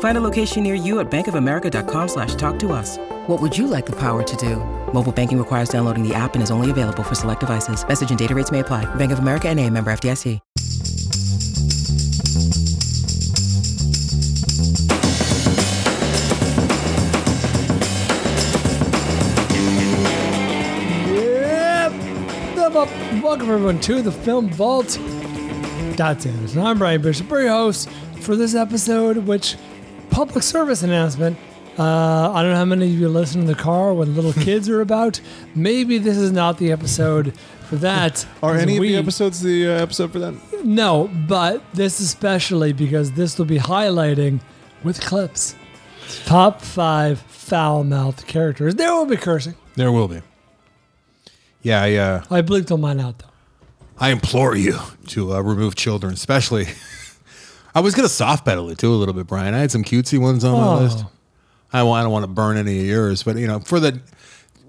[0.00, 2.98] Find a location near you at bankofamerica.com slash talk to us.
[3.28, 4.56] What would you like the power to do?
[4.92, 7.86] Mobile banking requires downloading the app and is only available for select devices.
[7.86, 8.92] Message and data rates may apply.
[8.96, 10.40] Bank of America and a member FDIC.
[21.06, 21.92] Yep.
[22.56, 22.88] Well,
[23.22, 24.98] Welcome everyone to the Film Vault.
[25.96, 26.34] That's it.
[26.34, 27.88] And I'm Bryan Bishop, your host
[28.20, 29.56] for this episode, which
[30.10, 31.38] public service announcement.
[31.78, 34.68] Uh, I don't know how many of you listen in the car when little kids
[34.68, 35.20] are about.
[35.54, 38.26] Maybe this is not the episode for that.
[38.42, 40.64] are any of the episodes the uh, episode for that?
[40.64, 44.40] No, but this especially because this will be highlighting
[44.82, 45.54] with clips
[46.24, 48.74] top five foul mouthed characters.
[48.74, 49.54] There will be cursing.
[49.76, 50.22] There will be.
[51.62, 53.26] Yeah, I, uh, I bleeped on mine out though.
[53.98, 54.78] I implore you
[55.08, 56.66] to uh, remove children, especially.
[57.78, 59.54] I was gonna soft pedal it too a little bit, Bryan.
[59.54, 60.78] I had some cutesy ones on my Oh.
[60.82, 61.04] list.
[61.72, 64.00] I, wa- I don't want to burn any of yours, but you know, for the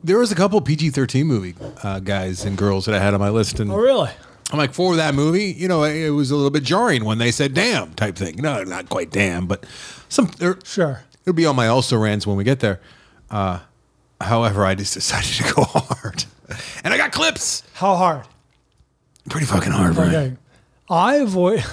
[0.03, 3.19] there was a couple PG thirteen movie uh, guys and girls that I had on
[3.19, 4.11] my list, and Oh, really?
[4.52, 7.31] I'm like, for that movie, you know, it was a little bit jarring when they
[7.31, 8.35] said "damn" type thing.
[8.37, 9.65] No, not quite "damn," but
[10.07, 10.30] some.
[10.37, 11.02] there- Sure.
[11.23, 12.80] It'll be on my also rants when we get there.
[13.31, 13.59] Uh,
[14.21, 16.26] however, I just decided to go hard,
[16.83, 17.64] and I got clips.
[17.73, 18.26] How hard?
[19.30, 20.15] Pretty fucking hard, Bryan.
[20.15, 20.36] Okay.
[20.89, 21.64] I avoid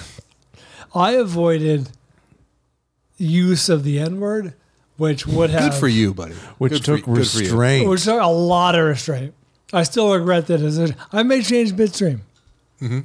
[0.97, 1.89] I avoided
[3.17, 4.53] use of the N word,
[4.97, 6.33] which would have Good for you, buddy.
[6.57, 7.43] which Good took for, good for you.
[7.43, 7.89] restraint.
[7.89, 9.33] Which took a lot of restraint.
[9.73, 10.59] I still regret that.
[10.59, 10.95] decision.
[11.11, 12.21] I may change midstream.
[12.81, 12.99] Mm-hmm.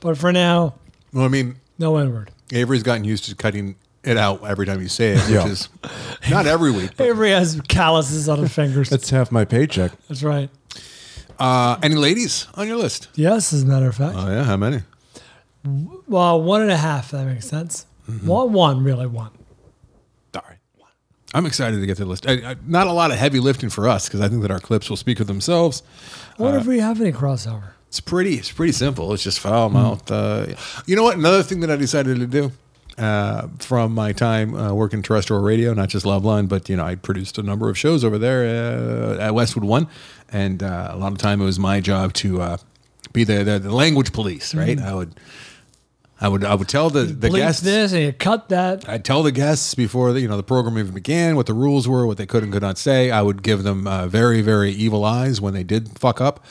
[0.00, 0.74] But for now,
[1.12, 2.30] Well, I mean, no N word.
[2.52, 5.46] Avery's gotten used to cutting it out every time you say it, which Yeah.
[5.46, 5.68] is
[6.30, 6.92] not every week.
[6.96, 8.88] But, Avery has calluses on his fingers.
[8.88, 9.92] That's half my paycheck.
[10.08, 10.48] That's right.
[11.40, 13.08] uh, any ladies on your list?
[13.16, 14.14] Yes, as a matter of fact.
[14.16, 14.82] Oh yeah, how many?
[16.06, 17.86] Well, one and a half, if that makes sense.
[18.10, 18.26] Mm-hmm.
[18.26, 19.30] One, one, really one.
[20.34, 20.58] All right.
[21.34, 22.26] I'm excited to get to the list.
[22.28, 24.60] I, I, not a lot of heavy lifting for us because I think that our
[24.60, 25.82] clips will speak for themselves.
[26.38, 27.70] I wonder if we have any crossover.
[27.88, 28.34] It's pretty.
[28.34, 29.12] It's pretty simple.
[29.12, 30.10] It's just foul mouth.
[30.10, 30.46] Uh,
[30.86, 31.16] you know what?
[31.16, 32.52] Another thing that I decided to do
[32.98, 36.94] uh, from my time uh, working terrestrial radio, not just Loveline, but you know, I
[36.94, 39.88] produced a number of shows over there uh, at Westwood One,
[40.30, 42.56] and uh, a lot of time it was my job to uh,
[43.12, 44.54] be the, the the language police.
[44.54, 44.78] Right?
[44.80, 45.18] I would.
[46.20, 48.88] I would I would tell the, the Bleep guests this and you cut that.
[48.88, 51.86] I'd tell the guests before the, you know the program even began what the rules
[51.86, 53.10] were, what they could and could not say.
[53.10, 56.44] I would give them uh, very very evil eyes when they did fuck up.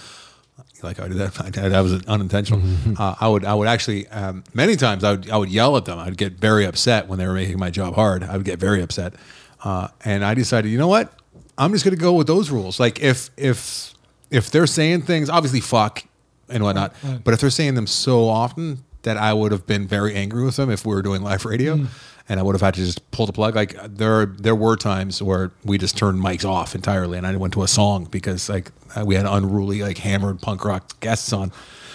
[0.84, 2.62] Like I did that, I that was unintentional.
[3.00, 5.86] uh, I would I would actually um, many times I would I would yell at
[5.86, 5.98] them.
[5.98, 8.24] I'd get very upset when they were making my job hard.
[8.24, 9.16] I would get very upset,
[9.64, 11.12] uh, and I decided, you know what?
[11.58, 12.80] I'm just going to go with those rules.
[12.80, 13.94] Like if if
[14.30, 16.04] if they're saying things, obviously fuck
[16.50, 16.94] and whatnot,
[17.24, 20.58] but if they're saying them so often that I would have been very angry with
[20.58, 21.80] them if we were doing live radio,
[22.28, 23.56] and I would have had to just pull the plug.
[23.56, 27.54] Like there there were times where we just turned mics off entirely, and I went
[27.54, 31.52] to a song because like uh, we had unruly like hammered punk rock guests on,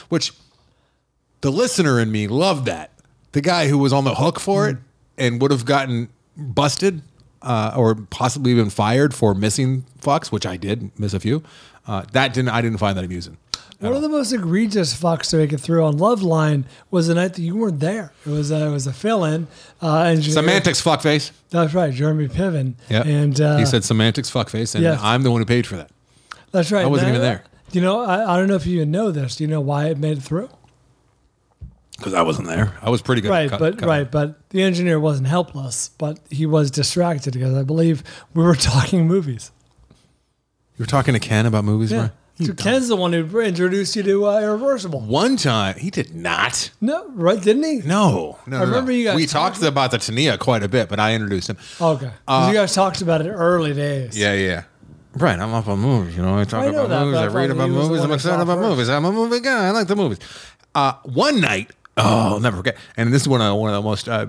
[0.09, 0.33] which
[1.41, 2.93] the listener in me loved that.
[3.33, 4.77] The guy who was on the hook for it
[5.19, 7.03] and would have gotten busted
[7.43, 11.43] uh, or possibly even fired for missing fucks, which I did miss a few.
[11.87, 13.37] Uh, that didn't I didn't find that amusing.
[13.81, 17.33] One of the most egregious fucks to make it through on Loveline was the night
[17.35, 18.13] that you weren't there.
[18.27, 19.47] It was a, it was a fill in.
[19.81, 21.31] Uh, engineer- Semantics fuckface.
[21.49, 22.75] That's right, Jeremy Piven.
[22.91, 23.03] Yeah.
[23.07, 25.01] And uh, he said semantics fuckface, and yes.
[25.03, 25.91] I'm the one who paid for that.
[26.53, 26.85] that's right.
[26.85, 27.45] I wasn't Now, even there.
[27.73, 29.37] You know, I, I don't know if you even know this.
[29.37, 30.51] Do you know why it made it through?
[31.97, 32.75] Because I wasn't there.
[32.83, 33.29] I was pretty good.
[33.31, 33.89] at Right, cut- but cutting.
[33.89, 38.03] right, but the engineer wasn't helpless, but he was distracted because I believe
[38.35, 39.51] we were talking movies.
[40.77, 41.97] You were talking to Ken about movies, Yeah.
[41.99, 42.13] Bryan?
[42.43, 45.01] So Ken's the one who introduced you to uh, Irreversible.
[45.01, 46.71] One time he did not.
[46.81, 47.41] No, right?
[47.43, 47.87] Didn't he?
[47.87, 48.57] No, no.
[48.57, 48.97] I no, remember no.
[48.99, 51.59] you guys We talked- talked about the Tania quite a bit, but I introduced him.
[51.81, 54.17] Okay, Uh, you guys talked about it early days.
[54.19, 54.63] Yeah, yeah.
[55.15, 56.17] Right, I'm up on movies.
[56.17, 57.19] You know, I talk I know about that, movies.
[57.19, 58.05] I I read about he was the movies.
[58.05, 58.69] I'm excited about first.
[58.71, 58.89] movies.
[58.89, 59.67] I'm a movie guy.
[59.67, 60.19] I like the movies.
[60.75, 62.03] Uh, one night, Oh,
[62.35, 62.79] I'll never forget.
[62.97, 64.25] And this is one of one of the most uh,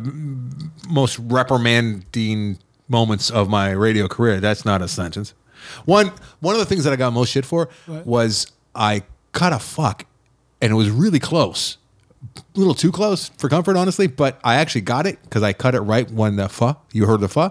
[0.90, 2.58] most reprimanding
[2.90, 4.40] moments of my radio career.
[4.40, 5.34] That's not a sentence.
[5.86, 9.60] One one of the things that I got most shit for was I cut a
[9.60, 10.06] fuck,
[10.62, 11.78] and it was really close,
[12.36, 14.08] a little too close for comfort, honestly.
[14.08, 17.22] But I actually got it because I cut it right when the fu you heard
[17.22, 17.50] the fu,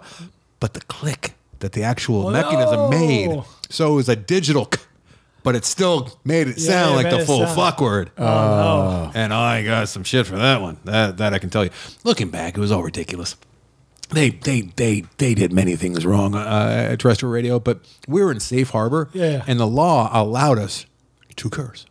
[0.61, 2.89] but the click that the actual Oh, mechanism no.
[2.91, 3.43] made.
[3.69, 4.65] So it was a digital.
[4.67, 4.81] k,
[5.43, 7.81] But it still made it Yeah, sound it like made the it full sound- fuck
[7.81, 8.11] word.
[8.19, 9.11] Oh, no.
[9.15, 10.79] And I got some shit for that one.
[10.85, 11.71] That that I can tell you.
[12.05, 13.37] Looking back, it was all ridiculous.
[14.13, 18.33] They they they they did many things wrong uh, at terrestrial radio, but we were
[18.33, 19.45] in safe harbor, Yeah.
[19.47, 20.87] and the law allowed us
[21.37, 21.87] to curse.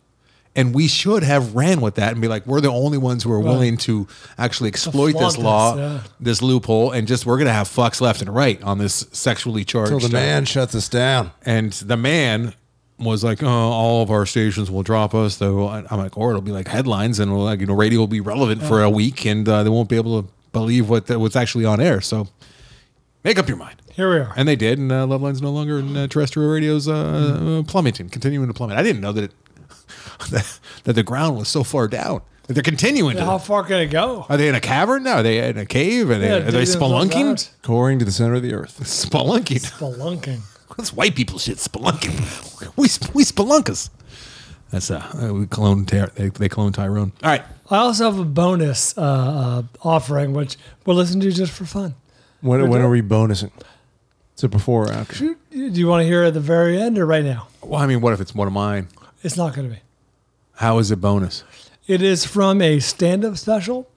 [0.56, 3.30] And we should have ran with that and be like, we're the only ones who
[3.32, 6.00] are willing to actually exploit flaunt this this, law, yeah.
[6.18, 9.90] this loophole, and just we're gonna have fucks left and right on this sexually charged.
[9.90, 11.30] Till the uh, man shuts us down.
[11.46, 12.52] and the man
[12.98, 16.42] was like, "Oh, all of our stations will drop us." Though I'm like, or it'll
[16.42, 19.24] be like headlines, and we'll, like you know, radio will be relevant for a week,
[19.24, 22.00] and uh, they won't be able to believe what was actually on air.
[22.00, 22.28] So,
[23.24, 23.82] make up your mind.
[23.92, 24.32] Here we are.
[24.36, 28.48] And they did, and uh, Loveline's no longer in uh, terrestrial radio's uh, plummeting, continuing
[28.48, 28.78] to plummet.
[28.78, 29.32] I didn't know that it
[30.30, 32.22] that, that the ground was so far down.
[32.46, 33.30] They're continuing How to.
[33.32, 34.26] How far can it go?
[34.28, 35.18] Are they in a cavern now?
[35.18, 36.10] Are they in a cave?
[36.10, 37.30] Are they, Yeah, are they spelunking?
[37.32, 37.50] out.
[37.62, 38.80] Coring to the center of the earth.
[38.82, 39.60] Spelunking.
[39.70, 40.40] Spelunking.
[40.76, 41.58] That's white people shit.
[41.58, 42.18] Spelunking.
[42.76, 43.90] We we spelunkas.
[44.70, 47.12] That's uh, we clone Ty- they, they clone Tyrone.
[47.22, 47.42] All right.
[47.70, 50.56] I also have a bonus uh, uh, offering, which
[50.86, 51.94] we'll listen to just for fun.
[52.40, 53.50] When, when are we bonusing?
[54.36, 55.14] Is it before or after?
[55.24, 57.48] Do you want to hear it at the very end or right now?
[57.62, 58.88] Well, I mean, what if it's one of mine?
[59.22, 59.80] It's not going to be.
[60.54, 61.44] How is it bonus?
[61.86, 63.88] It is from a stand-up special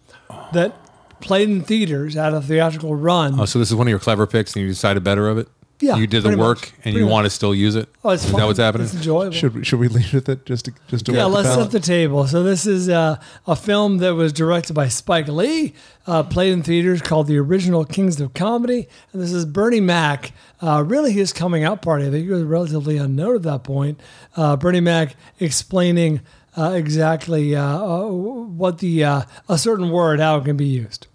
[0.52, 0.76] that
[1.22, 3.40] played in theaters at a theatrical run.
[3.40, 5.48] Oh, so this is one of your clever picks, and you decided better of it.
[5.84, 6.70] Yeah, You did the pretty work, much.
[6.76, 7.12] and Pretty you much.
[7.12, 7.90] want to still use it.
[8.04, 8.40] Oh, it's is fun.
[8.40, 8.86] that what's happening?
[8.86, 9.32] It's enjoyable.
[9.32, 11.48] Should we, should we leave with it just to just to yeah, whet the let's
[11.50, 11.72] palate?
[11.72, 12.26] set the table.
[12.28, 15.74] So this is uh, a film that was directed by Spike Lee,
[16.08, 20.32] uh, played in theaters called The Original Kings of Comedy, and this is Bernie Mac.
[20.62, 22.08] Uh, really, his coming out party.
[22.08, 24.00] I think he was relatively unknown at that point.
[24.38, 26.22] Uh, Bernie Mac explaining
[26.56, 31.08] uh, exactly uh, uh, what the uh, a certain word how it can be used.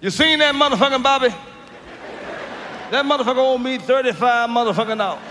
[0.00, 1.34] You seen that motherfucking Bobby?
[2.90, 5.22] That motherfucker owed me 35 motherfucking dollars.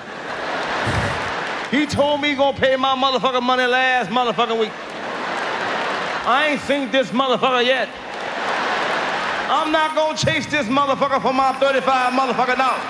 [1.71, 4.71] He told me he gonna pay my motherfucking money last motherfucking week.
[6.27, 7.87] I ain't seen this motherfucker yet.
[9.47, 12.83] I'm not gonna chase this motherfucker for my 35 motherfucking dollars.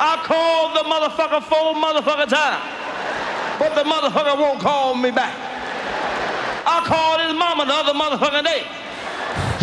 [0.00, 2.64] I called the motherfucker four motherfucking times,
[3.58, 5.36] but the motherfucker won't call me back.
[6.64, 8.64] I called his mama the other motherfucking day.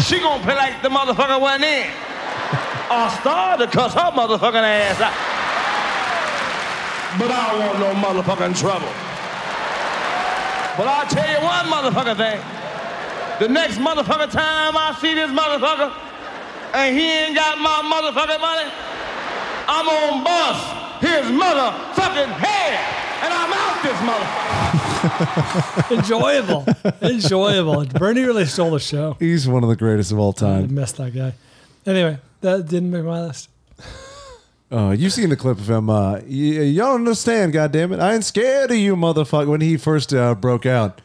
[0.03, 2.04] She gonna play like the motherfucker went in.
[2.89, 5.13] I started to cuss her motherfucking ass out.
[7.17, 8.91] But I don't want no motherfucking trouble.
[10.77, 12.41] But I'll tell you one motherfucking thing.
[13.39, 15.91] The next motherfucking time I see this motherfucker
[16.73, 18.69] and he ain't got my motherfucking money,
[19.67, 22.79] I'm gonna bust his motherfucking head
[23.23, 24.55] and I'm out this motherfucker.
[25.91, 26.65] Enjoyable,
[27.01, 27.85] enjoyable.
[27.85, 29.15] Bernie really stole the show.
[29.19, 30.49] He's one of the greatest of all time.
[30.49, 30.75] I time.
[30.75, 31.33] missed that guy.
[31.85, 33.49] Anyway, that didn't make my list.
[34.71, 35.91] Uh, you've seen the clip of him.
[35.91, 37.99] Uh, you, you don't understand, goddammit.
[38.01, 39.47] I ain't scared of you, motherfucker.
[39.47, 41.01] When he first uh, broke out.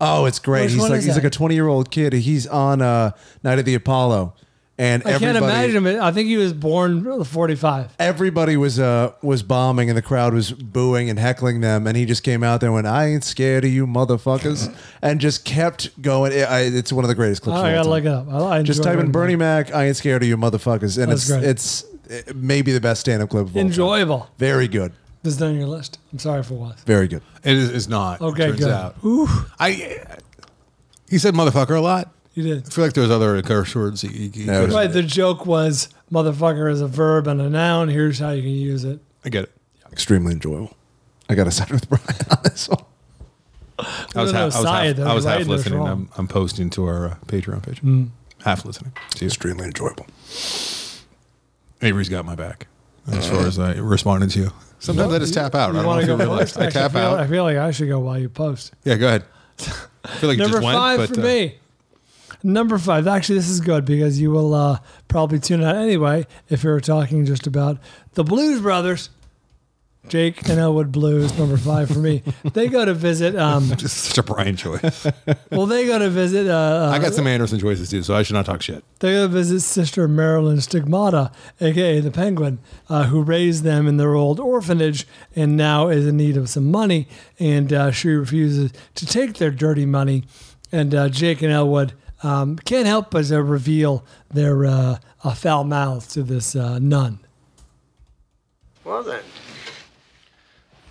[0.00, 0.62] Oh, it's great.
[0.62, 1.24] Which he's one like is he's that?
[1.24, 2.12] like a 20 year old kid.
[2.12, 3.10] He's on uh,
[3.42, 4.34] Night of the Apollo,
[4.78, 6.02] and I can't imagine him.
[6.02, 7.94] I think he was born 45.
[7.98, 12.04] everybody was uh was bombing, and the crowd was booing and heckling them, and he
[12.04, 16.00] just came out there and went, "I ain't scared of you, motherfuckers," and just kept
[16.02, 16.32] going.
[16.32, 17.56] It, I, it's one of the greatest clips.
[17.56, 18.20] Oh, of I all gotta time.
[18.20, 18.42] look it up.
[18.42, 19.74] I, I Just enjoy type in Bernie Bernie Mac.
[19.74, 22.24] I ain't scared of you, motherfuckers, and That's it's great.
[22.24, 23.44] it's maybe the best stand up clip.
[23.44, 23.66] Of all time.
[23.66, 24.30] Enjoyable.
[24.38, 24.92] Very good.
[25.22, 25.98] This is on your list.
[26.12, 26.78] I'm sorry for what.
[26.80, 27.22] Very good.
[27.42, 28.20] It is, is not.
[28.20, 28.70] Okay, turns good.
[28.70, 28.94] out.
[29.58, 30.06] I.
[31.08, 32.12] He said motherfucker a lot.
[32.36, 32.66] You did.
[32.66, 34.02] I feel like there's other curse words.
[34.02, 34.92] He, he, he No, could- Right.
[34.92, 37.88] The joke was motherfucker is a verb and a noun.
[37.88, 39.00] Here's how you can use it.
[39.24, 39.52] I get it.
[39.90, 40.76] Extremely enjoyable.
[41.28, 42.84] I got to side with Bryan on this one.
[43.78, 45.06] I was, No, no, half, I was, side, half, though.
[45.10, 45.78] I was You're half right, there's listening.
[45.80, 45.88] wrong.
[45.88, 47.80] I'm, I'm posting to our uh, Patreon page.
[47.82, 48.10] Mm.
[48.44, 48.92] Half listening.
[49.16, 49.26] See.
[49.26, 50.06] Extremely enjoyable.
[51.82, 52.66] Avery's got my back
[53.10, 54.52] as far as I responded to you.
[54.78, 55.62] Sometimes I just tap out.
[55.62, 56.52] I You don't know want if to you go realize.
[56.52, 56.58] first?
[56.58, 57.18] I tap feel, out.
[57.20, 58.72] I feel like I should go while you post.
[58.84, 59.24] Yeah, go ahead.
[60.04, 61.58] I feel like you Number just went, five but, for uh, me.
[62.46, 63.08] Number five.
[63.08, 66.80] Actually, this is good because you will uh, probably tune out anyway if you were
[66.80, 67.78] talking just about
[68.14, 69.10] the Blues Brothers.
[70.06, 72.22] Jake and Elwood Blues, number five for me.
[72.44, 73.34] They go to visit.
[73.34, 75.04] Um, Just such a Bryan choice.
[75.50, 76.46] well, they go to visit.
[76.46, 78.84] Uh, I got some Anderson choices too, so I should not talk shit.
[79.00, 83.96] They go to visit Sister Marilyn Stigmata, aka the Penguin, uh, who raised them in
[83.96, 87.08] their old orphanage and now is in need of some money.
[87.40, 90.22] And uh, she refuses to take their dirty money.
[90.70, 94.98] And uh, Jake and Elwood um, can't help but uh, reveal their uh,
[95.34, 97.18] foul mouth to this uh, nun.
[98.84, 99.22] Well then,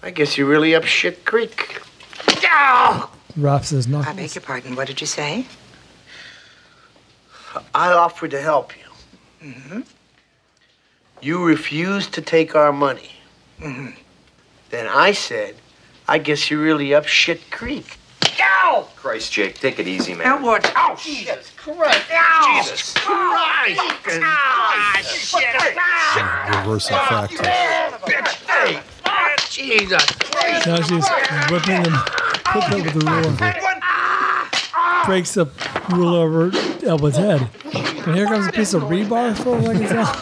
[0.04, 1.82] I guess you're really up shit creek.
[2.44, 3.10] Ow!
[3.38, 4.76] Raps his I beg your pardon.
[4.76, 5.46] What did you say?
[7.74, 9.50] I offered to help you.
[9.50, 9.82] Mm-hmm.
[11.22, 13.12] You refused to take our money.
[13.60, 13.92] Mm-hmm.
[14.70, 15.56] Then I said,
[16.08, 17.98] I guess you're really up shit creek.
[18.42, 18.88] Ow!
[18.96, 20.28] Christ, Jake, take it easy, man.
[20.28, 20.66] Elwood.
[20.76, 22.02] Oh, Jesus Christ!
[22.12, 22.62] Ow!
[22.64, 23.82] Jesus Christ!
[24.24, 25.56] Ah, shit!
[26.66, 27.34] Reverse effect.
[28.48, 28.82] Hey!
[29.50, 30.68] Jesus Christ!
[30.68, 31.08] Now she's
[31.50, 31.94] whipping him,
[32.54, 33.34] whipping them with the ruler.
[35.06, 35.46] Breaks the
[35.92, 36.52] ruler over
[36.86, 37.48] Elwood's head.
[38.06, 40.16] And here comes a piece of rebar for like it's out.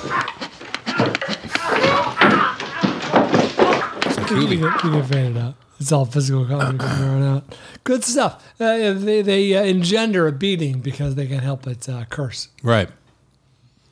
[4.30, 5.56] You can, you can fan it out.
[5.84, 7.56] It's all physical comedy from here on out.
[7.84, 8.42] Good stuff.
[8.58, 12.88] Uh, they they uh, engender a beating because they can't help but uh, curse Right.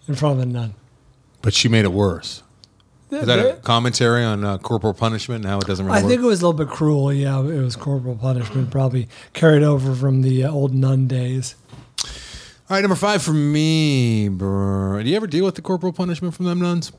[0.08, 0.74] in front of a nun.
[1.42, 2.44] But she made it worse.
[3.10, 6.22] Is that a commentary on uh, corporal punishment and how it doesn't really I think
[6.22, 7.12] it was a little bit cruel.
[7.12, 11.56] Yeah, it was corporal punishment, probably carried over from the uh, old nun days.
[12.00, 14.30] All right, number five for me.
[14.30, 15.04] Bro.
[15.04, 16.94] Do you ever deal with the corporal punishment from them nuns?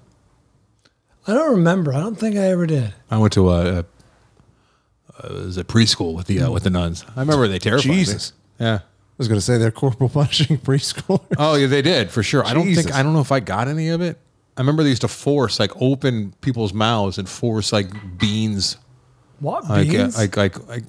[1.27, 1.95] I don't remember.
[1.95, 2.93] I don't think I ever did.
[3.11, 3.85] I went to a, a,
[5.25, 7.05] it was a preschool with the uh, with the nuns.
[7.17, 7.95] I remember they terrified me.
[7.97, 8.33] Jesus.
[8.59, 8.81] Yeah.
[8.83, 11.37] I was going to say they're corporal punishing preschoolers.
[11.39, 12.45] Oh yeah, they did for sure.
[12.45, 12.85] I don't Jesus.
[12.87, 14.19] think I don't know if I got any of it.
[14.57, 17.89] I remember they used to force like open people's mouths and force like
[18.19, 18.77] beans,
[19.41, 20.17] What like, uh, beans?
[20.19, 20.85] like like like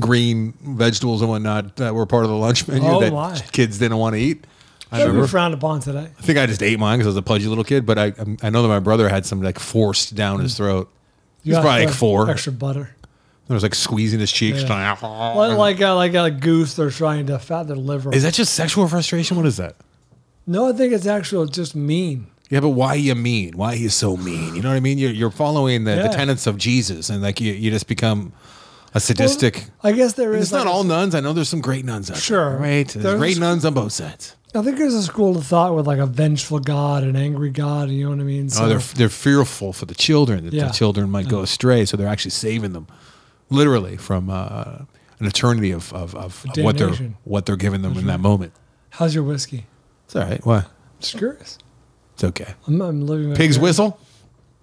[0.00, 3.38] green vegetables and whatnot that were part of the lunch menu Oh, that my.
[3.52, 4.46] kids didn't want to eat.
[4.90, 5.28] I Should be remember.
[5.28, 6.08] frowned upon today.
[6.18, 7.86] I think I just ate mine because I was a pudgy little kid.
[7.86, 10.90] But I I know that my brother had some like forced down his throat.
[11.42, 12.30] He was got probably like the four.
[12.30, 12.95] Extra butter.
[13.48, 14.62] There was like squeezing his cheeks.
[14.62, 14.96] Yeah.
[15.00, 18.12] Like, like, a, like a goose, they're trying to fat their liver.
[18.14, 19.36] Is that just sexual frustration?
[19.36, 19.76] What is that?
[20.48, 22.26] no, I think it's actual just mean.
[22.50, 23.56] Yeah, but why you mean?
[23.56, 24.54] Why you so mean?
[24.54, 24.98] You know what I mean?
[24.98, 28.32] You're, you're following the, the tenets of Jesus, and like you, you just become
[28.94, 29.64] a sadistic.
[29.82, 30.42] I guess there is.
[30.44, 31.14] it's not like a- all nuns.
[31.16, 32.50] I know there's some great nuns out Sure.
[32.50, 32.58] there.
[32.58, 32.88] Right?
[32.88, 34.36] There's, There's- great nuns on both sides.
[34.54, 37.90] I think there's a school of thought with like a vengeful God, an angry God.
[37.90, 38.48] You know what I mean?
[38.58, 40.68] oh, they're they're fearful for the children that Yeah.
[40.68, 42.86] the children might go astray, so they're actually saving them,
[43.50, 44.78] literally from uh,
[45.18, 48.06] an eternity of of, of what they're what they're giving them in right.
[48.08, 48.52] that moment.
[48.90, 49.66] How's your whiskey?
[50.04, 50.44] It's all right.
[50.44, 50.64] Why?
[51.00, 51.58] Just curious.
[52.14, 52.54] It's okay.
[52.66, 53.30] I'm, I'm living.
[53.30, 53.64] my Pig's dream.
[53.64, 54.00] whistle.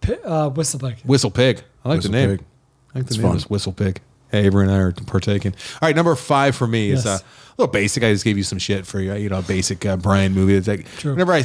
[0.02, 0.98] Pi- uh, whistle pig.
[1.06, 1.62] Whistle Pig.
[1.86, 2.38] I like Whistle the name.
[2.38, 2.46] Pig.
[2.94, 3.38] I like the It's name fun.
[3.38, 4.02] is Whistle Pig.
[4.32, 5.54] Hey, Avery and I are partaking.
[5.82, 8.04] All right, number five for me is uh, a little basic.
[8.04, 10.56] I just gave you some shit for you you know a basic uh, Bryan movie.
[10.56, 11.12] It's like True.
[11.12, 11.44] whenever I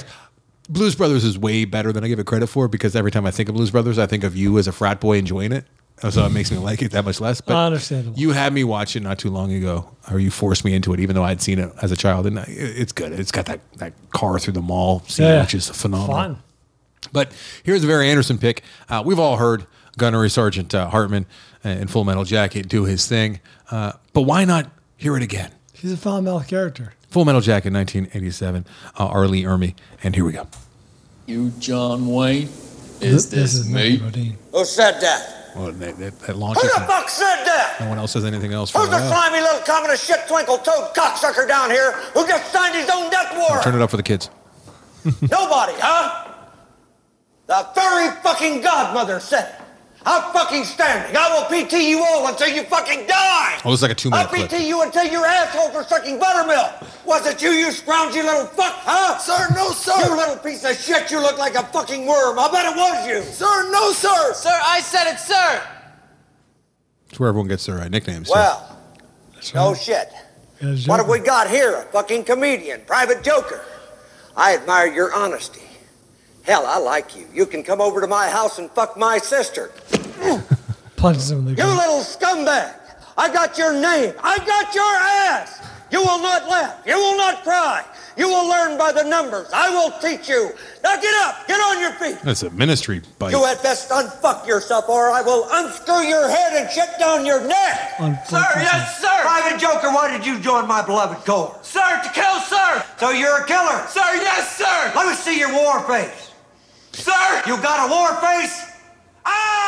[0.71, 3.31] Blues Brothers is way better than I give it credit for because every time I
[3.31, 5.67] think of Blues Brothers, I think of you as a frat boy enjoying it.
[6.11, 7.41] So it makes me like it that much less.
[7.41, 8.19] But Understandable.
[8.19, 11.01] you had me watch it not too long ago, or you forced me into it,
[11.01, 12.27] even though I'd seen it as a child.
[12.27, 13.13] And it's good.
[13.13, 15.41] It's got that, that car through the mall scene, Yeah.
[15.43, 16.15] which is phenomenal.
[16.17, 16.43] Fun.
[17.13, 17.33] But
[17.65, 18.63] here's a very Anderson pick.
[18.89, 21.27] Uh, we've all heard Gunnery Sergeant uh, Hartman
[21.65, 23.41] in Full Metal Jacket do his thing,
[23.71, 25.51] uh, but why not hear it again?
[25.73, 26.93] He's a foul mouth character.
[27.11, 28.67] Full Metal Jacket, 1987,
[28.99, 29.27] uh, R.
[29.27, 30.47] Lee Ermey, and here we go.
[31.27, 32.49] You, John Wayne?
[33.01, 34.37] Is this, Matthew me?
[34.53, 35.38] Who said that?
[35.59, 37.79] Well, that, that, that Who the fuck said that?
[37.81, 41.49] No one else says anything else Who's the slimy little communist shit twinkle toed cocksucker
[41.49, 43.65] down here who just signed his own death warrant?
[43.65, 44.31] Turn it up for the kids.
[45.05, 46.33] Nobody, huh?
[47.47, 49.68] The very fucking godmother said it.
[50.11, 51.15] I'm fucking standing.
[51.15, 53.61] I will PT you all until you fucking die.
[53.63, 54.49] Oh, this is like a two-minute I'll clip.
[54.49, 57.05] PT you until your assholes are sucking buttermilk.
[57.05, 59.19] Was it you, you scroungy little fuck, huh?
[59.19, 59.93] Sir, no, sir.
[60.09, 61.11] You little piece of shit.
[61.11, 62.39] You look like a fucking worm.
[62.39, 63.21] I bet it was you.
[63.33, 64.33] Sir, no, sir.
[64.33, 65.63] Sir, I said it, sir.
[67.11, 68.29] It's where everyone gets their uh, nicknames.
[68.29, 68.79] so- Well,
[69.55, 70.11] no shit.
[70.89, 71.75] What have we got here?
[71.77, 73.63] A fucking comedian, private joker.
[74.35, 75.61] I admire your honesty.
[76.45, 77.27] Hell, I like you.
[77.35, 79.71] You can come over to my house and fuck my sister.
[80.97, 81.77] Punches him in the You gut.
[81.77, 82.75] little scumbag!
[83.17, 84.15] I got your name.
[84.23, 84.95] I got your
[85.35, 85.61] ass!
[85.91, 86.83] You will not laugh.
[86.87, 87.85] You will not cry.
[88.17, 89.49] You will learn by the numbers.
[89.55, 90.51] I will teach you.
[90.83, 91.47] Now get up.
[91.47, 92.19] Get on your feet.
[92.23, 93.31] That's a ministry bite.
[93.31, 97.41] You had best unfuck yourself or I will unscrew your head and shut down your
[97.47, 97.95] neck.
[98.01, 99.23] On Sir, yes, sir.
[99.23, 101.57] Private Joker, why did you join my beloved corps?
[101.63, 102.85] Sir, to kill, sir.
[102.99, 103.87] So you're a killer.
[103.89, 104.93] Sir, yes, sir.
[104.95, 106.33] Let me see your war face.
[106.93, 107.43] Sir.
[107.47, 108.65] You got a war face?
[109.25, 109.68] Ah!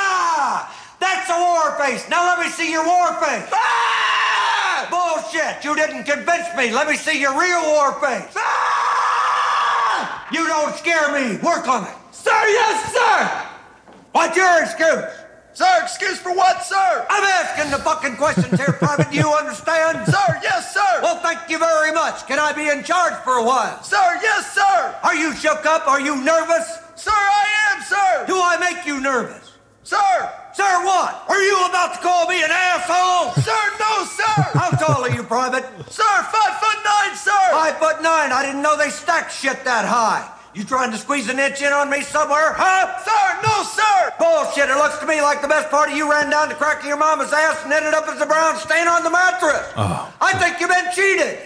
[1.20, 2.08] That's a war face.
[2.08, 3.44] Now let me see your war face.
[3.52, 4.88] Ah!
[4.88, 5.62] Bullshit.
[5.62, 6.72] You didn't convince me.
[6.72, 8.32] Let me see your real war face.
[8.36, 10.26] Ah!
[10.32, 11.36] You don't scare me.
[11.42, 11.94] Work on it.
[12.10, 13.92] Sir, yes, sir!
[14.12, 15.12] What's your excuse?
[15.52, 17.06] Sir, excuse for what, sir?
[17.10, 19.10] I'm asking the fucking questions here, Private.
[19.10, 20.06] Do you understand?
[20.10, 21.02] Sir, yes, sir!
[21.02, 22.26] Well, thank you very much.
[22.26, 23.82] Can I be in charge for a while?
[23.82, 24.94] Sir, yes, sir!
[25.02, 25.86] Are you shook up?
[25.86, 26.78] Are you nervous?
[26.94, 28.24] Sir, I am, sir!
[28.26, 29.52] Do I make you nervous?
[29.82, 30.39] Sir!
[30.60, 31.24] Sir, what?
[31.26, 33.32] Are you about to call me an asshole?
[33.40, 34.36] Sir, no, sir!
[34.52, 35.64] How tall are you, Private?
[35.88, 37.44] Sir, five foot nine, sir!
[37.50, 38.30] Five foot nine.
[38.30, 40.28] I didn't know they stacked shit that high.
[40.52, 42.92] You trying to squeeze an inch in on me somewhere, huh?
[43.00, 44.12] Sir, no, sir!
[44.20, 44.68] Bullshit.
[44.68, 46.98] It looks to me like the best part of you ran down to cracking your
[46.98, 49.64] mama's ass and ended up as a brown stain on the mattress.
[49.78, 50.12] Oh.
[50.20, 51.40] I think you've been cheated.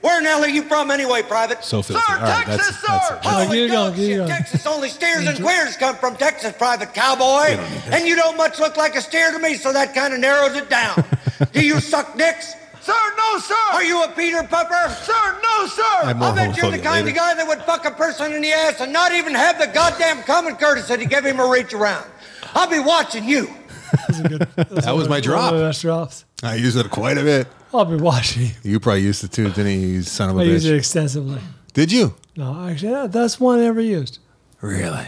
[0.00, 1.62] Where in hell are you from anyway, Private?
[1.62, 2.00] So filthy.
[2.06, 3.14] Sir, All right, Texas, that's, that's sir.
[3.16, 3.20] it.
[3.24, 4.26] Oh, That's- keep it going, Shit.
[4.28, 7.56] Texas only steers and queers come from Texas, Private Cowboy.
[7.92, 10.56] And you don't much look like a steer to me, so that kind of narrows
[10.56, 11.04] it down.
[11.52, 12.54] Do you suck dicks?
[12.82, 13.54] Sir, no, sir!
[13.72, 14.88] Are you a Peter Puffer?
[15.04, 15.82] Sir, no, sir!
[16.04, 17.10] I'm I bet you're the kind later.
[17.10, 19.66] of guy that would fuck a person in the ass and not even have the
[19.66, 22.06] goddamn common courtesy to give him a reach around.
[22.54, 23.48] I'll be watching you.
[24.08, 25.52] That was my One of drop.
[25.52, 26.24] the best drops.
[26.42, 27.46] I use it quite a bit.
[27.72, 28.50] I'll be watching.
[28.62, 28.80] you.
[28.80, 31.40] Probably used it too, didn't you, you son of a I use it extensively.
[31.72, 32.14] Did you?
[32.36, 34.18] No, actually, that- that's one I ever used.
[34.60, 35.06] Really?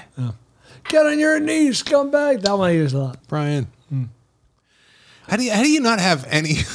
[0.89, 2.43] Get on your knees, scumbag.
[2.43, 3.29] That one I use a lot.
[3.29, 3.67] Bryan.
[3.93, 4.09] Mm.
[5.29, 6.55] How do you how do you not have any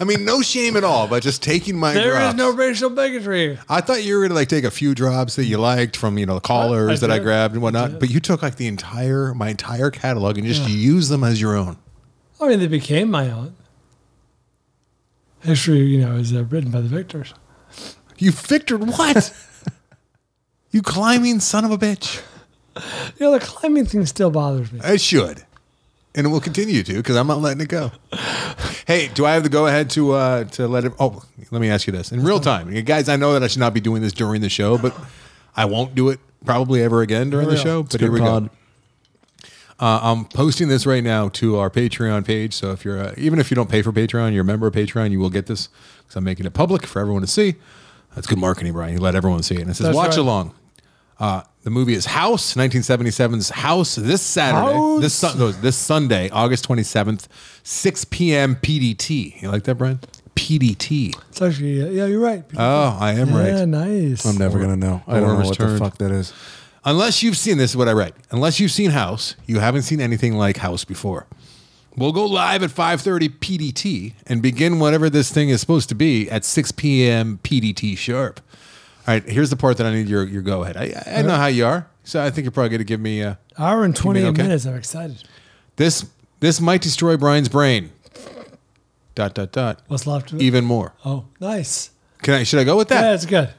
[0.00, 2.36] I mean, no shame at all, but just taking my There is drops.
[2.36, 3.58] no racial bigotry.
[3.68, 6.26] I thought you were gonna like take a few drops that you liked from you
[6.26, 9.34] know the callers I that I grabbed and whatnot, but you took like the entire
[9.34, 11.76] my entire catalog and just use them as your own.
[12.40, 13.54] I mean, they became my own.
[15.42, 17.34] History, you know, is uh, written by the victors.
[18.18, 19.34] You victored what?
[20.70, 22.22] you climbing son of a bitch.
[23.18, 24.80] You know, the climbing thing still bothers me.
[24.84, 25.44] It should.
[26.14, 27.90] And it will continue to because I'm not letting it go.
[28.86, 30.92] hey, do I have the go ahead to uh, to let it?
[31.00, 33.08] Oh, let me ask you this in real time, guys.
[33.08, 34.94] I know that I should not be doing this during the show, but
[35.56, 37.80] I won't do it probably ever again during the show.
[37.80, 38.48] It's But here we pod.
[38.48, 38.50] go.
[39.80, 42.54] Uh, I'm posting this right now to our Patreon page.
[42.54, 44.74] So if you're uh, even if you don't pay for Patreon, you're a member of
[44.74, 45.68] Patreon, you will get this
[46.02, 47.56] because I'm making it public for everyone to see.
[48.14, 48.94] That's good marketing, Bryan.
[48.94, 50.18] You let everyone see it, and it says That's watch right.
[50.18, 50.54] along.
[51.18, 53.94] Uh, the movie is House, 1977's House.
[53.94, 55.00] This Saturday, House.
[55.00, 57.28] this sun, no, this Sunday, August 27th,
[57.62, 58.56] 6 p.m.
[58.56, 59.40] PDT.
[59.40, 60.00] You like that, Bryan?
[60.34, 61.14] PDT.
[61.28, 62.44] It's actually, uh, yeah, you're right.
[62.56, 63.46] Oh, I am yeah, right.
[63.46, 64.26] Yeah, nice.
[64.26, 65.02] I'm never gonna know.
[65.06, 65.74] I don't know what turn.
[65.74, 66.32] the fuck that is.
[66.84, 68.14] Unless you've seen this is what I write.
[68.30, 71.26] Unless you've seen House, you haven't seen anything like House before.
[71.96, 76.28] We'll go live at 5:30 PDT and begin whatever this thing is supposed to be
[76.30, 77.38] at 6 p.m.
[77.44, 78.40] PDT sharp.
[79.06, 80.76] All right, here's the part that I need your your go ahead.
[80.76, 83.22] I, I know how you are, so I think you're probably going to give me
[83.22, 84.42] uh, Hour and 28 okay?
[84.42, 84.64] minutes.
[84.64, 85.22] I'm excited.
[85.76, 86.06] this.
[86.40, 87.92] This might destroy Bryan's brain.
[89.14, 89.80] Dot dot dot.
[89.86, 90.32] What's left?
[90.34, 90.94] Even more.
[91.04, 91.90] Oh, nice.
[92.22, 92.42] Can I?
[92.44, 93.02] Should I go with that?
[93.02, 93.50] Yeah, it's good.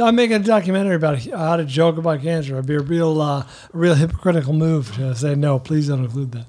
[0.00, 2.54] I'm making a documentary about how to joke about cancer.
[2.54, 5.58] It'd be a real, uh, a real hypocritical move to say no.
[5.58, 6.46] Please don't include that.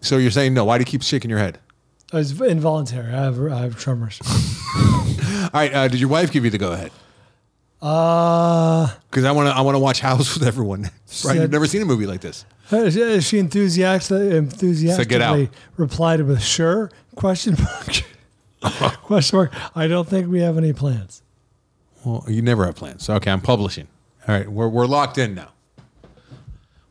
[0.00, 0.64] So you're saying no?
[0.64, 1.58] Why do you keep shaking your head?
[2.12, 3.12] It's involuntary.
[3.12, 4.18] I have, I have tremors.
[4.76, 5.72] All right.
[5.72, 6.90] Uh, did your wife give you the go ahead?
[7.82, 9.54] Uh, Because I want to.
[9.54, 10.82] I want to watch House with everyone.
[11.24, 11.34] Right?
[11.34, 12.44] Said- You've never seen a movie like this.
[12.70, 16.88] is is she enthusiastic, enthusiastically So replied with sure?
[17.16, 18.92] Question mark.
[19.02, 19.52] Question mark.
[19.74, 21.22] I don't think we have any plans.
[22.04, 23.04] Well, you never have plans.
[23.04, 23.88] So, okay, I'm publishing.
[24.28, 25.48] All right, we're, we're locked in now.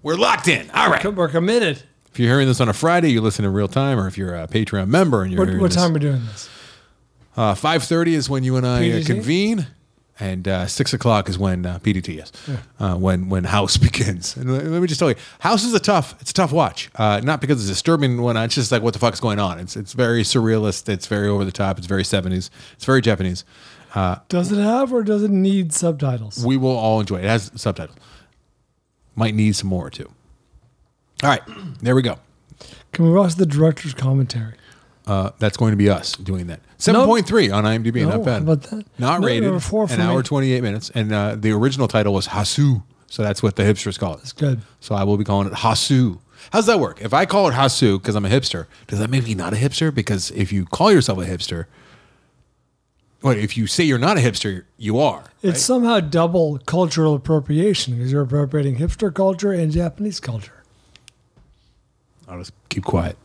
[0.02, 0.70] We're locked in.
[0.72, 1.04] All right.
[1.14, 1.84] We're committed.
[2.12, 4.36] If you're hearing this on a Friday, you listen in real time, or if you're
[4.36, 6.50] a Patreon member and you're What, hearing what this, time are we doing this?
[7.38, 9.06] uh, 5:30 is when you and I uh, PDT?
[9.06, 9.68] convene,
[10.20, 12.32] and uh, six o'clock is when uh, PDT yes,
[12.80, 14.36] uh, when when House begins.
[14.38, 16.16] And let let me just tell you, House is a tough.
[16.22, 16.90] It's a tough watch.
[16.96, 18.46] Uh, not because it's disturbing and whatnot.
[18.46, 19.60] It's just like what the fuck's going on.
[19.60, 20.88] It's it's very surrealist.
[20.90, 21.78] It's very over the top.
[21.78, 22.50] It's very 70s.
[22.74, 23.44] It's very Japanese.
[23.96, 26.46] Uh, Does it have or does it need subtitles?
[26.46, 27.26] we will all enjoy it.
[27.26, 27.98] It has subtitles.
[29.16, 30.10] Might need some more too.
[31.24, 31.42] All right,
[31.82, 32.18] there we go.
[32.94, 34.54] Can we watch the director's commentary?
[35.06, 36.60] Uh, that's going to be us doing that.
[36.78, 38.42] Seven point three on IMDb, No, not bad.
[38.44, 38.86] about that?
[39.00, 39.64] Not No, rated.
[39.64, 43.42] four an hour twenty eight minutes, and uh, the original title was Hausu, so that's
[43.44, 44.18] what the hipsters call it.
[44.18, 44.62] That's good.
[44.80, 46.20] So I will be calling it Hausu.
[46.52, 47.02] How's that work?
[47.02, 49.58] If I call it Hausu because I'm a hipster, does that make me not a
[49.58, 49.94] hipster?
[49.94, 51.66] Because if you call yourself a hipster,
[53.22, 55.24] what if you say you're not a hipster, you are.
[55.42, 60.64] It's somehow double cultural appropriation because you're appropriating hipster culture and Japanese culture.
[62.28, 63.18] I'll just keep quiet.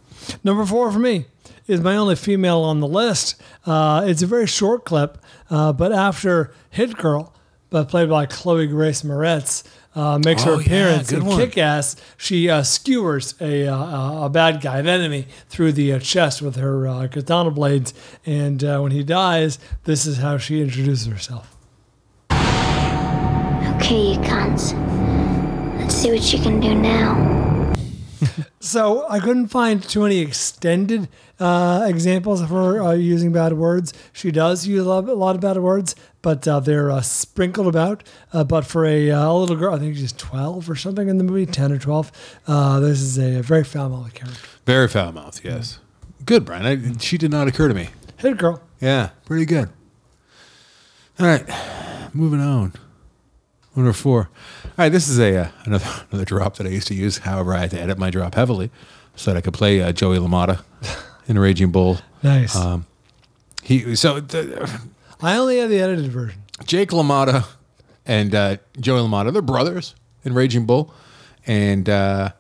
[0.43, 1.27] Number four for me
[1.67, 3.41] is my only female on the list.
[3.67, 5.19] Uh, it's a very short clip,
[5.51, 7.35] uh, but after Hit Girl,
[7.75, 9.65] but played by Chloe Grace Moretz,
[9.97, 11.41] uh, makes her Oh, yeah, appearance good in one.
[11.41, 11.97] Kick Ass.
[12.17, 16.55] She uh, skewers a, uh, a bad guy, an enemy, through the uh, chest with
[16.55, 17.93] her uh, katana blades.
[18.25, 21.57] And uh, when he dies, this is how she introduces herself.
[22.31, 24.73] Okay, you cunts.
[25.81, 27.34] Let's see what you can do now.
[28.65, 33.93] So I couldn't find too many extended uh, examples of her uh, using bad words.
[34.11, 37.67] She does use a lot, a lot of bad words, but uh, they're uh, sprinkled
[37.67, 38.03] about.
[38.33, 41.25] Uh, but for a, uh, little girl, I think she's 12 or something in the
[41.25, 42.11] movie, 10 or 12,
[42.47, 44.49] uh, this is a very foul-mouthed character.
[44.65, 45.79] Very foul mouth, yes.
[46.25, 46.65] Good, Bryan.
[46.65, 47.91] I, she did not occur to me.
[48.17, 48.63] Hit girl.
[48.81, 49.69] Yeah, pretty good.
[51.21, 51.47] All right,
[52.15, 52.73] moving on.
[53.77, 54.29] Number four.
[54.65, 57.19] All right, this is a uh, another another drop that I used to use.
[57.19, 58.71] However, I had to edit my drop heavily
[59.17, 60.63] so that I could play uh, Joey LaMotta
[61.29, 61.99] in Raging Bull.
[62.23, 62.55] Nice.
[62.57, 62.87] Um,
[63.63, 64.81] he so the,
[65.21, 66.43] I only have the edited version.
[66.67, 67.47] Jake LaMotta
[68.07, 70.93] and uh, Joey LaMotta, they're brothers in Raging Bull,
[71.47, 72.31] and uh,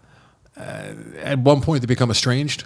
[0.56, 2.64] uh, at one point they become estranged.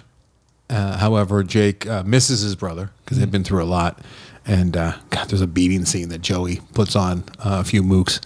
[0.69, 3.99] Uh, however, Jake uh, misses his brother because they've been through a lot,
[4.45, 8.19] and uh, God, there's a beating scene that Joey puts on uh, a few mooks.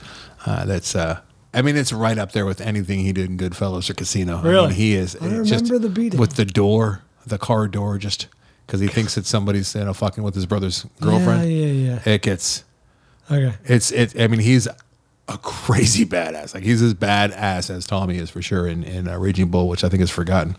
[0.45, 1.19] Uh, that's, uh,
[1.53, 4.38] I mean, it's right up there with anything he did in Goodfellas or Casino.
[4.38, 4.73] I mean, Really?
[4.73, 5.15] he is.
[5.15, 6.19] I it's just remember the beating.
[6.19, 8.27] with the door, the car door, just
[8.65, 11.49] because he thinks that somebody's you know fucking with his brother's girlfriend.
[11.51, 12.13] Yeah, yeah, yeah.
[12.13, 12.63] It gets.
[13.32, 13.53] Okay.
[13.65, 14.19] It's it.
[14.19, 14.67] I mean, he's
[15.27, 16.53] a crazy badass.
[16.53, 19.84] Like he's as badass as Tommy is for sure in in uh, Raging Bull, which
[19.84, 20.58] I think is forgotten.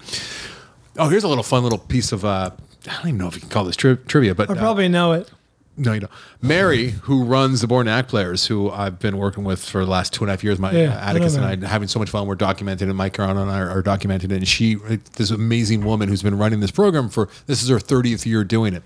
[0.97, 2.25] Oh, here's a little fun little piece of.
[2.25, 2.51] Uh,
[2.89, 4.89] I don't even know if you can call this tri- trivia, but I uh, probably
[4.89, 5.31] know it.
[5.77, 6.13] No, you don't.
[6.41, 10.13] Mary, who runs the Born Act Players, who I've been working with for the last
[10.13, 12.27] two and a half years, my Yeah, uh, Atticus and I, having so much fun.
[12.27, 14.31] We're documented, and Mike Caron and I are, are documented.
[14.33, 14.77] And she,
[15.17, 18.75] this amazing woman who's been running this program for this is her 30th year doing
[18.75, 18.83] it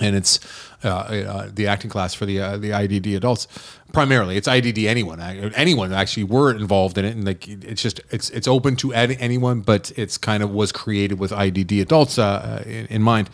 [0.00, 0.40] and it's
[0.84, 3.48] uh, uh, the acting class for the uh, the IDD adults.
[3.92, 8.30] Primarily, it's IDD anyone anyone actually were involved in it, and like it's just it's
[8.30, 12.24] it's open to ad- anyone, but it's kind of was created with IDD adults uh,
[12.24, 13.30] uh, in, in mind.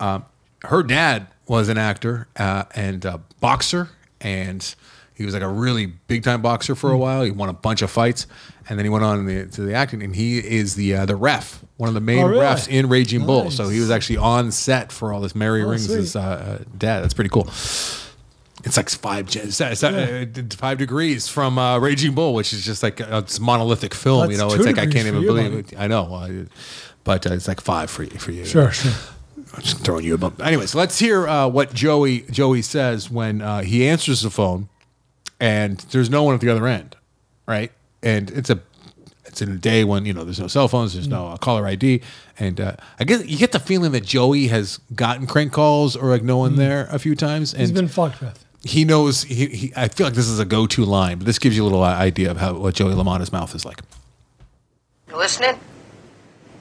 [0.00, 0.24] Um,
[0.64, 3.88] her dad was an actor uh, and a boxer,
[4.20, 4.74] and
[5.14, 7.22] he was like a really big time boxer for a while.
[7.22, 8.26] He won a bunch of fights,
[8.68, 11.16] and then he went on the, to the acting, and he is the uh, the
[11.16, 12.44] ref, one of the main Oh, really?
[12.44, 13.44] refs in Raging Bull.
[13.44, 13.56] Nice.
[13.56, 15.34] So he was actually on set for all this.
[15.34, 17.00] Mary Oh, Rings' uh, uh, dad.
[17.02, 17.48] That's pretty cool.
[18.66, 20.24] It's like five it's, it's, uh,
[20.56, 24.20] five degrees from uh, Raging Bull, which is just like a it's monolithic film.
[24.22, 25.74] That's you know, it's like I can't even believe it.
[25.78, 26.46] I know,
[27.04, 28.18] but uh, it's like five for you.
[28.18, 28.92] For you, Sure, sure.
[29.54, 30.40] I'm just throwing you a bump.
[30.42, 34.68] Anyways, let's hear uh, what Joey Joey says when uh, he answers the phone,
[35.40, 36.96] and there's no one at the other end,
[37.46, 37.70] right?
[38.02, 38.60] And it's a
[39.24, 41.66] it's in a day when you know there's no cell phones, there's no uh, caller
[41.66, 42.02] ID,
[42.38, 46.10] and uh, I guess you get the feeling that Joey has gotten crank calls or
[46.10, 48.44] like no one there a few times, and He's been fucked with.
[48.62, 49.22] he knows.
[49.24, 51.66] He, he I feel like this is a go-to line, but this gives you a
[51.66, 53.80] little uh, idea of how what Joey LaMotta's mouth is like.
[55.08, 55.58] You listening?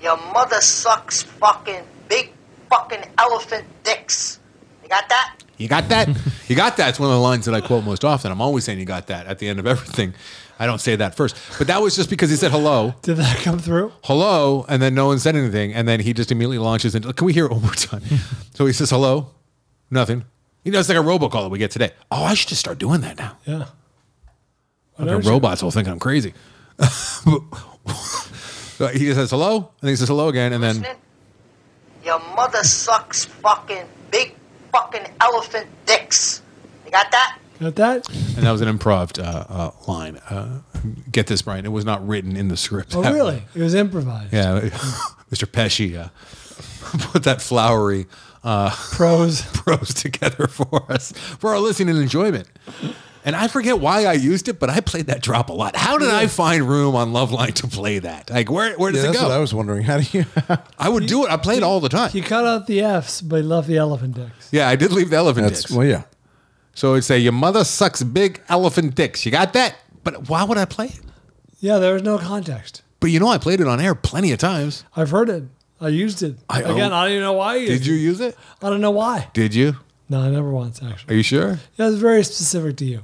[0.02, 2.32] Your mother sucks fucking big
[2.74, 4.40] fucking elephant dicks.
[4.82, 5.36] You got that?
[5.58, 6.08] You got that?
[6.48, 6.90] you got that?
[6.90, 8.32] It's one of the lines that I quote most often.
[8.32, 10.14] I'm always saying you got that at the end of everything.
[10.60, 11.36] I don't say that first.
[11.58, 12.96] But that was just because he said hello.
[13.02, 13.92] Did that come through?
[14.04, 17.26] Hello, and then no one said anything, and then he just immediately launches into can
[17.26, 18.02] we hear it one more time?
[18.54, 19.32] so he says hello,
[19.92, 20.26] nothing.
[20.64, 21.92] You know, it's like a robocall that we get today.
[22.10, 23.38] Oh, I should just start doing that now.
[23.46, 23.66] Yeah.
[24.96, 26.34] Why Okay, robots will think I'm crazy.
[26.80, 30.98] so he just says hello, and then he says hello again, and then Listening?
[32.04, 34.36] Your mother sucks fucking big
[34.72, 36.42] fucking elephant dicks.
[36.86, 37.38] You got that?
[37.60, 38.10] Got that?
[38.10, 40.18] and that was an improv uh, uh, line.
[40.30, 40.62] Uh,
[41.12, 41.66] get this, Bryan.
[41.66, 42.96] It was not written in the script.
[42.96, 43.36] Oh, really?
[43.36, 43.44] way.
[43.56, 44.34] It was improvised.
[44.34, 44.60] Yeah,
[45.32, 45.46] Mr.
[45.46, 46.10] Pesci uh,
[47.12, 48.08] put that flowery
[48.44, 52.48] uh, Pros prose together for us for our listening and enjoyment.
[53.26, 55.76] And I forget why I used it, but I played that drop a lot.
[55.78, 58.30] How did I find room on Loveline to play that?
[58.30, 59.30] Like, where where does Yeah, it that's go?
[59.30, 59.84] what I was wondering.
[59.84, 60.26] How do you?
[60.78, 61.32] I would do it.
[61.32, 62.10] I played all the time.
[62.12, 64.50] He cut out the F's, but he left the elephant dicks.
[64.52, 65.72] Yeah, I did leave the elephant That's dicks.
[65.72, 66.04] well, yeah.
[66.76, 69.26] So it'd say, Your mother sucks big elephant dicks.
[69.26, 69.76] You got that?
[70.04, 71.00] But why would I play it?
[71.60, 72.82] Yeah, there was no context.
[73.00, 74.84] But you know, I played it on air plenty of times.
[74.98, 75.44] I've heard it.
[75.80, 76.38] I used it.
[76.50, 76.96] I- Again, oh.
[76.96, 78.00] I don't even know why I used Did you it.
[78.00, 78.38] use it?
[78.62, 79.30] I don't know why.
[79.34, 79.78] Did you?
[80.10, 81.14] No, I never once, actually.
[81.14, 81.60] Are you sure?
[81.78, 83.04] Yeah, it's very specific to you.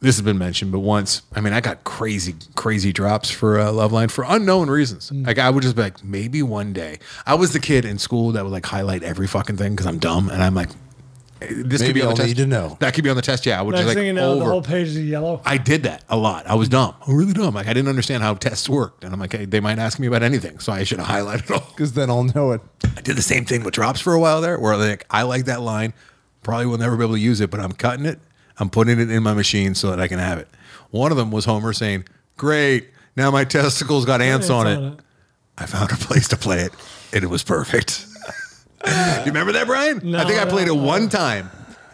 [0.00, 3.68] This has been mentioned, but once, I mean, I got crazy, crazy drops for uh,
[3.68, 5.10] Loveline for unknown reasons.
[5.10, 5.26] Mm.
[5.26, 6.98] Like, I would just be like, maybe one day.
[7.24, 9.98] I was the kid in school that would like highlight every fucking thing because I'm
[9.98, 10.28] dumb.
[10.28, 10.68] And I'm like,
[11.40, 12.28] eh, this could be on I'll the test.
[12.28, 12.76] need to know.
[12.80, 13.46] That could be on the test.
[13.46, 13.58] Yeah.
[13.58, 14.40] I would Next just like thing you know, over.
[14.40, 15.40] the whole page is yellow.
[15.46, 16.46] I did that a lot.
[16.46, 16.94] I was dumb.
[17.08, 17.54] I'm really dumb.
[17.54, 19.02] Like, I didn't understand how tests worked.
[19.02, 20.58] And I'm like, hey, they might ask me about anything.
[20.58, 21.66] So I should have highlighted it all.
[21.70, 22.60] Because then I'll know it.
[22.98, 25.46] I did the same thing with drops for a while there, where like I like
[25.46, 25.94] that line,
[26.42, 28.20] probably will never be able to use it, but I'm cutting it.
[28.58, 30.48] I'm putting it in my machine so that I can have it.
[30.90, 32.04] One of them was Homer saying,
[32.36, 35.00] "Great, now my testicles got ants on it."
[35.58, 36.72] I found a place to play it,
[37.12, 38.06] and it was perfect.
[38.86, 40.00] you remember that, Bryan?
[40.04, 40.82] No, I think I no, played it no.
[40.82, 41.50] one time,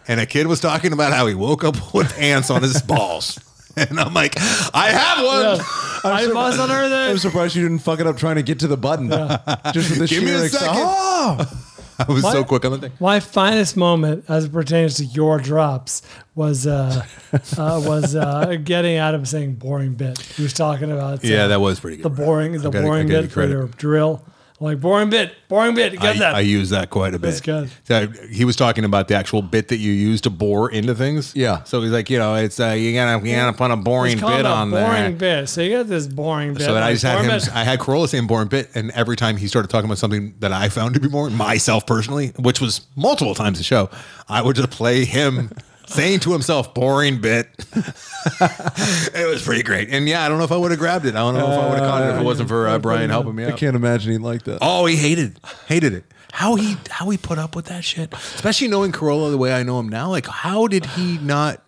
[0.07, 3.39] and a kid was talking about how he woke up with ants on his balls,
[3.77, 5.65] and I'm like, "I have one."
[6.05, 7.11] I must unearth it.
[7.11, 9.07] I'm surprised you didn't fuck it up trying to get to the button.
[9.07, 10.75] Just with the Give me sheer a exci- second.
[10.75, 11.72] Oh!
[12.07, 12.91] I was so quick on the thing.
[12.99, 16.01] My finest moment, as it pertains to your drops,
[16.35, 21.27] was uh, uh, was uh, getting Adam saying "boring bit." He was talking about uh,
[21.27, 22.03] Yeah, that was pretty good.
[22.05, 24.25] the boring the I gotta- I boring bit for your drill.
[24.63, 25.91] I'm like boring bit, boring bit.
[25.93, 26.35] Get I, that?
[26.35, 27.27] I use that quite a bit.
[27.27, 27.69] That's good.
[27.83, 31.35] So he was talking about the actual bit that you use to bore into things.
[31.35, 31.63] Yeah.
[31.63, 34.21] So he's like, you know, it's uh, you gotta you gotta put a boring It's
[34.21, 35.41] bit a on boring there.
[35.41, 35.49] bit.
[35.49, 36.63] So you got this boring bit.
[36.63, 37.39] So then I just had boring him.
[37.39, 37.53] bit.
[37.53, 40.53] I had Carolla saying boring bit, and every time he started talking about something that
[40.53, 43.89] I found to be boring, myself personally, which was multiple times the show,
[44.29, 45.51] I would just play him
[45.93, 50.51] saying to himself "boring bit." it was pretty great, and yeah, I don't know if
[50.51, 51.15] I would have grabbed it.
[51.15, 53.09] I don't know if I would have caught it if it wasn't for uh, Bryan
[53.09, 53.57] helping me I out.
[53.57, 54.59] can't imagine he liked that.
[54.61, 56.05] Oh, he hated hated it.
[56.31, 59.63] How he how he put up with that shit, especially knowing Carolla the way I
[59.63, 60.09] know him now.
[60.09, 61.61] Like, how did he not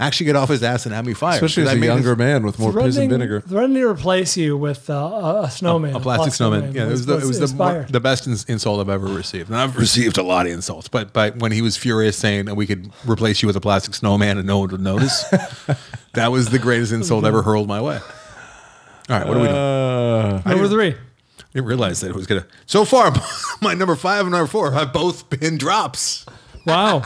[0.00, 1.34] actually get off his ass and have me fired?
[1.34, 3.40] Especially as Because I a younger his- man with more piss and Threatening- vinegar.
[3.42, 6.72] Threatening to replace you with uh, a, a snowman, a plastic snowman.
[6.74, 9.48] Yeah, it was the, it was the, more, the best insult I've ever received.
[9.50, 12.54] And I've received a lot of insults, but but when he was furious saying that
[12.56, 15.22] we could replace you with a plastic snowman and no one would notice,
[16.14, 17.98] that was the greatest insult ever hurled my way.
[19.08, 19.56] All right, what are we doing?
[19.58, 20.94] Uh, Number three.
[20.94, 22.46] I didn't realize that it was gonna.
[22.66, 23.12] So far,
[23.60, 26.24] my number five and number four have both been drops.
[26.66, 27.02] Wow.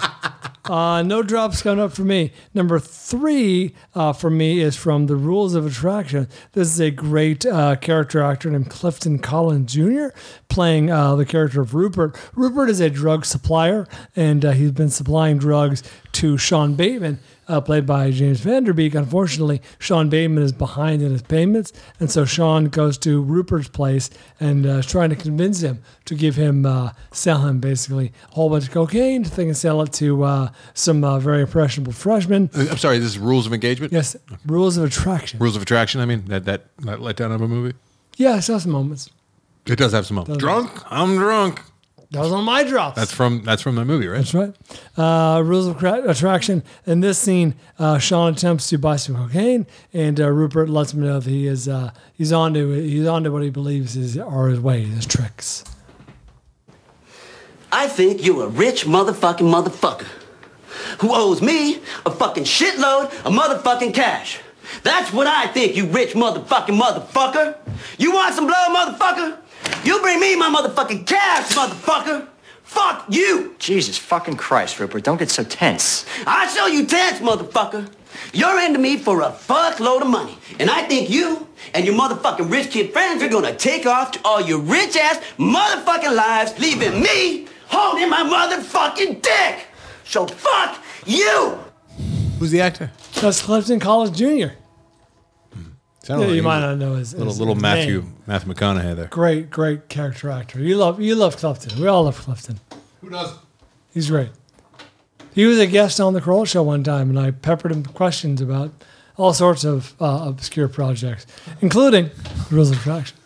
[0.65, 2.33] Uh, no drops coming up for me.
[2.55, 6.27] Number three uh, for me is from The Rules of Attraction.
[6.53, 10.07] This is a great uh, character actor named Clifton Collins Jr.
[10.49, 12.17] playing uh, the character of Rupert.
[12.35, 13.87] Rupert is a drug supplier,
[14.17, 17.19] and uh, he's been supplying drugs to Sean Bateman.
[17.47, 18.95] Uh, played by James Vanderbeek.
[18.95, 24.09] Unfortunately, Sean Bateman is behind in his payments, and so Sean goes to Rupert's place
[24.41, 28.35] and uh, is trying to convince him to give him, uh, sell him basically a
[28.35, 31.93] whole bunch of cocaine, to think and sell it to uh, some uh, very impressionable
[31.93, 32.49] freshmen.
[32.57, 32.99] Uh, I'm sorry.
[32.99, 33.93] This is rules of engagement.
[33.93, 35.39] Yes, rules of attraction.
[35.39, 36.01] Rules of attraction.
[36.01, 37.77] I mean that that that letdown of a movie.
[38.17, 39.11] Yeah, I saw some moments.
[39.67, 40.39] It does have some moments.
[40.39, 40.71] Drunk.
[40.91, 41.61] I'm drunk.
[42.15, 42.97] That was on my drops.
[42.97, 44.19] That's from that's from the movie, right?
[44.19, 44.55] That's right.
[44.97, 46.63] Uh, rules of attraction.
[46.87, 51.01] In this scene, uh, Sean attempts to buy some cocaine, and uh, Rupert lets him
[51.01, 54.17] know that he is uh, he's on to he's on to what he believes is
[54.17, 55.65] are his ways, his tricks.
[57.73, 60.07] I think you're a rich motherfucking motherfucker
[61.01, 64.39] who owes me a fucking shitload of motherfucking cash.
[64.85, 67.57] That's what I think, you rich motherfucking motherfucker.
[67.99, 69.39] You want some blow, motherfucker?
[69.85, 72.29] You bring me my motherfucking cash, motherfucker.
[72.63, 73.55] Fuck you.
[73.59, 75.05] Jesus fucking Christ, Rupert.
[75.05, 76.07] Don't get so tense.
[76.27, 77.91] I show you tense, motherfucker.
[78.33, 80.37] You're into me for a fuckload of money.
[80.59, 84.21] And I think you and your motherfucking rich kid friends are gonna take off to
[84.25, 89.67] all your rich ass motherfucking lives, leaving me holding my motherfucking dick.
[90.05, 91.59] So fuck you.
[92.39, 92.91] Who's the actor?
[93.21, 94.55] That's Clifton Collins Jr.
[96.05, 98.15] Sounded Yeah, like you might not know his, little his- little his Matthew name.
[98.27, 99.07] Matthew McConaughey there.
[99.07, 100.61] Great, great character actor.
[100.61, 101.81] You love you love Clifton.
[101.81, 102.61] We all love Clifton.
[103.01, 103.39] Who doesn't?
[103.93, 104.29] He's great.
[105.35, 108.41] He was a guest on the Carolla Show one time, and I peppered him questions
[108.41, 108.73] about
[109.17, 111.27] all sorts of uh, obscure projects,
[111.61, 112.11] including
[112.51, 113.17] Rules of Attraction.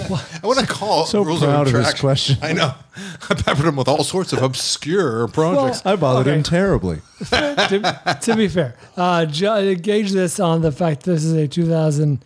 [0.42, 2.38] I want to call So rules proud of of his question.
[2.42, 2.74] I know.
[3.30, 5.84] I peppered him with all sorts of obscure projects.
[5.84, 7.00] I bothered him terribly.
[7.30, 12.24] to, to be fair, uh, gauge this on the fact this is a 2000.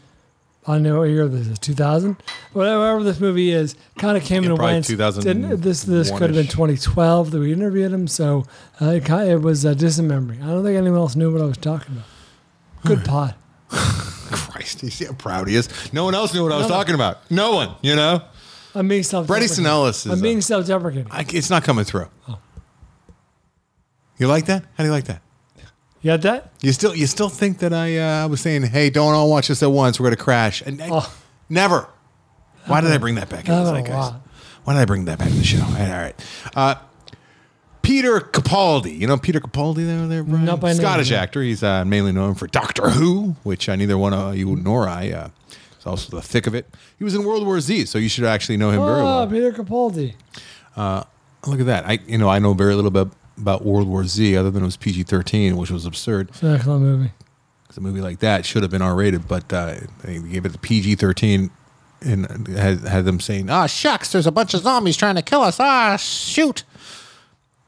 [0.67, 1.59] I know what year this is.
[1.59, 2.17] 2000.
[2.53, 4.85] Whatever this movie is, kind of came Yeah, went.
[4.85, 8.07] 2001 Didn't- This this could have been 2012 that we interviewed him.
[8.07, 8.45] So
[8.81, 10.39] uh, it, kind it was a distant memory.
[10.43, 12.07] I don't think anyone else knew what I was talking about.
[12.85, 13.35] Good pod.
[14.31, 15.69] Christ, you see how proud he is.
[15.93, 16.75] No one else knew what I was No, no.
[16.75, 17.31] talking about.
[17.31, 18.23] No one, you know.
[18.75, 19.27] I'm being self.
[19.27, 21.09] Bret Easton Ellis is I'm being self-deprecating.
[21.11, 22.09] I, it's not coming through.
[22.29, 22.39] Oh.
[24.19, 24.63] You like that?
[24.75, 25.23] How do you like that?
[26.03, 26.53] You got that?
[26.63, 29.63] You still you still think that I uh, was saying, hey, don't all watch this
[29.63, 30.01] at once.
[30.01, 30.63] We're gonna crash.
[30.63, 31.13] And Oh.
[31.51, 31.89] never.
[32.67, 33.91] Why did I bring that back into the zeitgeist?
[33.91, 34.21] lot.
[34.65, 35.63] Why did I bring that back to the show?
[35.63, 35.91] All right.
[35.91, 36.15] all right.
[36.55, 36.75] Uh,
[37.91, 38.97] Peter Capaldi.
[38.99, 40.45] You know Peter Capaldi there, there Bryan?
[40.45, 41.17] Not by name, Scottish no.
[41.17, 41.43] actor.
[41.43, 45.11] He's uh, mainly known for Doctor Who, which I neither one of you nor I.
[45.11, 45.29] Uh,
[45.79, 46.73] is also the thick of it.
[46.99, 49.27] He was in World War Z, so you should actually know him very Oh, well.
[49.27, 50.15] Peter Capaldi.
[50.77, 51.03] Uh,
[51.49, 51.85] look at that.
[51.85, 54.67] I you know I know very little bit about World War Z, other than it
[54.67, 56.29] was PG thirteen, which was absurd.
[56.29, 57.11] It's an excellent movie.
[57.67, 60.51] 'Cause a movie like that should have been R rated, but uh, they gave it
[60.53, 61.51] the PG thirteen,
[62.01, 65.41] and had, had them saying, "Ah, shucks, there's a bunch of zombies trying to kill
[65.43, 65.59] us.
[65.59, 66.63] Ah, shoot."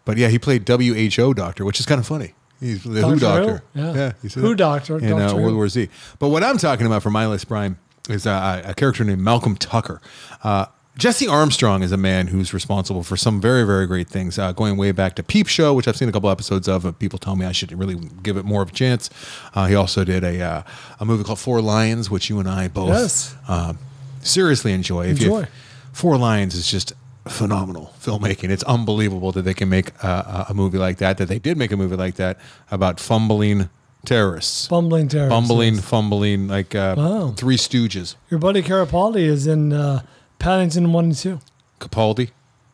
[0.04, 2.34] But yeah, he played WHO doctor, which is kind of funny.
[2.60, 3.80] He's the Who Doctor Who?
[3.80, 4.12] Yeah.
[4.22, 5.34] you see Who doctor, in uh.
[5.34, 5.88] World War Z.
[6.20, 7.76] But what I'm talking about for my list, Bryan,
[8.08, 10.00] is uh, a character named Malcolm Tucker.
[10.44, 14.38] Uh, Jesse Armstrong is a man who's responsible for some very, very great things.
[14.38, 16.84] Uh, going way back to Peep Show, which I've seen a couple episodes of.
[16.84, 19.08] And people tell me I should really give it more of a chance.
[19.54, 20.62] Uh, he also did a uh,
[21.00, 23.34] a movie called Four Lions, which you and I both Yes.
[23.48, 23.72] uh,
[24.20, 25.06] seriously enjoy.
[25.06, 25.48] If you- Enjoy.
[25.92, 26.92] Four Lions is just
[27.28, 28.50] phenomenal filmmaking.
[28.50, 31.18] It's unbelievable that they can make a a movie like that.
[31.18, 32.38] That they did make a movie like that
[32.70, 33.68] about fumbling
[34.04, 35.30] terrorists, Bumbling terrorists.
[35.48, 37.34] bumbling, fumbling, like uh, Wow.
[37.36, 38.16] Three Stooges.
[38.30, 40.02] Your buddy Carapaldi is in uh,
[40.40, 41.38] Paddington 1 and 2.
[41.78, 42.30] Capaldi,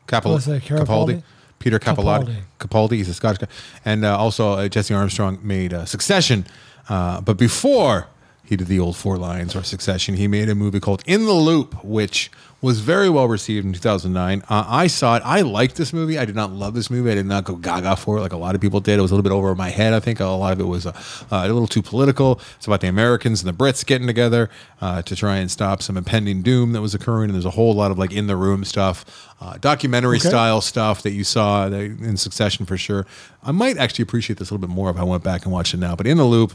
[0.07, 0.61] Capal- Capaldi?
[0.87, 1.23] Capaldi,
[1.59, 2.93] Peter Capaldi, Capaldi.
[2.93, 3.49] He's a Scottish guy,
[3.85, 6.47] and uh, also uh, Jesse Armstrong made uh, Succession.
[6.89, 8.07] Uh, but before
[8.45, 11.35] he did the old Four Lions or Succession, he made a movie called In the
[11.35, 14.43] Loop, which was very well received in 2009.
[14.49, 15.23] Uh, I saw it.
[15.25, 16.19] I liked this movie.
[16.19, 17.11] I did not love this movie.
[17.11, 18.99] I did not go gaga for it like a lot of people did.
[18.99, 19.93] It was a little bit over my head.
[19.95, 20.91] I think a lot of it was uh,
[21.31, 22.41] uh, a little too political.
[22.57, 25.97] It's about the Americans and the Brits getting together uh, to try and stop some
[25.97, 27.27] impending doom that was occurring.
[27.27, 29.05] And there's a whole lot of like in the room stuff,
[29.41, 30.29] uh, documentary Okay.
[30.29, 33.07] style stuff that you saw in Succession for sure.
[33.45, 35.75] I might actually appreciate this a little bit more if I went back and watched
[35.75, 35.95] it now.
[35.95, 36.55] But in the loop,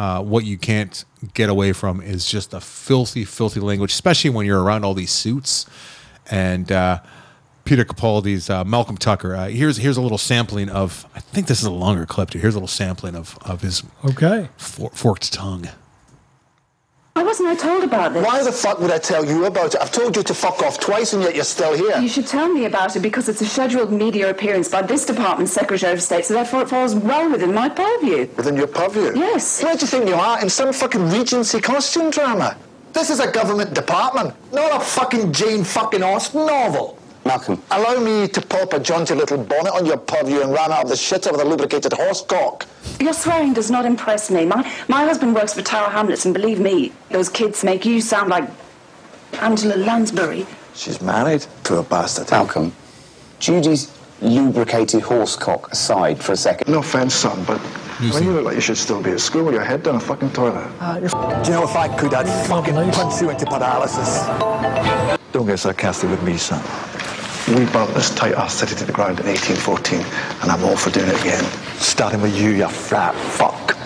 [0.00, 4.46] uh, what you can't get away from is just a filthy, filthy language, especially when
[4.46, 5.66] you're around all these suits.
[6.30, 7.00] And uh,
[7.64, 9.36] Peter Capaldi's uh, Malcolm Tucker.
[9.36, 11.06] Uh, here's here's a little sampling of.
[11.14, 12.30] I think this is a longer clip.
[12.30, 12.38] Too.
[12.38, 14.48] Here's a little sampling of of his Okay.
[14.56, 15.68] for, forked tongue.
[17.14, 18.24] Why wasn't I told about this?
[18.24, 19.80] Why the fuck would I tell you about it?
[19.80, 21.98] I've told you to fuck off twice and yet you're still here.
[21.98, 25.52] You should tell me about it because it's a scheduled media appearance by this department's
[25.52, 28.28] Secretary of State, so therefore it falls well within my purview.
[28.36, 29.12] Within your purview?
[29.16, 29.62] Yes.
[29.62, 30.40] Where do you think you are?
[30.40, 32.56] In some fucking Regency costume drama?
[32.92, 36.96] This is a government department, not a fucking Jane fucking Austen novel.
[37.24, 37.62] Malcolm.
[37.70, 40.88] Allow me to pop a jaunty little bonnet on your purview and ran out of
[40.88, 42.66] the shitter with a lubricated horse cock.
[42.98, 44.44] Your swearing does not impress me.
[44.46, 48.30] My, my husband works for Tower Hamlets, and believe me, those kids make you sound
[48.30, 48.48] like
[49.40, 50.46] Angela Lansbury.
[50.74, 52.30] She's married to a bastard.
[52.30, 52.72] Malcolm.
[53.38, 56.70] Judy's lubricated horse cock aside for a second.
[56.70, 57.58] No offense, son, but
[58.00, 60.00] when you look like you should still be at school with your head down a
[60.00, 60.66] fucking toilet.
[60.80, 64.24] Uh, Do you know if I could, I'd fucking punch you into paralysis.
[65.32, 66.62] Don't get sarcastic with me, son.
[67.50, 69.98] We burnt this tight ass city to the ground in 1814,
[70.40, 71.42] and I'm all for doing it again.
[71.80, 73.76] Starting with you, you fat fuck.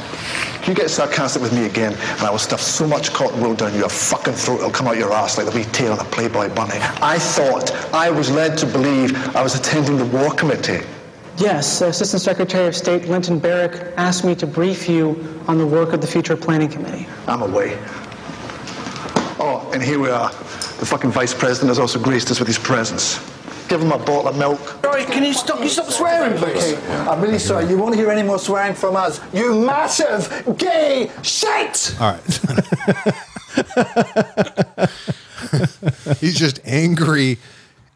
[0.69, 3.75] You get sarcastic with me again, and I will stuff so much cotton wool down
[3.75, 6.55] your fucking throat it'll come out your ass like the wee tail on a Playboy
[6.55, 6.77] bunny.
[7.01, 10.81] I thought I was led to believe I was attending the War Committee.
[11.39, 15.95] Yes, Assistant Secretary of State Linton Barwick asked me to brief you on the work
[15.95, 17.07] of the Future Planning Committee.
[17.27, 17.79] I'm away.
[19.41, 20.29] Oh, and here we are.
[20.29, 23.19] The fucking vice president has also graced us with his presence.
[23.69, 24.61] Give him a bottle of milk.
[24.83, 25.57] Sorry, can you stop?
[25.57, 26.75] Can you stop swearing, please?
[26.75, 27.69] Okay, I'm really sorry.
[27.69, 29.21] You won't hear any more swearing from us.
[29.33, 31.95] You massive gay shit!
[32.01, 32.23] All right.
[36.21, 37.39] He's just angry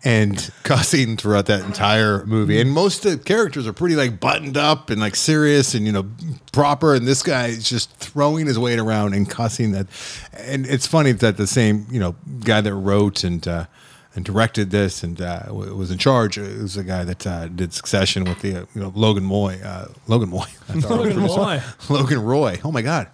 [0.05, 2.61] and cussing throughout that entire movie.
[2.61, 5.93] And most of the characters are pretty like buttoned up and like serious and you
[5.93, 6.07] know
[6.53, 6.95] proper.
[6.95, 9.87] And this guy is just throwing his weight around and cussing that.
[10.33, 13.67] And it's funny that the same you know guy that wrote and uh,
[14.15, 17.73] and directed this and uh, was in charge it was the guy that uh, did
[17.73, 19.61] Succession with the uh, you know Logan Moy.
[19.63, 20.45] Uh, Logan Moy.
[20.69, 21.63] I thought I Logan pronounced- Moy.
[21.95, 22.61] Logan Roy.
[22.65, 23.09] Oh my God,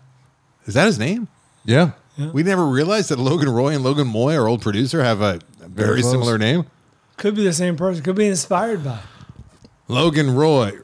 [0.66, 1.28] is that his name?
[1.64, 1.92] Yeah.
[2.32, 5.68] We never realized that Logan Roy and Logan Moy, our old producer, have a very,
[6.00, 6.66] Very similar name.
[7.16, 8.04] Could be the same person.
[8.04, 9.00] Could be inspired by.
[9.88, 10.78] Logan Roy,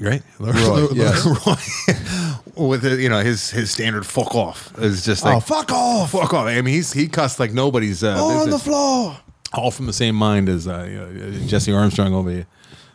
[0.00, 0.22] right?
[0.40, 1.24] Roy, yes.
[2.56, 5.70] Roy, with the, you know his his standard "fuck off" is just like Oh, fuck
[5.72, 6.10] off.
[6.12, 6.46] fuck off.
[6.46, 9.16] I mean, he's he cussed like nobody's uh, on the floor.
[9.52, 12.46] all from the same mind as uh, you know, Jesse Armstrong over here.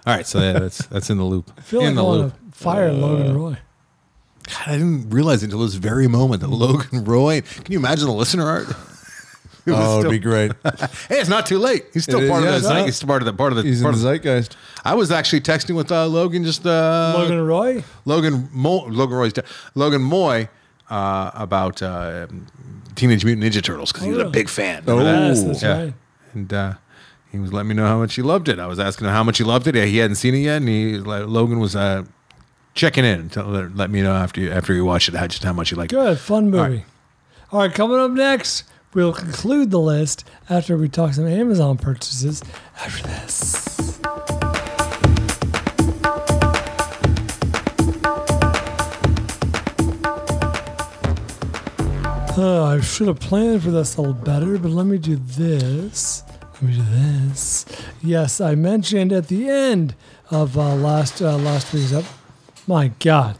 [0.05, 1.51] All right, so yeah, that's that's in the loop.
[1.57, 2.33] I feel in like the loop.
[2.33, 3.57] to fire Logan Roy.
[4.47, 7.41] God, I didn't realize until this very moment that Logan Roy.
[7.41, 8.67] Can you imagine the listener art?
[9.67, 10.51] It was Oh, it'd be great.
[11.09, 11.85] hey, it's not too late.
[11.93, 12.85] He's still It is, part yeah, of the it's zeit- not.
[12.85, 13.63] He's part of the part of the.
[13.63, 14.55] He's in part the of zeitgeist.
[14.83, 17.83] I was actually texting with uh, Logan just uh, Logan Roy?
[18.05, 20.47] Logan Mo, Logan Roy's dad- Logan Moy
[20.91, 22.27] uh, about uh,
[22.95, 24.29] Teenage Mutant Ninja Turtles because he was a Oh.
[24.29, 24.83] big fan.
[24.87, 24.97] Oh.
[24.97, 25.27] Remember that?
[25.35, 25.93] Yes, that's right.
[26.33, 26.73] And uh,
[27.31, 28.59] he was letting me know how much he loved it.
[28.59, 29.73] I was asking him how much he loved it.
[29.75, 32.03] He hadn't seen it yet, and he like, Logan was uh,
[32.75, 35.43] checking in to let, let me know after you, after you watched it how just
[35.43, 35.95] how much you liked it.
[35.95, 36.85] Good, fun movie.
[37.51, 38.63] All right, coming up next,
[38.95, 42.41] we'll conclude the list after we talk some Amazon purchases.
[42.77, 43.99] After this,
[52.37, 56.21] Uh, I should have planned for this a little better, but let me do this.
[56.55, 57.65] Let me do this.
[58.03, 59.95] Yes, I mentioned at the end
[60.29, 62.03] of uh, last uh, last week's ep-
[62.67, 63.37] My God.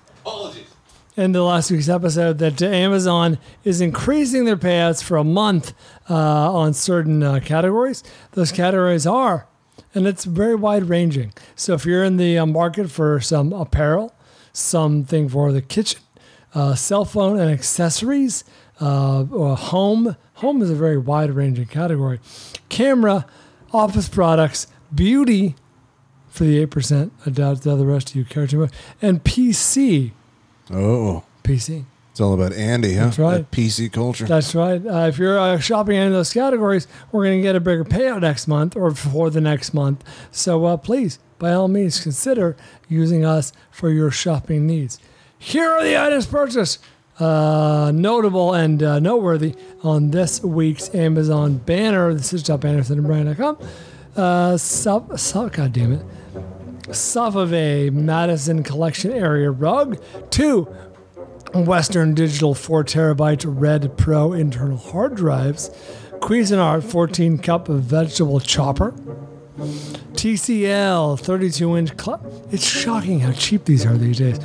[1.17, 5.73] In the last week's episode, that Amazon is increasing their payouts for a month
[6.09, 8.03] uh, on certain uh, categories.
[8.33, 9.47] Those categories are,
[9.93, 11.31] and it's very wide ranging.
[11.55, 14.13] So if you're in the uh, market for some apparel,
[14.51, 16.01] something for the kitchen,
[16.53, 18.43] uh, cell phone and accessories,
[18.81, 20.17] uh, or home.
[20.35, 22.19] Home is a very wide ranging category.
[22.67, 23.25] Camera,
[23.71, 25.55] office products, beauty
[26.27, 27.11] for the 8%.
[27.25, 28.73] I doubt the rest of you care too much.
[29.01, 30.11] And PC.
[30.71, 31.23] Oh.
[31.43, 31.85] PC.
[32.11, 33.05] It's all about Andy, huh?
[33.05, 33.37] That's right.
[33.39, 34.25] That PC culture.
[34.25, 34.85] That's right.
[34.85, 37.59] Uh, if you're uh, shopping in any of those categories, we're going to get a
[37.59, 40.01] bigger payout next month or for the next month.
[40.31, 42.55] So uh, please, by all means, consider
[42.87, 44.97] using us for your shopping needs.
[45.37, 46.81] Here are the items purchased,
[47.19, 52.13] uh, notable and uh, noteworthy on this week's Amazon banner.
[52.13, 53.57] This is jobanderson.com.
[54.15, 56.05] Uh, sub, sub, God damn it.
[56.87, 60.01] Safavieh Madison Collection Area Rug.
[60.29, 60.63] Two
[61.53, 65.69] Western Digital 4 terabyte Red Pro internal hard drives.
[66.19, 68.93] Cuisinart 14 cup vegetable chopper.
[70.13, 72.01] TCL 32 inch.
[72.01, 74.37] Cl- it's shocking how cheap these are these days.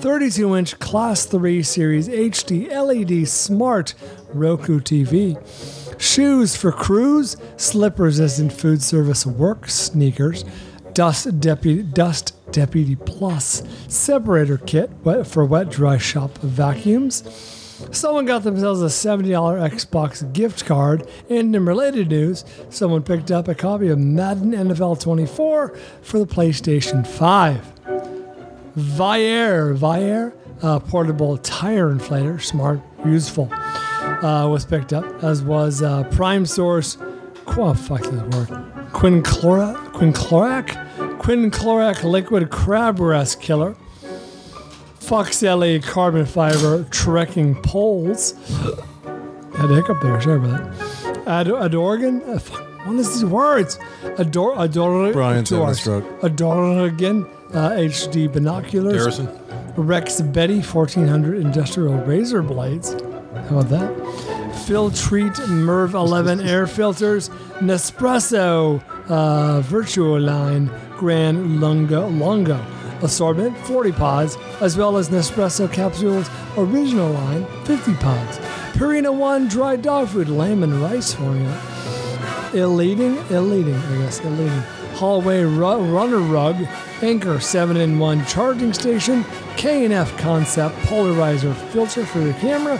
[0.00, 3.94] 32 inch Class 3 Series HD LED Smart
[4.32, 5.36] Roku TV.
[6.00, 10.44] Shoes for Crews, slip resistant food service work sneakers,
[10.94, 14.90] Dust Deputy Dust Deputy Plus separator kit
[15.24, 17.22] for wet dry shop vacuums.
[17.92, 19.30] Someone got themselves a $70
[19.70, 21.08] Xbox gift card.
[21.30, 26.26] And in related news, someone picked up a copy of Madden NFL 24 for the
[26.26, 27.72] PlayStation 5.
[28.76, 36.04] Viair, Viair, uh, portable tire inflator, smart, useful, uh, was picked up, as was uh,
[36.04, 36.96] Prime Source,
[37.46, 43.76] oh, fuck this word, Quinclora, Quinclorac, Quinclorac liquid crab rest killer,
[44.98, 48.32] Foxelli carbon fiber trekking poles.
[49.56, 51.26] Had a hiccup there, sorry about that.
[51.26, 52.38] Ad- Adorgan, uh,
[52.84, 53.78] what is these words?
[54.18, 56.20] Ador, Ador, Brian's having a Ador- stroke.
[56.22, 58.94] Adorrgon uh, HD binoculars.
[58.96, 59.28] Garrison.
[59.76, 62.92] Rex Betty 1400 industrial razor blades.
[62.92, 64.29] How about that?
[64.66, 67.28] Filtrete Merv 11 air filters.
[67.60, 72.64] Nespresso uh, Virtual Line Grand Lungo, Longo
[73.02, 78.38] assortment 40 pods, as well as Nespresso capsules original line 50 pods.
[78.74, 81.60] Purina One dry dog food lamb and rice formula.
[82.52, 84.60] Ill-leading, ill-leading, I guess, ill-leading.
[84.94, 86.56] Hallway ru- runner rug,
[87.00, 89.24] Anker 7-in-1 charging station,
[89.56, 92.76] K&F concept polarizer filter for your camera,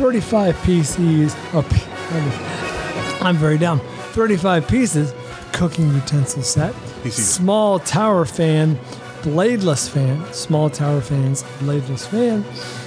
[0.00, 3.80] 35 PCs, oh, I'm very dumb.
[4.12, 5.12] 35 pieces,
[5.52, 6.74] cooking utensil set,
[7.10, 8.76] small tower fan,
[9.20, 12.46] bladeless fan, small tower fans, bladeless fan,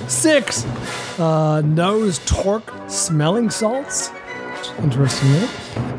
[0.09, 0.65] six
[1.19, 4.09] uh, nose torque smelling salts,
[4.79, 5.49] Interesting name.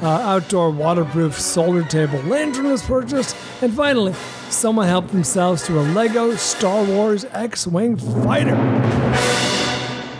[0.02, 3.36] Uh, outdoor waterproof solar table lantern was purchased.
[3.62, 4.14] And finally,
[4.48, 8.56] someone helped themselves to a Lego Star Wars X Wing fighter.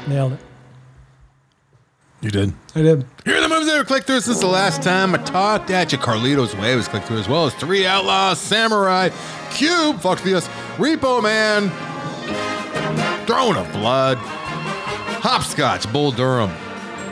[0.07, 0.54] Nailed it.
[2.25, 2.55] You did.
[2.75, 3.05] I did.
[3.27, 5.93] Here are the movies that were click through since the last time I talked at
[5.93, 5.99] you.
[5.99, 9.11] Carlitos Way was click through as well as Three Outlaws, Samurai,
[9.51, 11.69] Cube, Fox BS, Repo Man,
[13.27, 16.49] Throne of Blood, Hopscotch, Bull Durham,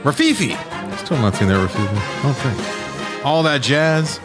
[0.02, 0.56] Rififi.
[0.96, 2.30] Still not seen that Rififi.
[2.30, 3.22] Okay.
[3.22, 4.18] All that jazz.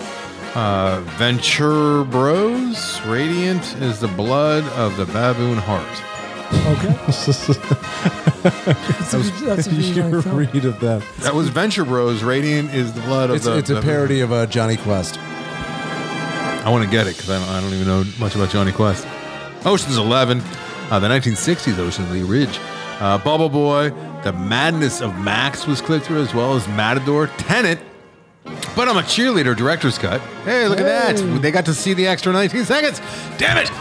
[0.56, 3.02] Uh, Venture Bros.
[3.02, 6.17] Radiant is the blood of the baboon heart.
[6.50, 6.88] Okay.
[7.08, 7.50] that's
[9.14, 11.04] a, that's a Your read of that.
[11.20, 12.24] That was Venture Bros.
[12.24, 13.58] Radiant is the blood of It's, the.
[13.58, 15.20] it's a the- parody of uh, Jonny Quest.
[15.20, 18.72] I want to get it because I don't, I don't even know much about Jonny
[18.72, 19.08] Quest.
[19.66, 20.42] Ocean's Eleven,
[20.90, 22.60] uh, the 1960s Ocean's Lee Ridge,
[23.00, 23.90] uh, Bubble Boy,
[24.24, 27.80] The Madness of Max was clicked through as well as Matador, Tenet.
[28.76, 30.22] But I'm a cheerleader director's cut.
[30.46, 31.42] Hey, look at that!
[31.42, 33.02] They got to see the extra 19 seconds.
[33.38, 33.72] Damn it!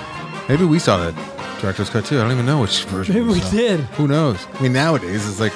[0.49, 2.19] Maybe we saw that director's cut too.
[2.19, 3.15] I don't even know which version.
[3.15, 3.51] Maybe we saw.
[3.51, 3.81] did.
[3.81, 4.47] Who knows?
[4.55, 5.53] I mean, nowadays it's like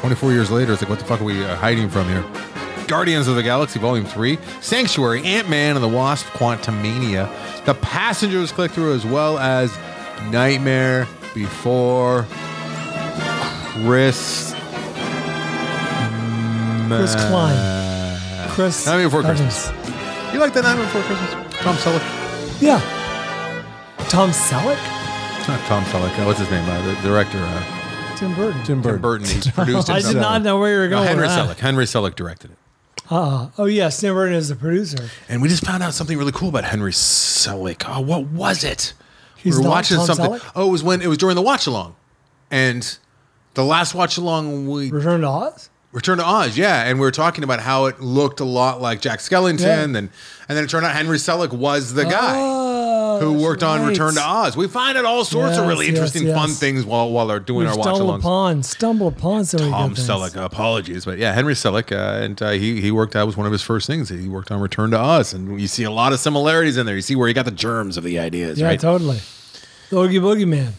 [0.00, 0.72] 24 years later.
[0.72, 2.24] It's like, what the fuck are we uh, hiding from here?
[2.86, 7.30] Guardians of the Galaxy Volume 3, Sanctuary, Ant Man and the Wasp, Quantumania,
[7.64, 9.74] The Passengers click through, as well as
[10.30, 12.26] Nightmare Before
[13.72, 14.54] Chris.
[16.88, 18.20] Chris Klein.
[18.50, 18.86] Chris.
[18.86, 19.40] Nightmare Before Evans.
[19.40, 20.34] Christmas.
[20.34, 21.30] You like that Nightmare Before Christmas?
[21.62, 22.60] Tom Selleck?
[22.60, 22.80] Yeah.
[24.08, 24.78] Tom Selleck?
[25.48, 26.18] Not Tom Selleck.
[26.18, 26.68] Uh, what's his name?
[26.68, 27.38] Uh, the director.
[27.38, 28.62] Uh, Tim Burton.
[28.64, 29.26] Tim Tim Burton.
[29.26, 29.92] He produced it.
[29.92, 31.08] I did not know where you were No, going.
[31.08, 31.48] Henry with that.
[31.56, 31.58] Selleck.
[31.60, 32.58] Henry Selick directed it.
[33.10, 35.10] Uh, oh yes, Tim Burton is the producer.
[35.28, 37.84] And we just found out something really cool about Henry Selick.
[37.86, 38.94] Oh, what was it?
[39.36, 40.26] He's we were not watching Tom something.
[40.30, 40.52] Selleck?
[40.56, 41.96] Oh, it was when it was during the watch along,
[42.50, 42.96] and
[43.54, 45.68] the last watch along we Return to Oz.
[45.92, 49.00] Return to Oz, yeah, and we were talking about how it looked a lot like
[49.02, 49.82] Jack Skellington, Yeah.
[49.82, 50.10] and and
[50.48, 52.38] then it turned out Henry Selick was the guy
[53.16, 53.86] Oh, who that's worked on.
[53.86, 54.56] Return to Oz.
[54.56, 56.36] We find out all sorts of really yes, interesting, yes.
[56.36, 58.18] fun things while while they're doing We've our watch alongs.
[58.20, 59.94] upon, stumble upon so many Tom.
[59.94, 63.12] Selleck, apologies, but yeah, Henry Selick, uh, and uh, he he worked.
[63.14, 64.08] That was one of his first things.
[64.08, 66.94] He worked on Return to Oz, and you see a lot of similarities in there.
[66.96, 68.80] You see where he got the germs of the ideas, Yeah, right?
[68.80, 69.20] totally.
[69.90, 70.72] The Oogie Boogie Man.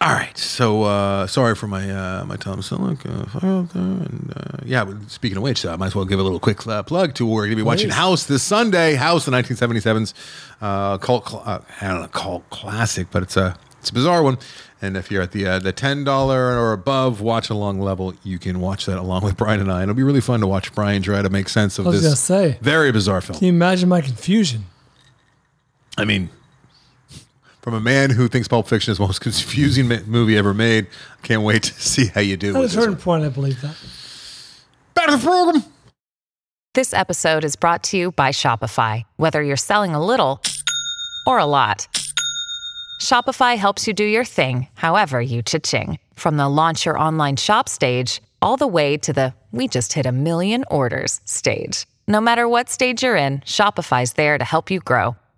[0.00, 4.58] All right, so uh, sorry for my uh, my Tom Selleck, uh, there, and uh,
[4.64, 4.84] yeah.
[4.84, 7.26] but Speaking of which, I might as well give a little quick uh, plug to
[7.26, 7.94] we're going to be watching Please.
[7.94, 8.94] House this Sunday.
[8.94, 10.12] House, the 1977's
[10.60, 14.36] uh, cult, uh, I don't know, cult classic, but it's a it's a bizarre one.
[14.82, 18.38] And if you're at the uh, the ten dollar or above watch along level, you
[18.38, 19.80] can watch that along with Brian and I.
[19.80, 22.58] And it'll be really fun to watch Brian try to make sense of this say.
[22.60, 23.38] very bizarre film.
[23.38, 24.66] Can you imagine my confusion?
[25.96, 26.28] I mean,
[27.66, 30.86] from a man who thinks Pulp Fiction is the most confusing movie ever made,
[31.20, 33.00] I can't wait to see how you do At a with certain one.
[33.00, 33.74] point, I believe that.
[34.94, 35.64] Back to the program.
[36.74, 39.02] This episode is brought to you by Shopify.
[39.16, 40.40] Whether you're selling a little
[41.26, 41.88] or a lot,
[43.00, 45.98] Shopify helps you do your thing, however you cha-ching.
[46.14, 50.06] From the launch your online shop stage, all the way to the we just hit
[50.06, 51.84] a million orders stage.
[52.06, 55.16] No matter what stage you're in, Shopify's there to help you grow.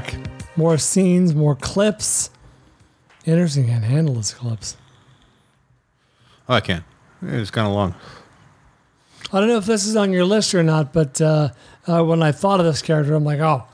[0.00, 0.16] Back.
[0.56, 2.30] More scenes, more clips.
[3.26, 4.76] Anderson can't handle his clips.
[6.48, 6.84] Oh, I can.
[7.22, 7.94] It's kind of long.
[9.32, 11.50] I don't know if this is on your list or not, but uh,
[11.86, 13.64] uh, when I thought of this character, I'm like, oh,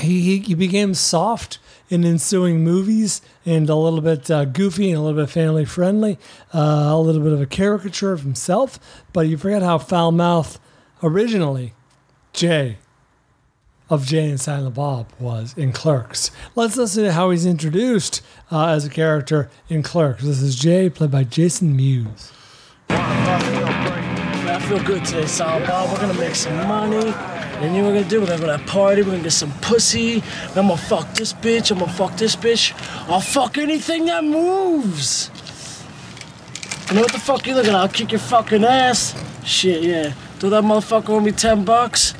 [0.00, 1.58] he, he, he became soft
[1.88, 6.16] in ensuing movies and a little bit uh, goofy and a little bit family friendly,
[6.54, 8.78] uh, a little bit of a caricature of himself.
[9.12, 10.60] But you forget how foul mouth
[11.02, 11.74] originally
[12.32, 12.78] Jay
[13.90, 16.30] of Jay and Silent Bob was in Clerks.
[16.54, 20.22] Let's listen to how he's introduced uh, as a character in Clerks.
[20.24, 22.32] This is Jay, played by Jason Mewes.
[22.88, 25.90] I feel good today, Silent Bob.
[25.90, 27.12] We're gonna make some money.
[27.60, 28.20] And you know what we're gonna do?
[28.20, 30.22] We're gonna go to that party, we're gonna get some pussy.
[30.48, 32.72] I'm gonna fuck this bitch, I'm gonna fuck this bitch.
[33.08, 35.30] I'll fuck anything that moves.
[36.88, 37.76] You know what the fuck you looking at?
[37.76, 39.14] I'll kick your fucking ass.
[39.44, 40.12] Shit, yeah.
[40.38, 42.14] Throw that motherfucker owe me 10 bucks.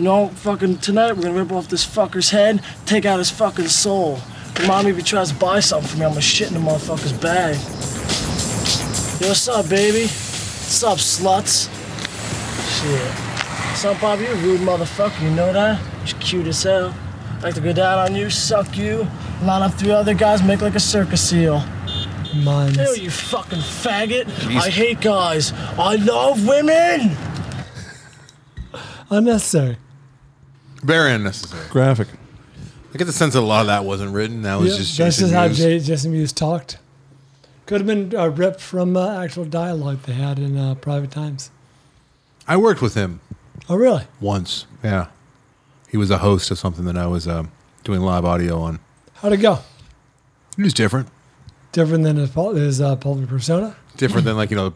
[0.00, 3.68] You know, fucking tonight we're gonna rip off this fucker's head, take out his fucking
[3.68, 4.18] soul.
[4.58, 6.60] Remind me if he tries to buy something for me, I'm gonna shit in the
[6.60, 7.56] motherfucker's bag.
[9.20, 10.04] Yo, what's up, baby?
[10.04, 11.68] What's up, sluts?
[12.80, 13.10] Shit.
[13.68, 14.20] What's up, Bob?
[14.20, 15.78] You a rude motherfucker, you know that?
[16.06, 16.94] You're cute as hell.
[17.36, 19.06] I Like to go down on you, suck you,
[19.42, 21.62] line up three other guys, make like a circus seal.
[22.36, 22.78] Mine's.
[22.78, 24.24] Ew, you fucking faggot.
[24.24, 24.60] Jeez.
[24.62, 25.52] I hate guys.
[25.78, 27.18] I love women!
[29.10, 29.76] Unnecessary.
[30.82, 31.66] Very unnecessary.
[31.70, 32.08] Graphic.
[32.94, 34.42] I get the sense that a lot of that wasn't written.
[34.42, 35.58] That was just Jason just how Mewes.
[35.58, 36.78] J- Jason Mewes talked.
[37.66, 41.50] Could have been uh, ripped from uh, actual dialogue they had in uh, Private Times.
[42.48, 43.20] I worked with him
[43.68, 44.04] Oh, really?
[44.20, 44.66] once.
[44.82, 45.06] Yeah,
[45.88, 47.52] he was a host of something that I was um,
[47.84, 48.80] doing live audio on.
[49.14, 49.60] How'd it go?
[50.56, 51.06] He was different,
[51.70, 53.76] Different than his, pul- his uh, public persona?
[53.96, 54.74] different than like you know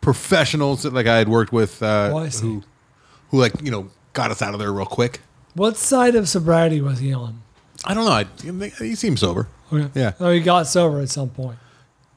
[0.00, 2.46] professionals that like I had worked with uh, Oh, I see.
[2.46, 2.62] who
[3.30, 5.20] who like you know got us out of there real quick.
[5.54, 7.42] What side of sobriety was he on?
[7.84, 8.60] I don't know.
[8.64, 9.48] I, he seemed sober.
[9.72, 9.88] Okay.
[9.94, 10.12] Yeah.
[10.20, 11.58] Oh, he got sober at some point.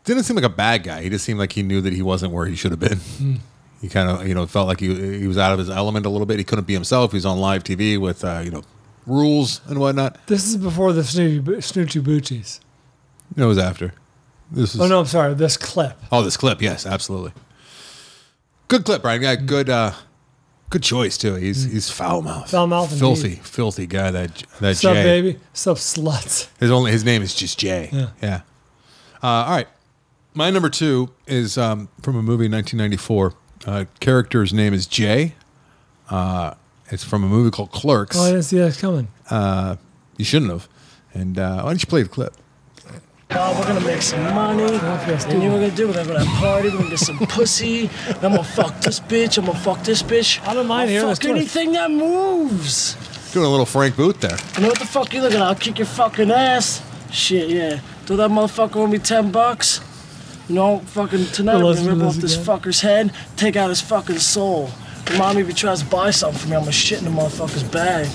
[0.04, 1.02] Didn't seem like a bad guy.
[1.04, 2.98] He just seemed like he knew that he wasn't where he should have been.
[2.98, 3.36] Hmm.
[3.82, 6.10] He kind of, you know, felt like he he was out of his element a
[6.10, 6.38] little bit.
[6.38, 7.12] He couldn't be himself.
[7.12, 8.62] He was on live TV with, uh, you know,
[9.08, 10.28] rules and whatnot.
[10.28, 12.60] This is before the Snoochie, Bo- Snoochie Boochies.
[13.36, 13.94] No, it was after.
[14.52, 15.34] This is Oh, no, I'm sorry.
[15.34, 15.98] This clip.
[16.12, 17.32] Oh, this clip, yes, absolutely.
[18.68, 19.22] Good clip, Brian.
[19.22, 19.94] Yeah, good, uh,
[20.72, 21.36] good choice too.
[21.36, 22.50] He's he's foul mouth.
[22.50, 23.46] Foul mouth filthy, indeed.
[23.46, 24.10] filthy guy.
[24.10, 25.04] That that What's up, Jay.
[25.04, 25.40] baby?
[25.52, 26.50] What's up, sluts?
[26.60, 27.90] His only his name is just Jay.
[27.92, 28.10] Yeah.
[28.22, 28.42] Yeah.
[29.22, 29.68] Uh, all right.
[30.34, 33.34] My number two is um, from a movie in 1994.
[33.66, 35.36] Uh, character's name is Jay.
[36.10, 36.56] Uh,
[36.90, 38.18] it's from a movie called Clerks.
[38.18, 39.10] Oh, I didn't see that coming.
[39.30, 39.76] Uh,
[40.18, 40.68] you shouldn't have.
[41.14, 42.34] And uh, why don't you play the clip?
[43.34, 44.64] Oh, we're gonna make some money.
[44.64, 45.88] And you we're gonna do?
[45.88, 46.70] We're gonna go to that party.
[46.70, 47.90] We're gonna get some pussy.
[48.08, 49.38] I'm gonna fuck this bitch.
[49.38, 50.46] I'm gonna fuck this bitch.
[50.46, 52.96] I don't mind I'll hearing fuck anything that moves.
[53.32, 54.38] Doing a little Frank Booth there.
[54.56, 55.44] You know what the fuck you looking at?
[55.44, 56.82] I'll kick your fucking ass.
[57.10, 57.80] Shit, yeah.
[58.06, 59.80] Do that motherfucker owe me 10 bucks?
[60.50, 62.46] You know, fucking tonight We'll I'm gonna rip off this again.
[62.46, 64.70] fucker's head, take out his fucking soul.
[65.10, 67.12] Remind me if he tries to buy something for me, I'm gonna shit in the
[67.12, 68.08] motherfucker's bag.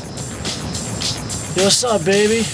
[1.56, 2.44] Yo, what's up, baby?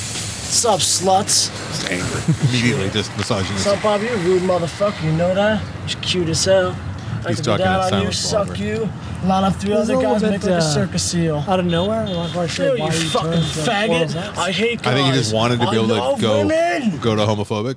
[0.53, 1.48] What's up, sluts?
[1.68, 2.50] Just angry.
[2.50, 4.05] Immediately just massaging What's his up, Bobby?
[4.05, 5.62] You're a rude motherfucker, you know that?
[5.88, 6.76] You're cute as hell.
[7.24, 8.62] I He's could talking be down to on you, Silent suck Barber.
[8.62, 8.90] you,
[9.26, 11.11] line up three It was other a little guys, make bit, like a uh, circus
[11.11, 11.36] seal.
[11.48, 12.00] Out of nowhere.
[12.00, 14.12] I'm not quite sure Ew, why you he fucking turned to Quarles faggot.
[14.12, 14.38] House.
[14.38, 14.92] I hate guys.
[14.92, 16.98] I think he just wanted to be I able to love go women.
[16.98, 17.76] go to homophobic.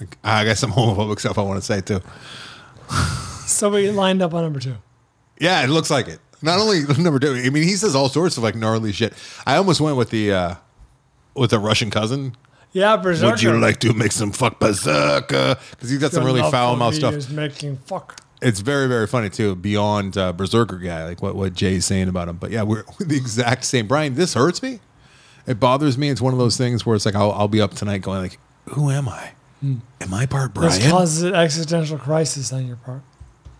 [0.00, 2.00] Like, I got some homophobic stuff I want to say too.
[3.46, 4.76] So we lined up on number two.
[5.40, 6.20] Yeah, it looks like it.
[6.40, 7.34] Not only number two.
[7.34, 9.12] I mean, he says all sorts of like gnarly shit.
[9.44, 10.54] I almost went with the uh
[11.36, 12.36] with a Russian cousin.
[12.72, 13.30] Yeah, Berserker.
[13.30, 15.56] Would you like to make some fuck berserker?
[15.70, 17.14] Because he's got some really foul mouth stuff.
[17.14, 18.20] is making fuck.
[18.42, 19.54] It's very very funny too.
[19.54, 22.36] Beyond uh, berserker guy, like what what Jay's saying about him.
[22.36, 23.86] But yeah, we're the exact same.
[23.86, 24.80] Brian, this hurts me.
[25.46, 26.10] It bothers me.
[26.10, 28.38] It's one of those things where it's like I'll, I'll be up tonight going like,
[28.70, 29.30] who am I?
[29.60, 29.76] Hmm.
[30.02, 30.70] Am I part Brian?
[30.70, 33.00] This causes an existential crisis on your part.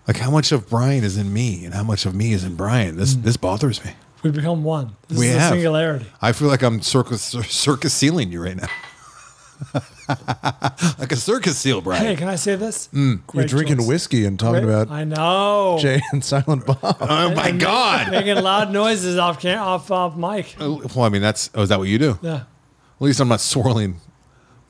[0.06, 2.54] Like how much of Brian is in me and how much of me is in
[2.54, 2.96] Brian?
[2.96, 3.92] This this bothers me.
[4.26, 4.96] We become one.
[5.08, 6.06] This we is have a singularity.
[6.20, 8.68] I feel like I'm circus circus sealing you right now.
[10.98, 12.04] like a circus seal, Brian.
[12.04, 12.88] Hey, can I say this?
[12.92, 13.20] Mm.
[13.32, 13.86] You're drinking choice.
[13.86, 15.78] whiskey and talking Great- about I know.
[15.80, 16.78] Jay and Silent Bob.
[17.00, 18.10] Oh my And God!
[18.10, 20.56] Making loud noises off can- off off mic.
[20.58, 22.18] Well, I mean, that's oh, is that what you do?
[22.22, 22.44] Yeah, At
[23.00, 24.00] least I'm not swirling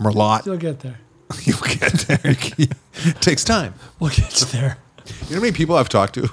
[0.00, 0.46] merlot.
[0.46, 1.00] you'll get there.
[1.42, 2.20] You'll get there.
[2.24, 3.74] it takes time.
[3.98, 4.78] We'll get you there.
[5.28, 6.28] You know how many people I've talked to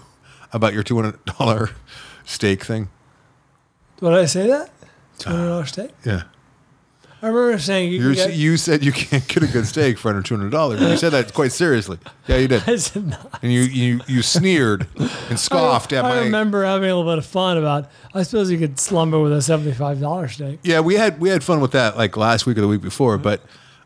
[0.54, 1.72] about your two hundred dollar
[2.26, 2.90] steak thing?
[4.12, 4.70] Did I say that?
[5.20, 5.92] Two hundred dollars steak.
[6.06, 6.24] Yeah.
[7.24, 8.34] I remember saying you get.
[8.34, 10.82] you said you can't get a good steak for under two hundred dollars.
[10.82, 11.98] You said that quite seriously.
[12.28, 12.64] Yeah, you did.
[12.68, 13.40] I said not.
[13.42, 14.88] And you you you sneered
[15.30, 16.16] and scoffed I, at I my.
[16.16, 17.90] I remember having a little bit of fun about.
[18.14, 20.60] I suppose you could slumber with a seventy-five dollar steak.
[20.64, 23.18] Yeah, we had we had fun with that like last week or the week before,
[23.18, 23.42] but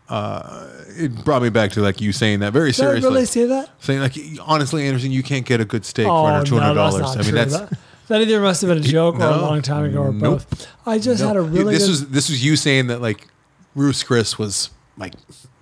[0.09, 3.01] uh, it brought me back to like you saying that very seriously.
[3.01, 3.69] Did I really say that?
[3.83, 6.73] Saying like honestly, Anderson, you can't get a good steak oh for under two hundred
[6.73, 7.01] dollars.
[7.01, 7.37] not I mean, true.
[7.37, 10.11] that's that, that either must have been a joke or a long time ago or
[10.13, 10.43] Nope.
[10.49, 10.67] both.
[10.85, 11.27] I just No.
[11.29, 11.89] had a really This good.
[11.89, 13.27] was this was you saying that like
[13.75, 15.13] Bruce Chris was like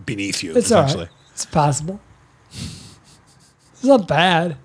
[0.06, 0.56] beneath you.
[0.56, 1.06] it's all essentially.
[1.06, 1.12] right.
[1.34, 2.00] It's possible.
[2.52, 4.58] It's not bad.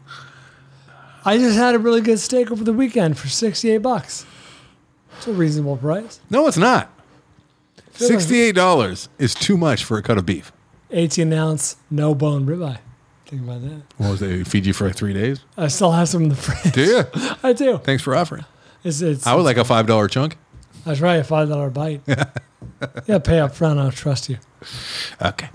[1.24, 4.24] I just had a really good steak over the weekend for sixty-eight bucks.
[5.18, 6.20] It's a reasonable price.
[6.30, 6.90] No, it's not.
[7.94, 10.50] Sixty-eight dollars is too much for a cut of beef.
[10.90, 12.78] Eighteen ounce, no bone ribeye.
[13.30, 13.82] Think about that.
[13.98, 14.48] What was?
[14.48, 15.38] Feed you for three days?
[15.56, 16.74] I still have some in the fridge.
[16.74, 17.04] Do you?
[17.44, 17.78] I do.
[17.78, 18.44] Thanks for offering.
[18.82, 20.36] It's, it's, I would like a five dollar chunk.
[20.84, 22.00] That's right, a five dollar bite.
[23.06, 23.78] yeah, pay up front.
[23.78, 24.38] I'll trust you.
[25.22, 25.48] Okay.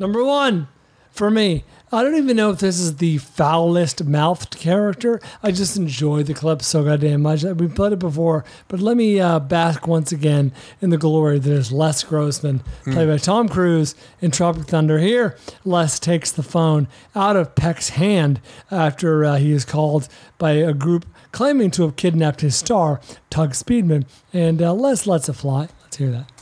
[0.00, 0.66] Number one
[1.12, 1.62] for me.
[1.94, 5.20] I don't even know if this is the foulest mouthed character.
[5.42, 7.42] I just enjoy the clip so goddamn much.
[7.44, 11.52] We played it before, but let me uh, bask once again in the glory that
[11.52, 15.00] is Les Grossman, played by Tom Cruise in Tropic Thunder.
[15.00, 15.36] Here,
[15.66, 18.40] Les takes the phone out of Peck's hand
[18.70, 23.50] after uh, he is called by a group claiming to have kidnapped his star, Tug
[23.50, 25.68] Speedman, and uh, Les lets it fly.
[25.82, 26.32] Let's hear that.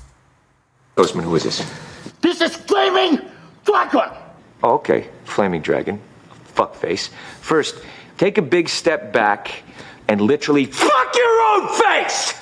[0.94, 1.68] Grossman, who is this?
[2.20, 3.18] This is Flaming
[3.64, 4.29] Dragon!
[4.62, 6.00] Okay, Flaming Dragon.
[6.54, 7.08] Fuckface.
[7.40, 7.82] First,
[8.18, 9.62] take a big step back
[10.08, 12.34] and literally fuck your own face!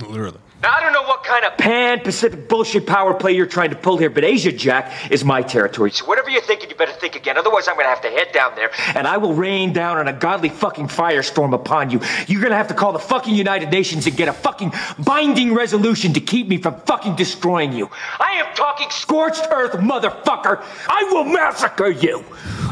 [0.00, 0.38] Literally.
[0.64, 3.76] Now, I don't know what kind of pan Pacific bullshit power play you're trying to
[3.76, 5.90] pull here, but Asia Jack is my territory.
[5.90, 7.36] So whatever you're thinking, you better think again.
[7.36, 10.12] Otherwise, I'm gonna have to head down there and I will rain down on a
[10.14, 12.00] godly fucking firestorm upon you.
[12.28, 16.14] You're gonna have to call the fucking United Nations and get a fucking binding resolution
[16.14, 17.90] to keep me from fucking destroying you.
[18.18, 20.64] I am talking scorched earth, motherfucker.
[20.88, 22.24] I will massacre you.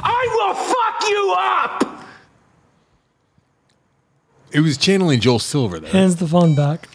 [0.03, 2.07] I will fuck you up.
[4.51, 5.93] It was channeling Joel Silver there.
[5.93, 6.89] Hands the phone back.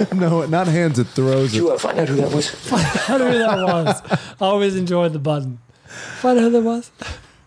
[0.14, 0.98] no, not hands.
[0.98, 1.52] It throws.
[1.52, 2.72] Did you uh, find out who that was?
[2.72, 4.02] I don't who that was.
[4.40, 5.58] I always enjoyed the button.
[6.20, 6.90] Find out who that was.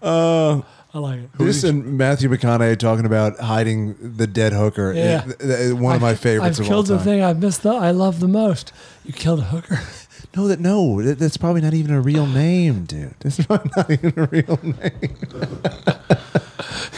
[0.01, 0.62] Uh,
[0.93, 1.30] I like it.
[1.39, 4.93] This and Matthew McConaughey talking about hiding the dead hooker.
[4.93, 5.26] Yeah.
[5.39, 5.41] It-
[5.72, 7.64] it- one of my favorites I've of all killed the thing I've missed.
[7.64, 8.72] The I love the most.
[9.06, 9.80] You killed a hooker.
[10.36, 13.14] No, that no, that- that's probably not even a real name, dude.
[13.20, 15.16] That's probably not even a real name.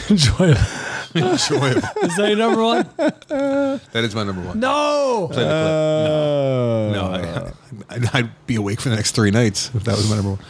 [0.08, 0.58] Enjoy it.
[1.16, 1.84] Enjoy it.
[2.02, 2.88] Is that your number one?
[2.96, 4.58] That is my number one.
[4.60, 5.28] No.
[5.32, 6.92] Play the clip.
[6.92, 7.52] No, no
[7.90, 10.30] I, I'd, I'd be awake for the next three nights if that was my number
[10.30, 10.40] one.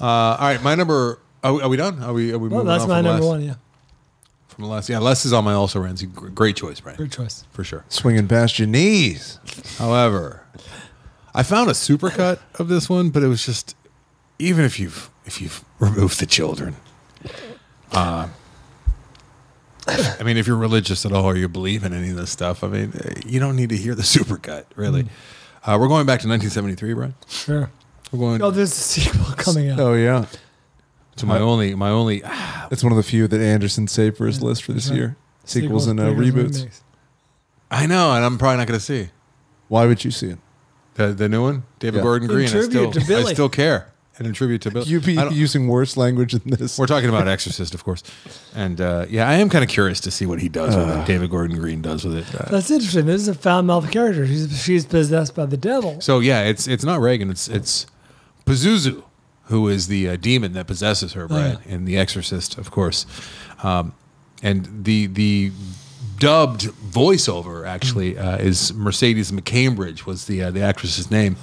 [0.00, 1.18] Uh, all right, my number.
[1.44, 2.02] Are we, are we done?
[2.02, 2.32] Are we?
[2.32, 3.28] Are we Well, moving that's on my from number Les?
[3.28, 3.42] one.
[3.44, 3.54] Yeah.
[4.48, 6.06] From the last, yeah, Les is on my also Ramsey.
[6.06, 6.96] Great choice, Brian.
[6.98, 7.44] Great choice.
[7.52, 7.84] for sure.
[7.88, 9.38] Swinging past your knees.
[9.78, 10.44] However,
[11.34, 13.74] I found a supercut of this one, but it was just
[14.38, 16.76] even if you've if you've removed the children.
[17.92, 18.28] Uh,
[19.88, 22.62] I mean, if you're religious at all or you believe in any of this stuff,
[22.62, 25.06] I mean, uh, you don't need to hear the supercut, really.
[25.64, 27.14] Uh, we're going back to 1973, Brian.
[27.28, 27.70] Sure.
[28.12, 29.80] We're going Oh, there's a sequel coming out.
[29.80, 30.26] Oh yeah,
[31.16, 32.22] to my only my only.
[32.70, 34.96] It's one of the few that Anderson saved for his list for this right.
[34.96, 35.16] year.
[35.44, 36.56] Sequels, and uh, reboots.
[36.58, 36.82] remakes.
[37.70, 39.08] I know, and I'm probably not going to see
[39.68, 40.38] Why would you see it?
[40.94, 42.02] the the new one, David Yeah.
[42.02, 42.48] Gordon Green.
[42.48, 44.84] I tribute still to I still care, and attribute to Bill.
[44.84, 46.78] You be using worse language than this.
[46.78, 48.02] We're talking about Exorcist, of course,
[48.54, 51.06] and uh, yeah, I am kind of curious to see what he does with it.
[51.06, 52.34] David Gordon Green does with it.
[52.40, 53.06] Uh, That's interesting.
[53.06, 54.26] This is a foul mouth character.
[54.26, 56.00] She's she's possessed by the devil.
[56.00, 57.30] so yeah, it's it's not Regan.
[57.30, 57.86] It's it's
[58.46, 59.02] Pazuzu,
[59.44, 63.06] who is the uh, demon that possesses her, Brian, in The Exorcist, of course.
[63.62, 63.94] Um,
[64.42, 65.52] and the the
[66.18, 71.36] dubbed voiceover actually uh, is Mercedes McCambridge was the uh, the actress's name.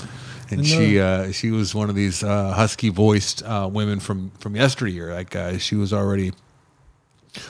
[0.52, 4.56] And she uh, she was one of these uh, husky voiced uh, women from from
[4.56, 5.14] yesteryear.
[5.14, 6.34] Like uh, she was already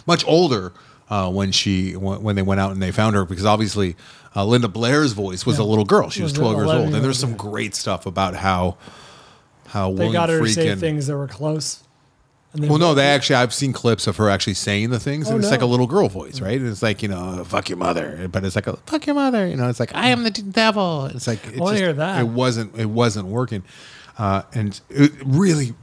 [0.05, 0.73] much older
[1.09, 3.95] uh, when she when, they went out and they found her because obviously
[4.35, 6.09] uh, Linda Blair's voice was a little girl.
[6.09, 8.77] She was, Was 12 years old, and there's some great stuff about how
[9.67, 11.83] how They William got her to say things that were close.
[12.53, 15.35] And Well, no, they actually I've seen clips of her actually saying the things, and
[15.35, 16.59] Oh, it's like a little girl voice, right?
[16.59, 19.47] And it's like you know, fuck your mother, but it's like a fuck your mother,
[19.47, 19.69] you know.
[19.69, 21.05] It's like I am the devil.
[21.05, 22.21] It's like it just- hear that.
[22.21, 23.63] It wasn't it wasn't working,
[24.17, 25.75] uh, and it really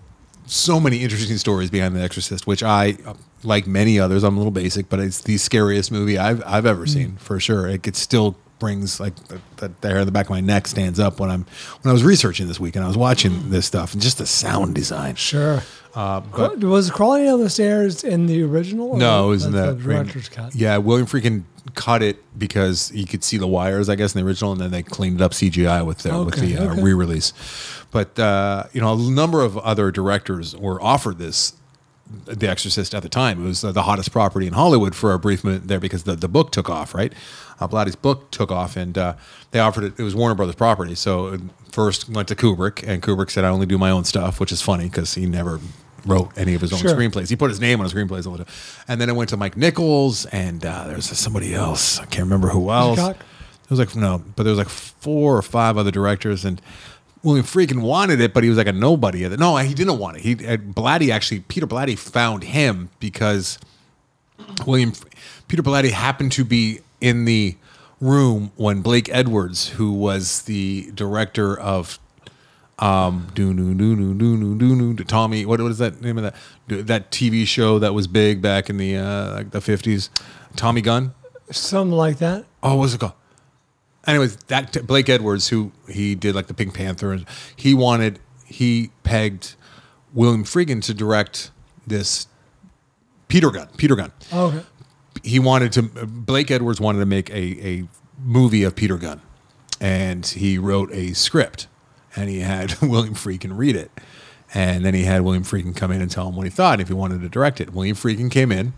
[0.46, 2.96] so many interesting stories behind The Exorcist, which I
[3.44, 4.24] like many others.
[4.24, 7.68] I'm a little basic, but it's the scariest movie I've I've ever seen for sure.
[7.68, 10.66] It, it still brings like the, the, the hair on the back of my neck
[10.66, 11.44] stands up when I'm
[11.82, 14.26] when I was researching this week and I was watching this stuff and just the
[14.26, 15.14] sound design.
[15.14, 15.62] Sure.
[15.94, 18.90] Uh, but was crawling down the stairs in the original?
[18.90, 20.54] or no, it was in the director's cut.
[20.54, 21.44] Yeah, William Friedkin
[21.74, 24.70] cut it because you could see the wires, I guess, in the original, and then
[24.70, 26.82] they cleaned it up CGI with the with the uh, okay.
[26.82, 27.32] re-release.
[27.90, 31.54] But uh, you know, a number of other directors were offered this.
[32.26, 35.18] The Exorcist at the time it was uh, the hottest property in Hollywood for a
[35.18, 37.12] brief minute there because the, the book took off, right?
[37.61, 39.14] Uh, Blatty's book took off, and uh,
[39.50, 39.94] they offered it.
[39.98, 41.40] It was Warner Brothers property, so it
[41.72, 44.61] first went to Kubrick, and Kubrick said, "I only do my own stuff," which is
[44.62, 45.61] funny because he never
[46.04, 46.92] wrote any of his own Sure.
[46.94, 47.28] screenplays.
[47.30, 48.54] He put his name on his screenplays all the time.
[48.86, 51.98] And then it went to Mike Nichols, and uh, there's somebody else.
[51.98, 52.98] I can't remember who else.
[52.98, 53.16] Hitchcock?
[53.64, 56.61] It was like no, but there was like four or five other directors, and
[57.24, 59.26] William Friedkin wanted it, but he was like a nobody.
[59.30, 60.22] No, he didn't want it.
[60.22, 63.59] He uh, Blatty actually Peter Blatty found him because
[64.66, 64.92] William
[65.48, 67.57] Peter Blatty happened to be in the
[68.01, 71.99] room when Blake Edwards, who was the director of
[72.78, 76.18] um do no no no no no no no Tommy what what is that name
[76.18, 76.34] of that
[76.86, 80.11] that TV show that was big back in the uh like the 50s
[80.57, 81.14] Tommy Gunn
[81.51, 82.44] Something like that.
[82.62, 83.12] Oh, what was it called?
[84.07, 88.90] Anyways, that Blake Edwards, who he did like the Pink Panther, and he wanted he
[89.03, 89.55] pegged
[90.12, 91.51] William Friedkin to direct
[91.86, 92.28] this
[93.28, 93.68] Peter Gunn.
[93.76, 94.12] Peter Gunn.
[94.32, 94.62] Oh, okay.
[95.22, 95.82] He wanted to.
[95.82, 97.88] Blake Edwards wanted to make a a
[98.22, 99.20] movie of Peter Gunn,
[99.80, 101.66] and he wrote a script,
[102.14, 103.90] and he had William Friedkin read it,
[104.54, 106.88] and then he had William Friedkin come in and tell him what he thought if
[106.88, 107.72] he wanted to direct it.
[107.72, 108.72] William Friedkin came in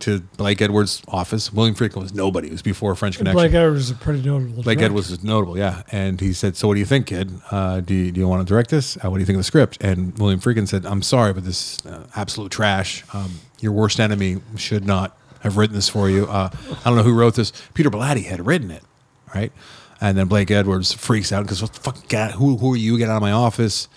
[0.00, 1.52] to Blake Edwards' office.
[1.52, 2.48] William Friedkin was nobody.
[2.48, 3.36] It was before French Connection.
[3.36, 4.62] Blake Edwards is a pretty notable.
[4.62, 4.84] Blake director.
[4.86, 5.82] Edwards was notable, yeah.
[5.92, 7.30] And he said, "So what do you think, kid?
[7.50, 8.96] Uh, do you, do you want to direct this?
[8.96, 11.44] Uh, what do you think of the script?" And William Friedkin said, "I'm sorry, but
[11.44, 13.04] this is uh, absolute trash.
[13.12, 16.26] Um, your worst enemy should not have written this for you.
[16.26, 16.50] Uh,
[16.84, 17.52] I don't know who wrote this.
[17.74, 18.82] Peter Blatty had written it,
[19.34, 19.52] right?
[20.00, 22.96] And then Blake Edwards freaks out because what the fuck, get, who who are you?
[22.96, 23.88] Get out of my office.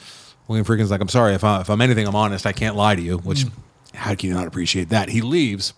[0.48, 2.46] William Friedkin's like, I'm sorry if I, if I'm anything, I'm honest.
[2.46, 3.18] I can't lie to you.
[3.20, 3.46] Which,
[3.94, 5.10] how can you not appreciate that?
[5.10, 5.74] He leaves.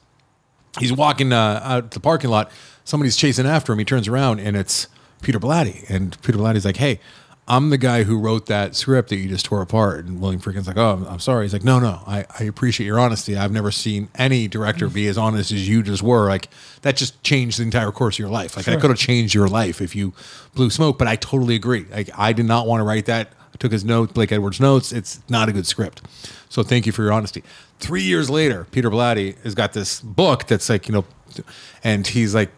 [0.80, 2.52] He's walking uh, out the parking lot.
[2.84, 3.80] Somebody's chasing after him.
[3.80, 4.88] He turns around and it's
[5.22, 5.88] Peter Blatty.
[5.90, 7.00] And Peter Blatty's like, "Hey,
[7.48, 10.68] I'm the guy who wrote that script that you just tore apart." And William Friedkin's
[10.68, 13.38] like, "Oh, I'm, I'm sorry." He's like, "No, no, I, I appreciate your honesty.
[13.38, 16.28] I've never seen any director be as honest as you just were.
[16.28, 16.50] Like
[16.82, 18.56] that just changed the entire course of your life.
[18.56, 18.74] Like Sure.
[18.74, 20.14] that could have changed your life if you
[20.56, 20.98] blew smoke.
[20.98, 21.86] But I totally agree.
[21.92, 23.32] Like I did not want to write that.
[23.54, 24.92] I took his note, Blake Edwards' notes.
[24.92, 26.02] It's not a good script.
[26.50, 27.44] So thank you for your honesty.
[27.80, 31.06] Three years later, Peter Blatty has got this book that's like, you know,
[31.84, 32.50] and he's like,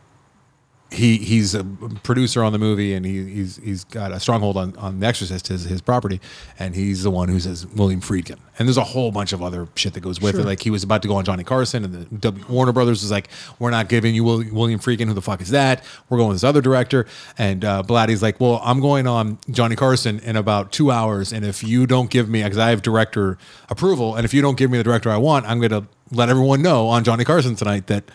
[0.89, 1.63] he he's a
[2.03, 5.47] producer on the movie and he, he's he's got a stronghold on, on The Exorcist,
[5.49, 6.21] his his property,
[6.57, 8.37] and he's the one who says William Friedkin.
[8.57, 10.41] And there's a whole bunch of other shit that goes with Sure.
[10.41, 10.45] it.
[10.47, 13.11] Like he was about to go on Johnny Carson, and the w, Warner Brothers was
[13.11, 13.27] like,
[13.59, 15.07] "We're not giving you Will, William Friedkin.
[15.07, 15.83] Who the fuck is that?
[16.09, 17.05] We're going with this other director."
[17.37, 21.43] And uh, Blatty's like, "Well, I'm going on Johnny Carson in about two hours, and
[21.45, 23.37] if you don't give me, because I have director
[23.69, 26.29] approval, and if you don't give me the director I want, I'm going to let
[26.29, 28.05] everyone know on Johnny Carson tonight that."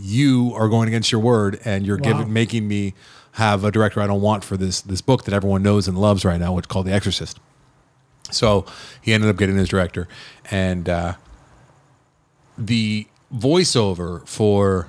[0.00, 2.04] You are going against your word and you're Wow.
[2.18, 2.94] giving making me
[3.32, 6.24] have a director I don't want for this this book that everyone knows and loves
[6.24, 7.38] right now, which is called The Exorcist.
[8.30, 8.66] So
[9.00, 10.06] he ended up getting his director,
[10.50, 11.14] and uh,
[12.56, 14.88] the voiceover for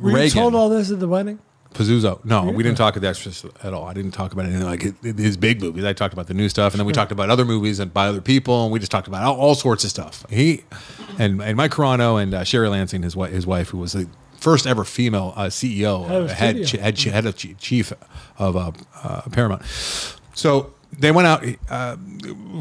[0.00, 1.38] Were you Regan told all this at the wedding?
[1.74, 2.24] Pazuzu.
[2.24, 3.84] No, we didn't talk about The Exorcist at all.
[3.86, 5.84] I didn't talk about anything like his big movies.
[5.84, 7.02] I talked about the new stuff, and then we Sure.
[7.02, 9.54] talked about other movies and by other people, and we just talked about all, all
[9.54, 10.24] sorts of stuff.
[10.30, 10.64] He
[11.18, 14.08] and and Mike Carano and uh, Sherry Lansing, his wife, his wife, who was the
[14.38, 16.82] first ever female uh, CEO, Head of uh, head, studio.
[16.84, 17.92] head, head of chief, chief
[18.38, 19.62] of uh, uh, Paramount.
[20.34, 21.44] So they went out.
[21.70, 21.96] Uh,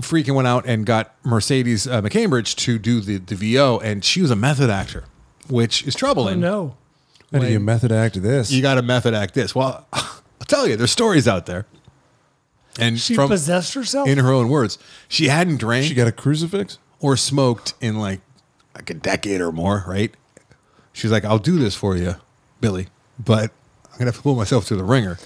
[0.02, 4.22] Friedkin went out and got Mercedes uh, McCambridge to do the the VO, and she
[4.22, 5.04] was a method actor,
[5.50, 6.44] which is troubling.
[6.44, 6.78] Oh, no.
[7.32, 8.52] How do you method act this?
[8.52, 9.56] You got to method act this.
[9.56, 11.66] Well, I'll tell you, there's stories out there.
[12.80, 14.08] And She from possessed herself?
[14.08, 14.78] in her own words,
[15.10, 15.86] she hadn't drank.
[15.86, 18.22] She got a crucifix or smoked in like
[18.76, 20.14] like a decade or more, right?
[20.94, 22.16] She's like, "I'll do this for you,
[22.62, 22.88] Billy,
[23.20, 23.52] but
[23.92, 25.18] I'm gonna have to pull myself through the ringer,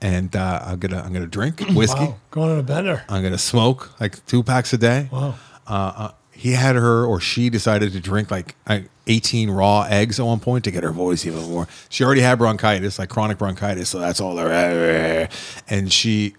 [0.00, 2.00] and uh, I'm gonna I'm gonna drink whiskey.
[2.00, 3.02] Wow, going on a bender.
[3.10, 5.10] I'm gonna smoke like two packs a day.
[5.12, 5.34] Wow.
[5.66, 10.20] Uh, uh, he had her, or she decided to drink like uh, 18 raw eggs
[10.20, 11.66] at one point to get her voice even more.
[11.88, 15.28] She already had bronchitis, like chronic bronchitis, so that's all there.
[15.68, 16.34] And she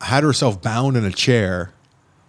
[0.00, 1.72] had herself bound in a chair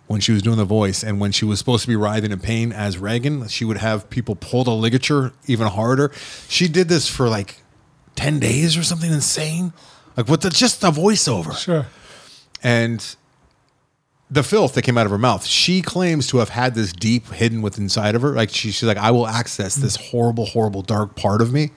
[0.08, 2.40] when she was doing the voice, and when she was supposed to be writhing in
[2.40, 6.12] pain as Regan, she would have people pull the ligature even harder.
[6.50, 7.62] She did this for like
[8.18, 9.72] 10 days or something insane,
[10.18, 11.86] like with the, just the voiceover Sure.
[12.62, 13.16] and
[14.32, 15.46] the filth that came out of her mouth.
[15.46, 18.30] She claims to have had this deep hidden within inside of her.
[18.30, 21.72] Like she, she's like, I will access this horrible, horrible, dark part of me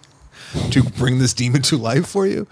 [0.71, 2.47] to bring this demon to life for you.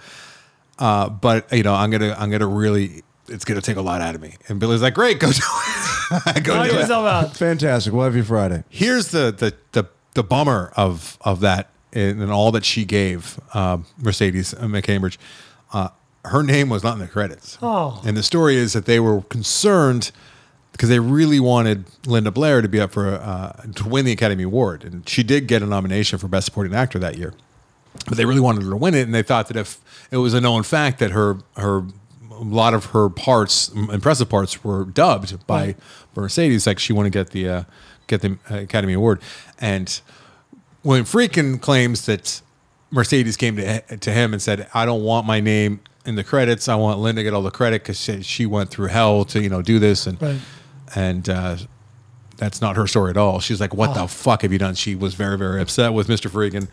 [0.79, 4.17] Uh, but you know, I'm gonna, I'm gonna really, it's gonna take a lot out
[4.17, 4.35] of me.
[4.49, 6.43] And Billy's like, great, go do it.
[6.43, 6.81] go Knock do it.
[6.81, 7.37] yourself out.
[7.37, 7.93] Fantastic.
[7.93, 8.65] We'll have you Friday.
[8.69, 13.39] Here's the the the, the bummer of of that and, and all that she gave
[13.55, 15.17] um, Mercedes McCambridge.
[15.73, 15.89] Uh,
[16.25, 17.59] her name was not in the credits.
[17.63, 18.01] Oh.
[18.05, 20.13] And the story is that they were concerned
[20.73, 24.45] because they really wanted Linda Blair to be up for uh, to win the Academy
[24.45, 27.35] Award, and she did get a nomination for Best Supporting Actor that year.
[28.07, 30.33] But they really wanted her to win it, and they thought that if it was
[30.33, 31.85] a known fact that her her
[32.31, 35.77] a lot of her parts, impressive parts, were dubbed by Right.
[36.17, 37.65] Mercedes, like she wanted to get the uh,
[38.07, 39.21] get the Academy Award,
[39.61, 40.01] and
[40.83, 42.41] William Friedkin claims that
[42.91, 46.69] Mercedes came to to him and said, "I don't want my name in the credits.
[46.69, 49.41] I want Linda to get all the credit because she, she went through hell to
[49.41, 50.41] you know do this." And Right.
[50.95, 51.57] and uh,
[52.37, 53.41] that's not her story at all.
[53.41, 54.03] She's like, "What Oh.
[54.03, 56.31] the fuck have you done?" She was very very upset with Mr.
[56.31, 56.69] Friedkin,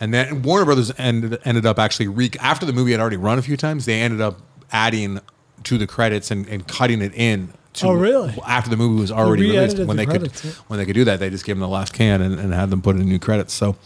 [0.00, 3.38] and then Warner Brothers ended ended up actually re- after the movie had already run
[3.38, 3.84] a few times.
[3.86, 4.38] They ended up
[4.72, 5.20] adding
[5.64, 7.52] to the credits and, and cutting it in.
[7.74, 8.34] To, Oh, really?
[8.46, 10.50] After the movie was already released, when the they credits, yeah.
[10.52, 12.52] could when they could do that, they just gave them the last can and, and
[12.54, 13.52] had them put in new credits.
[13.52, 13.76] So,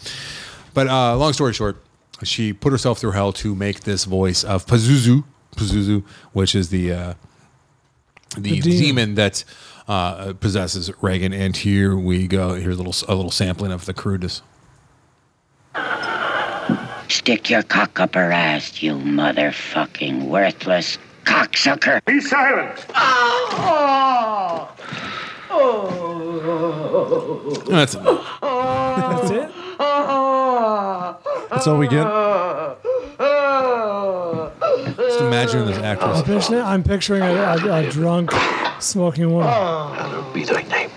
[0.73, 1.77] but uh, long story short,
[2.23, 5.25] she put herself through hell to make this voice of Pazuzu,
[5.57, 7.15] Pazuzu, which is the uh,
[8.37, 8.79] the, The demon.
[8.81, 9.15] demon.
[9.17, 9.45] that
[9.89, 11.33] uh, possesses Regan.
[11.33, 12.55] And here we go.
[12.55, 14.43] Here's a little a little sampling of the crudeness.
[17.09, 22.03] Stick your cock up her ass, you motherfucking worthless cocksucker.
[22.07, 22.87] Be silent.
[22.95, 24.71] Oh.
[27.69, 29.51] That's That's it.
[31.65, 32.05] That's all we get.
[34.97, 36.19] Just imagine this actress.
[36.19, 38.33] I'm picturing, I'm picturing a, a, a drunk,
[38.81, 39.49] smoking woman.
[39.49, 40.91] Hallowed be thy name.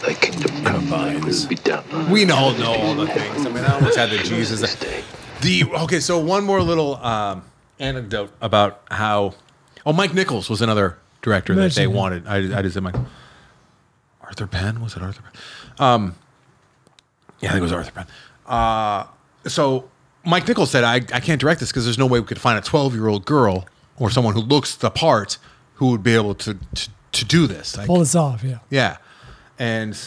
[0.00, 2.10] Thy kingdom come, thy will be done.
[2.10, 3.44] We all know all the things.
[3.44, 4.74] I mean, I almost had the Jesus.
[5.42, 7.44] The okay, so one more little um,
[7.78, 9.34] anecdote about how.
[9.84, 12.26] Oh, Mike Nichols was another director that they Mention wanted.
[12.26, 12.96] I, I just said Mike.
[14.22, 15.32] Arthur Penn was it Arthur Penn?
[15.78, 16.14] Um,
[17.40, 18.06] yeah, I think it was Arthur Penn.
[18.46, 19.04] Uh,
[19.46, 19.90] so
[20.26, 22.58] Mike Nichols said, I, I can't direct this because there's no way we could find
[22.58, 23.66] a 12 year old girl
[23.96, 25.38] or someone who looks the part
[25.74, 27.76] who would be able to to, to do this.
[27.76, 28.58] Like, Pull this off, yeah.
[28.68, 28.96] yeah.
[29.58, 29.98] And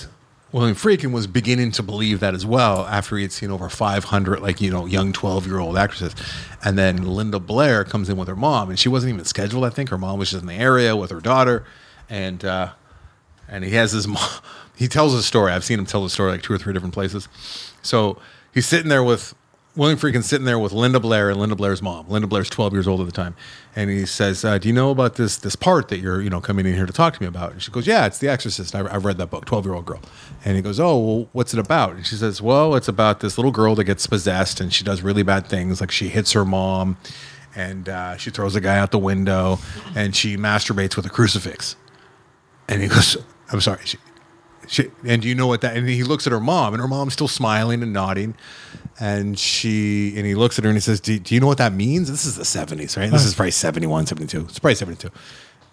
[0.51, 4.41] William Friedkin was beginning to believe that as well after he had seen over 500,
[4.41, 6.15] like, you know, young 12 year old actresses.
[6.63, 9.69] And then Linda Blair comes in with her mom, and she wasn't even scheduled, I
[9.69, 9.89] think.
[9.89, 11.65] Her mom was just in the area with her daughter.
[12.09, 12.71] And, uh,
[13.47, 14.27] and he has his mom.
[14.75, 15.51] He tells a story.
[15.51, 17.27] I've seen him tell the story like two or three different places.
[17.81, 18.17] So
[18.53, 19.35] he's sitting there with
[19.79, 22.05] William Friedkin sitting there with Linda Blair and Linda Blair's mom.
[22.09, 23.33] Linda Blair's 12 years old at the time,
[23.77, 26.41] and he says, uh, "Do you know about this this part that you're you know
[26.41, 28.75] coming in here to talk to me about?" And she goes, "Yeah, it's The Exorcist.
[28.75, 29.45] I, I've read that book.
[29.45, 30.01] 12 year old girl."
[30.43, 33.37] And he goes, "Oh, well, what's it about?" And she says, "Well, it's about this
[33.37, 36.43] little girl that gets possessed, and she does really bad things, like she hits her
[36.43, 36.97] mom."
[37.55, 39.59] And uh, she throws a guy out the window,
[39.95, 41.77] and she masturbates with a crucifix.
[42.67, 43.15] And he goes,
[43.49, 43.97] "I'm sorry." She,
[44.69, 45.75] she, and do you know what that?
[45.75, 48.35] And he looks at her mom, and her mom's still smiling and nodding.
[48.99, 51.57] And she, and he looks at her and he says, "Do, do you know what
[51.57, 52.09] that means?
[52.11, 53.09] This is the '70s, right?
[53.09, 54.41] This is probably 71, 72.
[54.41, 55.09] It's probably 72."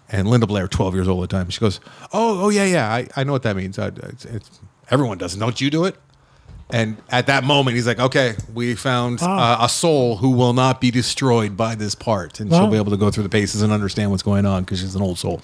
[0.09, 1.79] And Linda Blair, 12 years old at the time, she goes,
[2.13, 3.77] "Oh, oh yeah, yeah, I, I know what that means.
[3.77, 5.39] I, it's, it's, everyone doesn't.
[5.39, 5.95] Don't you do it?"
[6.69, 9.37] And at that moment, he's like, "Okay, we found Wow.
[9.37, 12.91] uh, a soul who will not be destroyed by this part, and she'll be able
[12.91, 15.41] to go through the paces and understand what's going on because she's an old soul."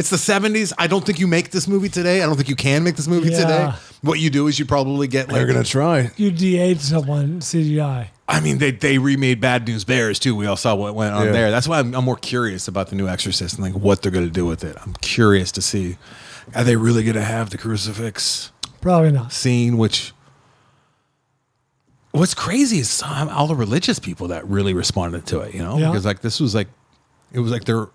[0.00, 0.72] It's the 70s.
[0.78, 2.22] I don't think you make this movie today.
[2.22, 3.38] I don't think you can make this movie Yeah.
[3.40, 3.72] today.
[4.00, 6.10] What you do is you probably get like They're gonna try.
[6.16, 8.08] You de-age someone CGI.
[8.26, 10.34] I mean, they they remade Bad News Bears too.
[10.34, 11.32] We all saw what went on Yeah.
[11.32, 11.50] there.
[11.50, 14.24] That's why I'm, I'm more curious about the new Exorcist and like what they're going
[14.24, 14.74] to do with it.
[14.82, 15.98] I'm curious to see
[16.54, 19.34] are they really going to have the crucifix Probably not.
[19.34, 19.76] scene?
[19.76, 20.12] Which
[22.12, 25.54] what's crazy is some, all the religious people that really responded to it.
[25.54, 25.88] You know, Yeah.
[25.90, 26.68] because like this was like
[27.32, 27.88] it was like their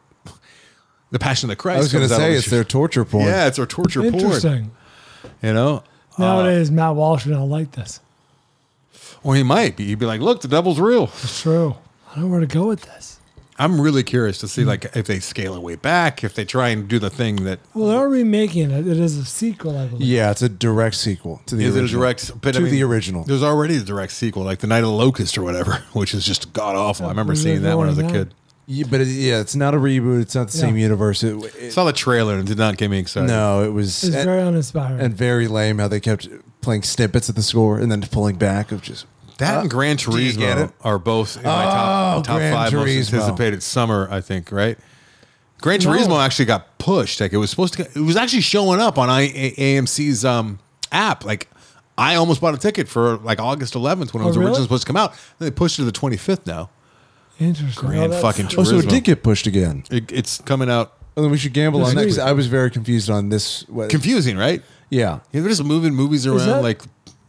[1.16, 1.78] the Passion of the Christ.
[1.78, 3.26] I was going to say it's their torture porn.
[3.26, 4.16] Yeah, it's their torture porn.
[4.16, 4.72] Interesting.
[5.42, 5.84] You know,
[6.20, 8.02] Nowadays, uh, Matt Walsh would not like this.
[9.24, 9.86] or he might be.
[9.86, 11.76] He'd be like, "Look, the devil's real." It's true.
[12.12, 13.20] I don't know where to go with this.
[13.58, 16.70] I'm really curious to see like if they scale it way back, if they try
[16.70, 18.86] and do the thing that Well, they're remaking it.
[18.86, 20.06] It is a sequel, I believe.
[20.06, 21.86] Yeah, it's a direct sequel to the is original.
[21.86, 23.24] it a direct but to I mean, the original.
[23.24, 26.26] There's already a direct sequel, like The Night of the Locust or whatever, which is
[26.26, 27.06] just god awful.
[27.06, 28.34] I remember was seeing that when I was a going kid.
[28.68, 30.22] Yeah, but it, yeah, it's not a reboot.
[30.22, 30.84] It's not the same Yeah.
[30.84, 31.24] universe.
[31.24, 33.28] It, it- Saw the trailer and it did not get me excited.
[33.28, 35.00] no, it was It's and, very uninspiring.
[35.00, 36.28] and very lame how they kept
[36.62, 39.06] playing snippets of the score and then pulling back of just
[39.38, 40.72] That Uh, and Gran do you get Turismo it?
[40.84, 44.80] are both in my Oh, top, top Gran five most anticipated summer, I think, right?
[45.62, 45.92] Gran No.
[45.92, 47.20] Turismo actually got pushed.
[47.22, 50.24] Like it was supposed to get, it was actually showing up on I, A- AMC's
[50.26, 50.58] um,
[50.92, 51.24] app.
[51.26, 51.50] Like
[51.98, 54.48] I almost bought a ticket for like August 11th when it Oh, was really?
[54.50, 55.12] originally supposed to come out.
[55.38, 56.70] Then they pushed it to the 25th now.
[57.40, 57.88] Interesting.
[57.90, 59.84] Grand that's- fucking Oh, so it did get pushed again.
[59.92, 62.20] It, it's coming out Well, then we should gamble on that because.
[62.20, 63.68] I was very confused on this.
[63.70, 64.62] What, confusing, right?
[64.90, 65.20] yeah.
[65.32, 66.82] Yeah, they're just moving movies around that- like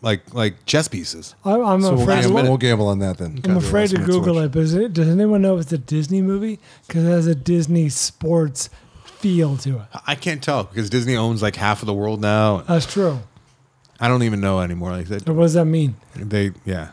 [0.03, 1.35] like like chess pieces.
[1.45, 2.23] I, I'm So we'll afraid.
[2.23, 3.41] gamble, to, we'll gamble on that then.
[3.45, 4.53] I'm afraid to Google it.
[4.53, 6.61] But is it, does anyone know if it's a Disney movie?
[6.87, 8.69] Because it has a Disney sports
[9.05, 9.87] feel to it.
[10.07, 12.59] I can't tell because Disney owns like half of the world now.
[12.69, 13.21] That's true.
[13.99, 14.91] I don't even know anymore.
[14.93, 15.97] Like that, But what does that mean?
[16.15, 16.91] they yeah.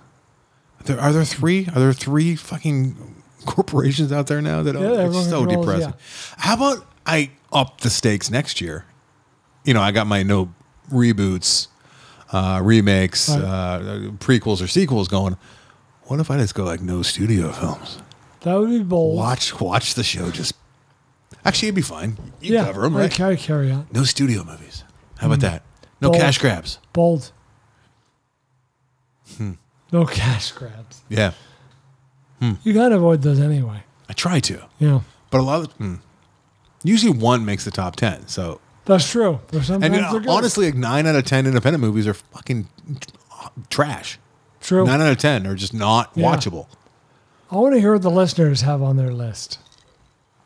[0.85, 1.67] There, are there three?
[1.67, 2.95] Are there three fucking
[3.45, 4.83] corporations out there now that own?
[4.83, 5.93] Yeah, it's so controls, depressing.
[6.37, 8.85] How about I up the stakes next year?
[9.63, 10.53] You know, I got my no
[10.91, 11.67] reboots,
[12.31, 13.39] uh, remakes, Right.
[13.41, 13.79] uh,
[14.19, 15.37] prequels or sequels going.
[16.03, 17.99] What if I just go like no studio films?
[18.41, 19.15] That would be bold.
[19.17, 20.31] Watch watch the show.
[20.31, 20.53] Just
[21.45, 22.17] actually, it'd be fine.
[22.41, 23.11] You yeah, cover them, I right?
[23.11, 23.87] carry, carry on.
[23.93, 24.83] No studio movies.
[25.17, 25.41] How about Mm.
[25.43, 25.63] that?
[26.01, 26.21] No Bold.
[26.21, 26.79] cash grabs.
[26.91, 27.31] Bold.
[29.93, 29.97] Hmm.
[29.99, 31.01] No cash grabs.
[31.09, 31.33] Yeah,
[32.63, 33.83] You gotta avoid those anyway.
[34.09, 35.95] I try to, Yeah, but a lot of hmm.
[36.83, 38.27] usually one makes the top ten.
[38.27, 39.39] So that's true.
[39.51, 40.27] But sometimes and they're uh, good.
[40.27, 42.67] honestly, like nine out of ten independent movies are fucking
[43.69, 44.19] trash.
[44.61, 44.85] true.
[44.85, 46.25] Nine out of ten are just not Yeah.
[46.25, 46.67] watchable.
[47.51, 49.59] I want to hear what the listeners have on their list.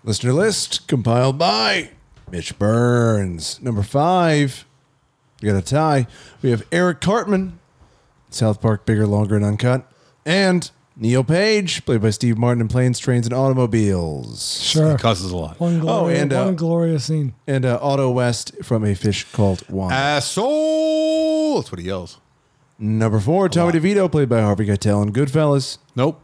[0.03, 1.91] Listener list compiled by
[2.29, 3.61] Mitch Burns.
[3.61, 4.65] Number five,
[5.41, 6.05] we got a tie.
[6.41, 7.59] We have Eric Cartman,
[8.29, 9.89] South Park, bigger, longer, and uncut,
[10.25, 14.61] and Neil Page, played by Steve Martin in Planes, Trains, and Automobiles.
[14.63, 14.91] Sure.
[14.95, 15.59] It causes a lot.
[15.59, 17.33] One glorious, Oh, and, uh, one glorious scene.
[17.45, 19.95] And uh, Otto West from A Fish Called Wanda.
[19.95, 21.55] Asshole.
[21.57, 22.19] That's what he yells.
[22.79, 25.77] Number four, Tommy DeVito, played by Harvey Keitel in Goodfellas.
[25.95, 26.21] Nope.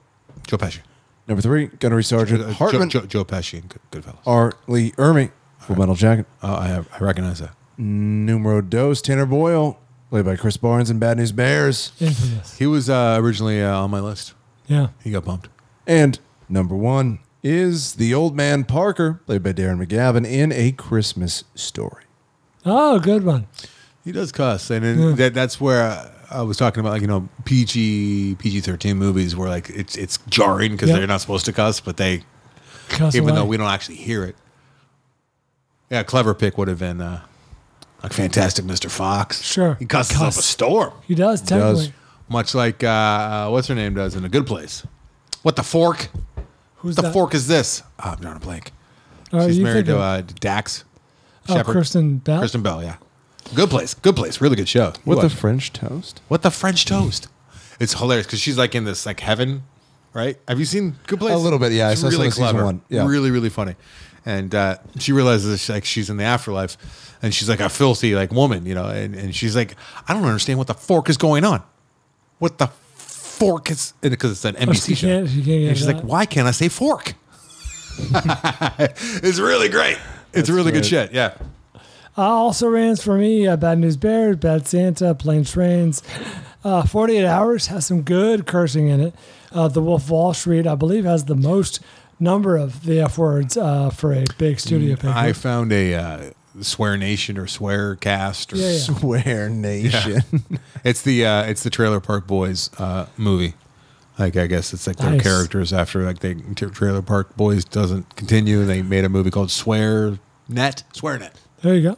[0.48, 0.80] Joe Pesci.
[1.28, 2.90] Number three, Gunnery Sergeant Uh, Joe, Hartman.
[2.90, 4.18] Joe, Joe Pesci and Good, Goodfellas.
[4.26, 4.54] R.
[4.68, 6.26] Lee Ermey, Full Metal Jacket.
[6.44, 7.52] Oh, I have, I recognize that.
[7.78, 9.80] Numero dos, Tanner Boyle,
[10.14, 11.92] played by Chris Barnes in Bad News Bears.
[12.00, 12.60] Infamous.
[12.60, 14.36] He was uh, originally uh, on my list.
[14.68, 14.90] Yeah.
[15.04, 15.50] He got bumped.
[15.88, 21.46] And Number one is the old man Parker, played by Darren McGavin, in A Christmas
[21.56, 22.04] Story.
[22.64, 23.48] Oh, good one.
[24.04, 25.12] He does cuss, and then Yeah.
[25.16, 29.50] that, that's where I was talking about, like you know, PG PG thirteen movies where
[29.50, 32.22] like it's it's jarring because they're not supposed to cuss, but they
[32.90, 33.40] Cuss even away.
[33.40, 34.36] though we don't actually hear it.
[35.90, 37.22] Yeah, clever pick would have been uh,
[38.04, 38.90] like Fantastic Mr.
[38.90, 39.42] Fox.
[39.42, 39.76] Sure.
[39.76, 40.38] he cusses Cuss.
[40.38, 40.94] up a storm.
[41.08, 41.94] He does, technically.
[42.30, 44.86] much like uh, uh, what's her name does in A Good Place.
[45.42, 46.10] What the fork?
[46.78, 47.14] Who's the that?
[47.14, 47.82] fork is this?
[48.00, 48.72] Oh, I'm drawing a blank.
[49.32, 50.84] Oh, She's you married to of- uh, Dax.
[51.50, 51.74] Oh, Shepard.
[51.74, 52.40] Kristen Bell?
[52.40, 52.96] Kristen Bell, yeah.
[53.56, 53.94] Good place.
[53.94, 54.40] Good place.
[54.40, 54.94] Really good show.
[55.04, 55.38] What the Watch it.
[55.38, 56.22] French toast?
[56.30, 57.28] What the French toast?
[57.80, 59.64] It's hilarious because she's like in this like heaven,
[60.14, 60.38] right?
[60.48, 61.34] Have you seen Good Place?
[61.34, 61.90] A little bit, yeah.
[61.90, 62.66] I It's saw some really of season clever.
[62.66, 63.06] one, yeah.
[63.06, 63.76] Really, really funny.
[64.26, 66.78] And uh, she realizes like she's in the afterlife,
[67.22, 68.86] and she's like a filthy like woman, you know.
[68.88, 69.76] And, and she's like,
[70.08, 71.62] I don't understand what the fork is going on.
[72.40, 73.94] What the fork is?
[74.02, 75.08] Because it's an Oh, NBC she show.
[75.08, 75.96] can't- she can't and she's that.
[75.98, 77.14] like, why can't I say fork?
[79.24, 79.98] it's really great.
[79.98, 81.12] It's That's really good shit.
[81.12, 81.36] Yeah.
[82.18, 86.02] Uh, also ran for me uh, Bad News Bears, Bad Santa, Plain Trains.
[86.64, 89.16] Uh, 48 Hours has some good cursing in it.
[89.52, 91.80] Uh, the Wolf of Wall Street, I believe, has the most
[92.24, 95.10] number of the F words uh, for a big studio picture.
[95.10, 98.78] I found a uh, Swear Nation or Swear Cast or Yeah, yeah.
[98.80, 100.22] Swear Nation.
[100.50, 100.58] Yeah.
[100.84, 103.54] it's the uh, it's the Trailer Park Boys uh, movie.
[104.20, 105.24] Like I guess it's like their Nice.
[105.24, 108.64] characters after like they Trailer Park Boys doesn't continue.
[108.66, 110.84] They made a movie called Swear Net.
[110.94, 111.36] Swear Net.
[111.62, 111.98] there you go.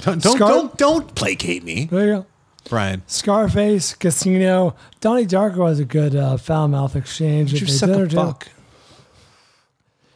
[0.00, 2.26] Don't don't, Scar- don't don't placate me, There you go.
[2.68, 3.02] Bryan.
[3.06, 4.74] Scarface, Casino.
[5.00, 7.52] Donnie Darko has a good uh, foul mouth exchange.
[7.52, 8.24] You at the suck a dinner table.
[8.26, 8.48] fuck.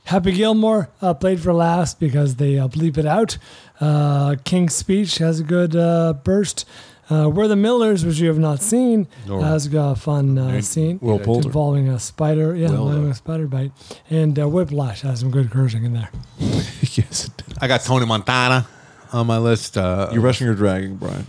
[0.04, 3.38] Happy Gilmore uh, played for last because they uh, bleep it out.
[3.80, 6.66] Uh, King's Speech has a good uh, burst.
[7.08, 10.60] Uh, We're the Millers, which you have not seen, Nor- has got a fun uh,
[10.60, 11.48] scene Will Poulter.
[11.48, 12.54] involving a spider.
[12.54, 13.10] Yeah, Will, involving though.
[13.10, 13.72] a spider bite.
[14.08, 16.10] And uh, Whiplash has some good cursing in there.
[16.38, 17.30] yes.
[17.60, 18.66] I got Tony Montana
[19.12, 19.76] on my list.
[19.76, 21.26] Uh, You're rushing or dragging, Bryan.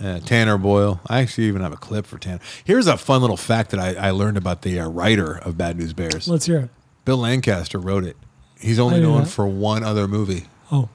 [0.00, 1.00] Uh, Tanner Boyle.
[1.08, 2.40] I actually even have a clip for Tanner.
[2.64, 5.76] Here's a fun little fact that I, I learned about the uh, writer of Bad
[5.78, 6.28] News Bears.
[6.28, 6.70] Let's hear it.
[7.08, 8.18] Bill Lancaster wrote it.
[8.60, 9.28] He's only known that.
[9.30, 10.44] for one other movie.
[10.70, 10.90] Oh.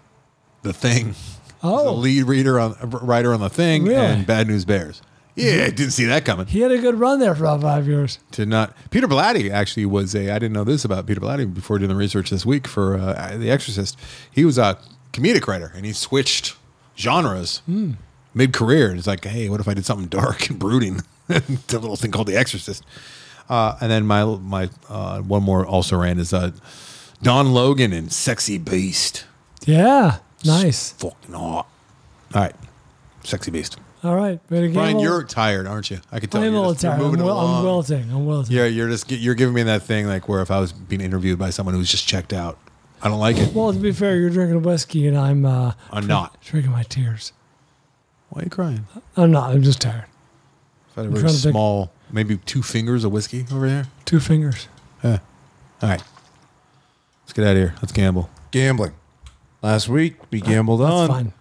[0.61, 1.15] The Thing.
[1.63, 1.85] Oh.
[1.85, 3.95] the lead reader on writer on The Thing Really?
[3.97, 5.01] and Bad News Bears.
[5.35, 6.45] Yeah, I didn't see that coming.
[6.45, 8.19] He had a good run there for about five years.
[8.33, 11.79] To not Peter Blatty actually was a I didn't know this about Peter Blatty before
[11.79, 13.97] doing the research this week for uh, The Exorcist.
[14.31, 14.77] He was a
[15.13, 16.55] comedic writer and he switched
[16.95, 17.93] genres Hmm.
[18.35, 18.89] mid career.
[18.91, 21.01] And it's like, hey, what if I did something dark and brooding?
[21.27, 22.83] the little thing called The Exorcist.
[23.49, 26.51] Uh, and then my my uh, one more also ran is uh,
[27.21, 29.25] Don Logan and Sexy Beast.
[29.65, 30.91] Yeah, nice.
[30.93, 31.67] Fucking hot.
[32.33, 32.55] All right,
[33.23, 33.77] Sexy Beast.
[34.03, 34.39] All right.
[34.49, 35.99] To Bryan, you're tired, aren't you?
[36.11, 36.41] I can tell.
[36.41, 36.95] I'm a you're little just- tired.
[36.95, 38.11] I'm, moving I'm wilting.
[38.11, 38.53] I'm wilting.
[38.53, 41.39] Yeah, you're just you're giving me that thing like where if I was being interviewed
[41.39, 42.57] by someone who's just checked out,
[43.01, 43.53] I don't like it.
[43.53, 46.41] Well, to be fair, you're drinking whiskey and I'm uh, I'm not.
[46.41, 47.31] drinking my tears.
[48.29, 48.87] Why are you crying?
[49.15, 49.51] I'm not.
[49.51, 50.05] I'm just tired.
[50.97, 53.87] I had a I'm very trying to small, maybe two fingers of whiskey over there.
[54.05, 54.67] Two fingers.
[55.03, 55.19] Yeah.
[55.81, 56.03] All right.
[57.23, 57.75] Let's get out of here.
[57.81, 58.29] Let's gamble.
[58.51, 58.93] Gambling.
[59.61, 61.07] Last week, we gambled That's on.
[61.07, 61.33] fine.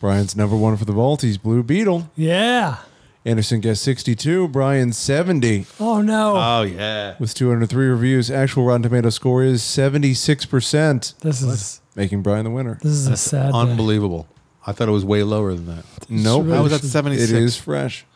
[0.00, 2.10] Bryan's number one for the Vaulties, Blue Beetle.
[2.16, 2.76] Yeah.
[3.24, 4.48] Anderson guessed 62.
[4.48, 6.36] Bryan 70 Oh no.
[6.36, 7.16] Oh yeah.
[7.18, 8.30] with 203 reviews.
[8.30, 12.78] Actual Rotten Tomato score is 76%, this is making Bryan the winner.
[12.82, 13.52] this is a sad.
[13.52, 13.58] day.
[13.58, 14.26] Unbelievable.
[14.66, 15.84] I thought it was way lower than that.
[16.08, 16.48] Nope.
[16.48, 17.30] I was at 76.
[17.30, 18.06] It is fresh.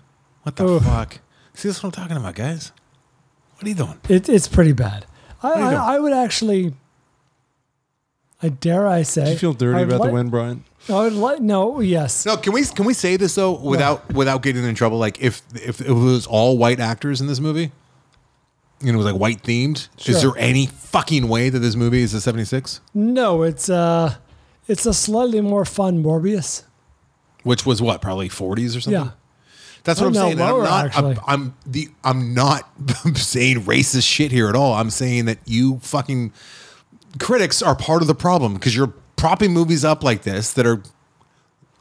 [0.43, 1.21] What the fuck?
[1.55, 2.73] See, that's what I'm talking about, guys.
[3.55, 4.01] What are you doing?
[4.09, 5.07] It, it's pretty bad.
[5.43, 5.95] I, I.
[5.95, 6.75] I would actually.
[8.43, 9.25] I dare I say.
[9.25, 10.65] Did you feel dirty I'd about like- the win, Bryan?
[10.89, 11.81] I would like no.
[11.81, 12.27] Yes.
[12.27, 14.99] No, can we can we say this though without without getting in trouble?
[14.99, 17.73] Like if if it was all white actors in this movie,
[18.81, 22.13] and it was like white themed, is there any fucking way that this movie is
[22.13, 22.83] a 76?
[22.93, 23.43] No.
[23.45, 24.17] It's uh,
[24.69, 26.65] it's a slightly more fun Morbius.
[27.45, 29.05] Which was what, probably 40s or something?
[29.05, 29.11] Yeah.
[29.85, 30.33] That's what Oh, I'm saying.
[30.33, 30.97] and I'm not.
[30.97, 31.89] I'm, I'm the.
[32.03, 32.69] I'm not
[33.17, 34.73] saying racist shit here at all.
[34.75, 36.33] I'm saying that you fucking
[37.19, 40.83] critics are part of the problem because you're propping movies up like this that are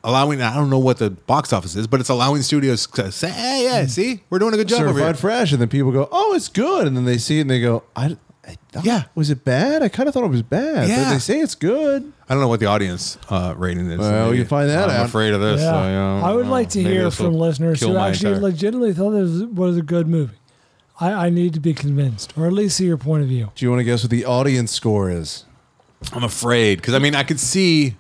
[0.04, 0.42] allowing.
[0.42, 3.64] I don't know what the box office is, but it's allowing studios to say, "Hey,
[3.64, 3.88] yeah, hmm.
[3.88, 6.34] see, we're doing a good job over here." Certified fresh, and then people go, "Oh,
[6.36, 9.04] it's good," and then they see it and they go, "I, I Yeah.
[9.16, 9.82] was it bad?
[9.82, 11.06] I kind of thought it was bad." Yeah.
[11.06, 12.12] but they say it's good.
[12.34, 14.00] I don't know what the audience uh, rating is.
[14.00, 15.06] Well, Maybe- you find that I'm out.
[15.06, 15.62] afraid of this.
[15.62, 15.72] Yeah.
[15.72, 18.94] so, you know, I would uh, like to hear from listeners who actually entire- legitimately
[18.94, 20.34] thought this was a good movie.
[21.00, 23.52] I, I need to be convinced, or at least see your point of view.
[23.54, 25.46] Do you want to guess what the audience score is?
[26.12, 27.98] I'm afraid because I mean I could see,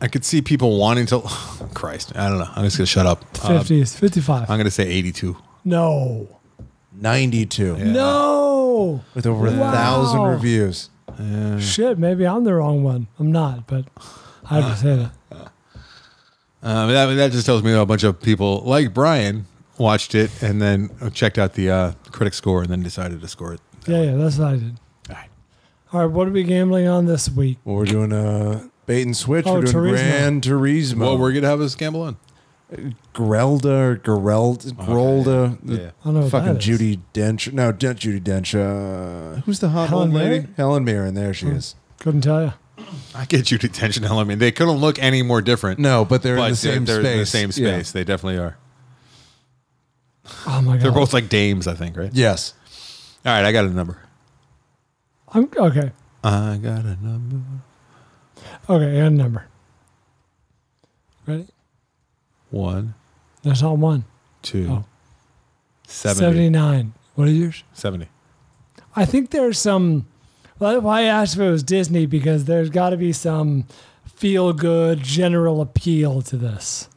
[0.00, 1.20] I could see people wanting to.
[1.74, 2.50] Christ, I don't know.
[2.56, 3.24] I'm just gonna shut up.
[3.44, 4.50] Uh, 50 is 55.
[4.50, 5.36] I'm gonna say 82.
[5.64, 6.28] no.
[6.96, 7.76] Ninety-two.
[7.76, 8.00] No.
[8.04, 9.72] Oh, with over a wow.
[9.72, 10.90] thousand reviews.
[11.60, 13.06] Shit, maybe I'm the wrong one.
[13.18, 13.86] I'm not, but
[14.50, 15.50] I have to say that.
[16.62, 19.46] Um, that, that just tells me a bunch of people like Bryan
[19.76, 23.52] watched it and then checked out the uh, critic score and then decided to score
[23.52, 23.60] it.
[23.86, 24.80] Yeah, yeah, that's what I did.
[25.10, 25.28] All right.
[25.92, 27.58] All right, what are we gambling on this week?
[27.64, 29.46] Well, we're doing a bait and switch.
[29.46, 29.90] Oh, we're doing Turismo.
[29.90, 31.10] Gran Turismo.
[31.10, 32.16] What we're gonna have us gamble on?
[33.14, 35.90] Grelda or Gerelda, Grolda, the Yeah.
[36.00, 36.78] I don't know what fucking that is.
[36.80, 37.52] Judi Dench.
[37.52, 38.54] No, not Judi Dench.
[38.54, 40.30] Uh, who's the hot Helen old lady?
[40.40, 40.54] Mirren?
[40.56, 41.14] Helen Mirren.
[41.14, 41.74] There she is.
[42.00, 42.52] Couldn't tell you.
[43.14, 44.18] I get you detention hell.
[44.18, 45.78] I mean, they couldn't look any more different.
[45.78, 47.54] No, but they're in the same they're in the space.
[47.54, 47.74] same Yeah.
[47.76, 47.92] space.
[47.92, 48.56] They definitely are.
[50.46, 50.80] Oh my god.
[50.82, 52.10] They're both like dames, I think, right?
[52.12, 52.54] Yes.
[53.24, 53.98] All right, I got a number.
[55.32, 55.92] I'm okay.
[56.22, 57.40] I got a number.
[58.68, 59.46] Okay, and number.
[61.26, 61.46] Ready?
[62.54, 62.94] One,
[63.42, 64.04] That's not one.
[64.42, 64.84] two, Oh.
[65.86, 66.20] 70.
[66.20, 66.92] 79.
[67.14, 67.62] What are yours?
[67.74, 68.08] 70.
[68.96, 70.06] I think there's some.
[70.58, 73.64] Well, why I asked if it was Disney because there's got to be some
[74.06, 76.88] feel good general appeal to this.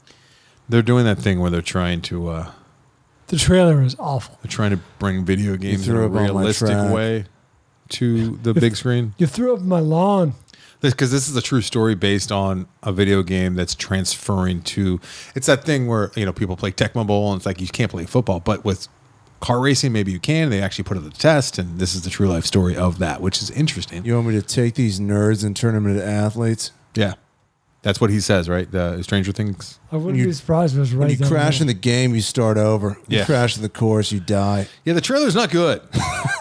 [0.69, 2.51] They're doing that thing where they're trying to uh,
[3.27, 4.37] The trailer is awful.
[4.43, 6.93] they're trying to bring video games in threw a up on my realistic track.
[6.93, 7.25] way
[7.89, 9.13] to the big screen.
[9.17, 10.33] You threw up my lawn.
[10.81, 14.99] Because this is a true story based on a video game that's transferring to
[15.35, 17.91] it's that thing where you know people play Tecmo Bowl and it's like you can't
[17.91, 18.87] play football but with
[19.39, 22.01] car racing maybe you can they actually put it to the test and this is
[22.03, 24.99] the true life story of that which is interesting You want me to take these
[24.99, 26.71] nerds and turn them into athletes?
[26.95, 27.13] yeah
[27.87, 30.79] that's what he says right the Stranger Things I wouldn't You- be surprised if it
[30.81, 31.63] was right When you down crash there.
[31.63, 32.97] in the game, you start over.
[33.07, 33.25] You Yeah.
[33.25, 34.67] crash in the course, you die.
[34.83, 35.81] yeah the trailer's not good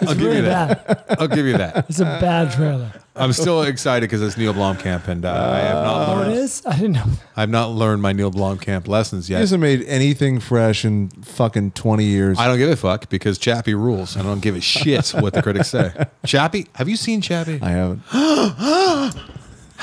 [0.02, 2.90] I'll give really you that I'll give you that It's a bad trailer.
[3.18, 6.34] I'm still excited because it's Neil Blomkamp and uh, I have not Oh, it learned
[6.38, 6.62] is?
[6.66, 7.06] I didn't know.
[7.36, 9.36] I've not learned my Neil Blomkamp lessons yet.
[9.36, 12.38] He yet hasn't made anything fresh in fucking 20 years.
[12.38, 14.16] I don't give a fuck because Chappie rules.
[14.18, 15.92] I don't give a shit what the critics say.
[16.26, 17.58] Chappie, have you seen Chappie?
[17.62, 18.02] I haven't.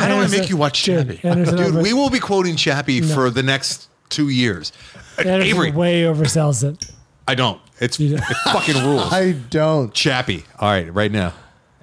[0.03, 1.27] How do I make you watch dude, Chappie?
[1.27, 3.07] Anderson Dude, over- we will be quoting Chappie No.
[3.13, 4.71] for the next two years.
[5.17, 6.91] Anderson Avery, way oversells it.
[7.27, 7.59] I don't.
[7.79, 9.01] It's it fucking rules.
[9.13, 9.93] I don't.
[9.93, 10.43] Chappie.
[10.59, 11.33] All right, right now.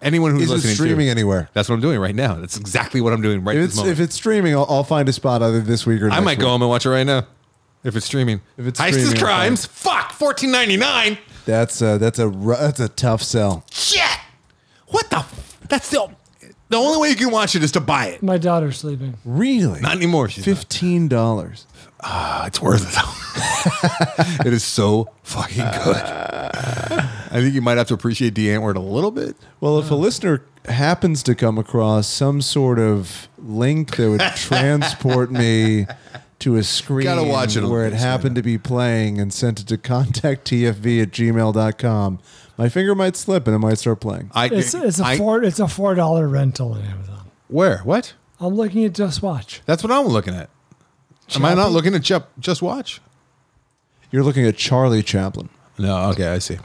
[0.02, 1.50] Anyone who's Is it listening streaming to, anywhere?
[1.52, 2.34] That's what I'm doing right now.
[2.36, 3.92] That's exactly what I'm doing right If this it's, moment.
[3.92, 6.38] if it's streaming, I'll, I'll find a spot either this week or I next might
[6.38, 6.50] go week.
[6.52, 7.26] home and watch it right now.
[7.84, 8.40] If it's streaming.
[8.56, 9.66] If it's Heist streaming, is I'll crimes.
[9.66, 10.12] Fuck.
[10.12, 11.18] Fourteen ninety nine.
[11.46, 13.64] That's a, that's a ru- that's a tough sell.
[13.70, 14.02] Shit.
[14.88, 15.18] What the?
[15.18, 16.08] F- that's the
[16.70, 18.22] the only way you can watch it is to buy it.
[18.22, 19.14] My daughter's sleeping.
[19.24, 19.80] Really?
[19.80, 20.28] Not anymore.
[20.30, 20.56] She's not.
[20.56, 21.66] Fifteen dollars.
[22.02, 22.94] Ah, it's worth it.
[22.94, 24.44] though.
[24.48, 25.96] it is so fucking good.
[26.02, 29.36] I think you might have to appreciate Die Antwoord a little bit.
[29.60, 35.30] Well, if a listener happens to come across some sort of link that would transport
[35.30, 35.86] me
[36.40, 38.10] to a screen Gotta watch it on where the it big screen.
[38.10, 42.18] happened to be playing and sent it to contacttfv at gmail.com,
[42.60, 44.30] my finger might slip and it might start playing.
[44.34, 47.30] I, It's it's a I- four it's a four dollar rental on Amazon.
[47.48, 47.78] Where?
[47.78, 48.14] What?
[48.38, 49.62] I'm looking at Just Watch.
[49.66, 50.48] That's what I'm looking at.
[51.34, 51.72] Am I not Chappie?
[51.74, 53.00] looking at Ju- Just Watch?
[54.10, 55.48] You're looking at Charlie Chaplin.
[55.78, 56.10] No.
[56.10, 56.58] Okay, I see.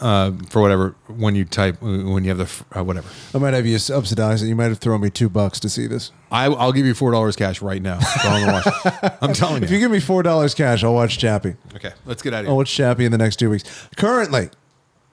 [0.00, 3.52] Uh, for whatever, when you type, when you have the f- uh, whatever, I might
[3.54, 4.46] have you subsidize it.
[4.46, 6.12] You might have thrown me two bucks to see this.
[6.30, 7.98] I, I'll give you four dollars cash right now.
[8.22, 9.12] Go on and watch it.
[9.20, 9.64] I'm telling you.
[9.64, 9.84] If you you.
[9.84, 11.56] give me four dollars cash, I'll watch Chappie.
[11.74, 12.50] Okay, let's get out of here.
[12.50, 13.64] I'll watch Chappie in the next two weeks.
[13.96, 14.50] Currently,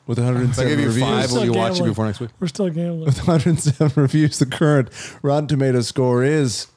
[0.07, 1.91] with 107 If I give you reviews, five, will Still you watch it gambling.
[1.91, 2.30] before next week?
[2.40, 3.06] We're still gambling.
[3.06, 4.90] with 107 reviews, the current
[5.22, 6.68] Rotten Tomato score is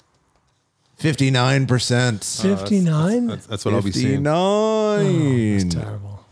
[0.99, 2.43] 59%.
[2.43, 3.27] Fifty nine.
[3.29, 4.25] That's, that's what I'll be seeing.
[4.25, 5.71] 59.
[5.71, 6.25] Terrible.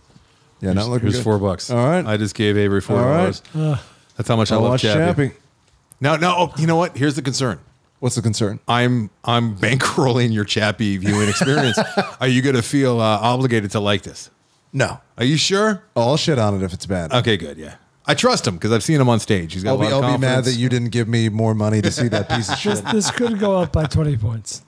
[0.61, 1.23] yeah, not looking Here's good.
[1.25, 1.71] four bucks.
[1.71, 2.05] All right.
[2.05, 3.43] I just gave Avery four All dollars.
[3.55, 3.79] right.
[4.17, 5.29] That's how much I I'll love watch Chappie.
[5.29, 5.39] Chappie.
[6.01, 6.35] No, no.
[6.37, 6.97] Oh, you know what?
[6.97, 7.59] Here's the concern.
[8.01, 8.59] What's the concern?
[8.67, 11.79] I'm I'm bankrolling your Chappie viewing experience.
[12.21, 14.31] Are you going to feel uh, obligated to like this?
[14.77, 15.01] No.
[15.17, 15.83] Are you sure?
[15.97, 17.11] Oh, I'll shit on it if it's bad.
[17.13, 17.57] Okay, good.
[17.57, 17.77] Yeah,
[18.07, 19.55] I trust him because I've seen him on stage.
[19.55, 20.55] He's got I'll a be, lot I'll of be mad confidence.
[20.57, 22.85] that you didn't give me more money to see that piece of shit.
[22.93, 24.63] this could go up by twenty points.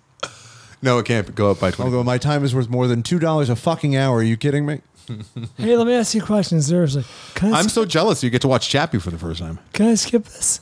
[0.81, 1.91] No, it can't go up by twenty.
[1.91, 4.19] go, my time is worth more than $2 a fucking hour.
[4.19, 4.81] Are you kidding me?
[5.57, 6.61] Hey, let me ask you a question.
[6.63, 7.05] Seriously,
[7.35, 9.59] can I I'm sk- so jealous you get to watch Chappie for the first time.
[9.73, 10.61] can I skip this?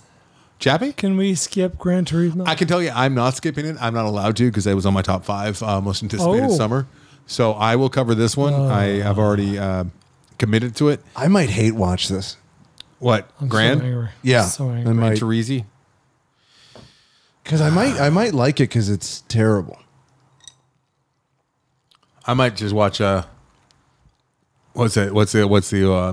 [0.59, 0.93] Chappie?
[0.93, 2.47] Can we skip Gran Turismo?
[2.49, 3.77] I can tell you, I'm not skipping it.
[3.81, 6.57] I'm not allowed to because it was on my top five uh, most anticipated Oh.
[6.57, 6.87] summer.
[7.27, 8.55] So I will cover this one.
[8.55, 9.85] I have already uh,
[10.39, 11.01] committed to it.
[11.17, 12.37] I might hate watch this.
[12.99, 13.29] What?
[13.41, 13.83] I'm so Grand?
[13.83, 14.09] angry.
[14.23, 14.43] Yeah.
[14.45, 14.85] So I angry.
[14.85, 15.65] Gran might, Turismo?
[17.43, 19.79] because I might, I might like it because it's terrible.
[22.27, 23.01] I might just watch.
[23.01, 23.25] Uh,
[24.73, 25.13] what's it?
[25.15, 25.49] What's it?
[25.49, 26.13] What's the uh,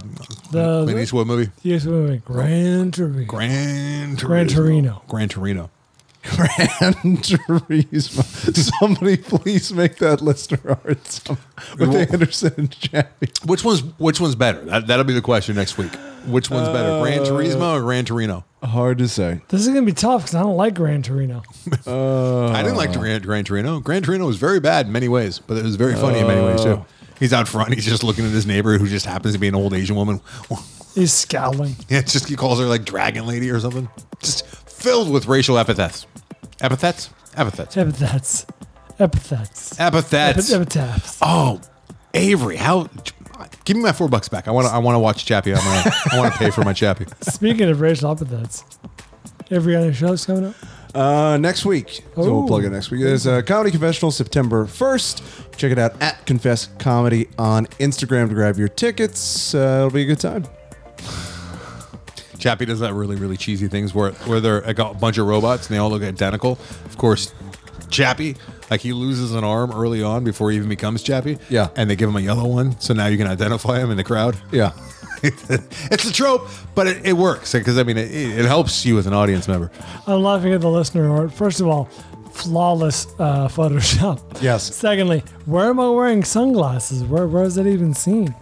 [0.52, 1.52] The- Clint Eastwood movie?
[1.64, 2.26] Yes, wait, wait.
[2.26, 3.28] Gran Turismo.
[3.28, 5.02] Gran Gran Torino.
[5.08, 5.70] Gran Torino.
[6.24, 8.56] Gran Turismo.
[8.80, 11.38] Somebody please make that listener art some,
[11.78, 13.30] with Well- Anderson and Chappie.
[13.46, 14.62] Which one's Which one's better?
[14.62, 15.94] That, that'll be the question next week.
[16.26, 18.46] Which one's better, Gran uh, Turismo or Gran Torino?
[18.64, 19.42] Hard to say.
[19.50, 21.44] This is gonna be tough because I don't like Gran Torino.
[21.86, 23.82] I didn't like Gran, Gran Torino.
[23.82, 26.42] Gran Torino was very bad in many ways, but it was very funny in many
[26.42, 26.70] ways too.
[26.70, 26.86] Oh.
[27.20, 27.74] He's out front.
[27.74, 30.22] He's just looking at his neighbor who just happens to be an old Asian woman.
[30.96, 31.76] He's scowling.
[31.90, 33.90] Yeah, it's just he calls her like dragon lady or something.
[34.22, 34.46] Just
[34.84, 36.06] filled with racial epithets.
[36.62, 37.10] Epithets?
[37.36, 37.76] Epithets.
[37.78, 38.46] Epithets.
[39.00, 39.80] Epithets.
[39.80, 40.52] Epithets.
[40.52, 41.18] Epi- epitaphs.
[41.22, 41.60] Oh,
[42.14, 42.90] Avery, how?
[43.66, 44.48] Give me my four bucks back.
[44.48, 44.74] I want to.
[44.74, 45.92] I want to watch Chappie on my own.
[46.12, 47.06] I want to pay for my Chappie.
[47.22, 48.64] Speaking of racial epithets,
[49.50, 50.56] every other show's coming up.
[50.94, 51.90] Uh, next week.
[52.16, 53.02] So we'll plug it next week.
[53.02, 55.58] There's a comedy confessional September 1st.
[55.58, 59.56] Check it out at Confess Comedy on Instagram to grab your tickets.
[59.56, 60.46] Uh, it'll be a good time.
[62.44, 65.68] Chappie does that really, really cheesy things where where they're like a bunch of robots
[65.68, 66.60] and they all look identical.
[66.84, 67.34] Of course,
[67.90, 68.36] Chappie,
[68.70, 71.38] like he loses an arm early on before he even becomes Chappie.
[71.50, 71.70] Yeah.
[71.78, 74.04] And they give him a yellow one, so now you can identify him in the
[74.04, 74.36] crowd.
[74.52, 74.74] Yeah.
[75.24, 79.08] it's a trope, but it, it works because I mean it, it helps you as
[79.08, 79.72] an audience member.
[80.06, 81.32] I'm laughing at the listener art.
[81.32, 81.86] First of all,
[82.34, 84.42] flawless uh, Photoshop.
[84.42, 84.76] Yes.
[84.76, 87.06] Secondly, where am I wearing sunglasses?
[87.06, 88.36] Where where is that even seen?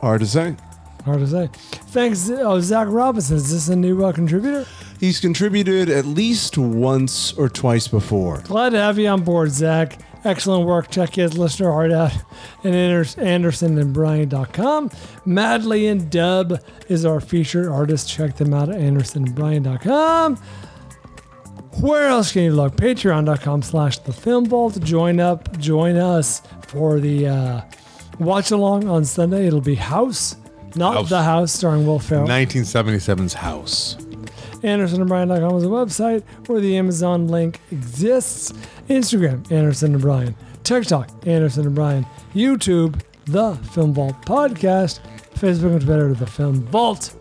[0.00, 0.56] Hard to say.
[1.04, 1.50] Hard to say.
[1.88, 3.36] Thanks, oh, Zac Robinson.
[3.36, 4.66] Is this a new uh, contributor?
[5.00, 8.40] He's contributed at least once or twice before.
[8.42, 9.98] Glad to have you on board, Zac.
[10.24, 10.88] Excellent work.
[10.90, 12.12] Check his listener art out
[12.62, 14.90] at Anders- andersonandbryan.com.
[15.24, 18.08] Madly In Dub is our featured artist.
[18.08, 20.36] Check them out at andersonandbryan.com.
[21.80, 22.76] Where else can you look?
[22.76, 24.80] Patreon.com slash the film vault.
[24.82, 27.60] Join up, join us for the uh,
[28.20, 29.46] watch along on Sunday.
[29.46, 30.36] It'll be House,
[30.76, 31.08] not House.
[31.08, 32.26] The House, starring Will Ferrell.
[32.26, 33.96] 1977's House.
[34.62, 38.52] AndersonandBryan.com is a website where the Amazon link exists.
[38.88, 40.36] Instagram, Anderson and Bryan.
[40.62, 42.06] TikTok, Anderson and Bryan.
[42.34, 45.00] YouTube, The Film Vault Podcast.
[45.34, 47.14] Facebook and Twitter, The Film Vault.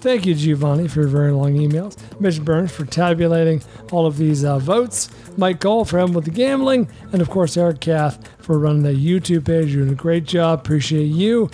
[0.00, 1.96] Thank you, Giovanni, for your very long emails.
[2.20, 3.60] Mitch Burns for tabulating
[3.90, 5.10] all of these uh, votes.
[5.36, 6.88] Mike Cole for helping with the gambling.
[7.12, 9.74] And of course, Eric Kath for running the YouTube page.
[9.74, 10.60] You're doing a great job.
[10.60, 11.50] Appreciate you.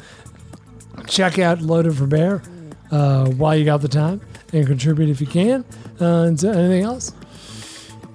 [1.06, 2.42] Check out Loaded for Bear
[2.90, 4.20] uh, while you got the time
[4.52, 5.64] and contribute if you can.
[6.00, 7.12] Uh, and so anything else?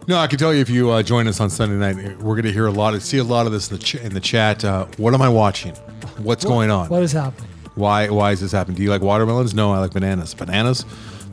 [0.08, 2.46] No, I can tell you if you uh, join us on Sunday night, we're going
[2.46, 4.20] to hear a lot of see a lot of this in the ch- in the
[4.20, 4.66] chat.
[4.66, 5.76] Uh, what am I watching?
[6.18, 6.90] What's going on?
[6.90, 7.48] What is happening?
[7.76, 8.76] Why why is this happening?
[8.78, 9.54] Do you like watermelons?
[9.54, 10.34] No, I like bananas.
[10.34, 10.84] Bananas.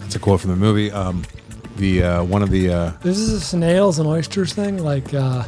[0.01, 0.93] That's a quote from the movie.
[0.93, 1.24] Um,
[1.77, 5.44] the uh, one of the uh, This is a snails and oysters thing, like uh,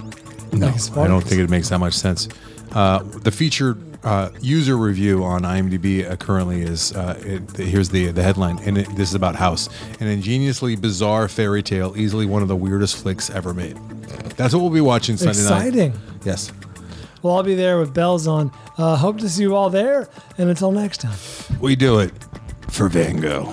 [0.53, 2.29] no, like I don't think it makes that much sense.
[2.73, 8.11] Uh, the featured uh, user review on IMDb uh, currently is uh, it, here's the
[8.13, 9.69] the headline, and it, this is about House,
[10.01, 13.77] an ingeniously bizarre fairy tale, easily one of the weirdest flicks ever made.
[14.37, 15.79] That's what we'll be watching Sunday Exciting.
[15.91, 15.97] night.
[15.99, 16.21] Exciting.
[16.25, 16.53] Yes.
[17.23, 18.53] Well, I'll be there with bells on.
[18.77, 20.09] Uh, hope to see you all there.
[20.39, 21.19] And until next time.
[21.61, 22.13] We do it
[22.71, 23.53] for Van Gogh.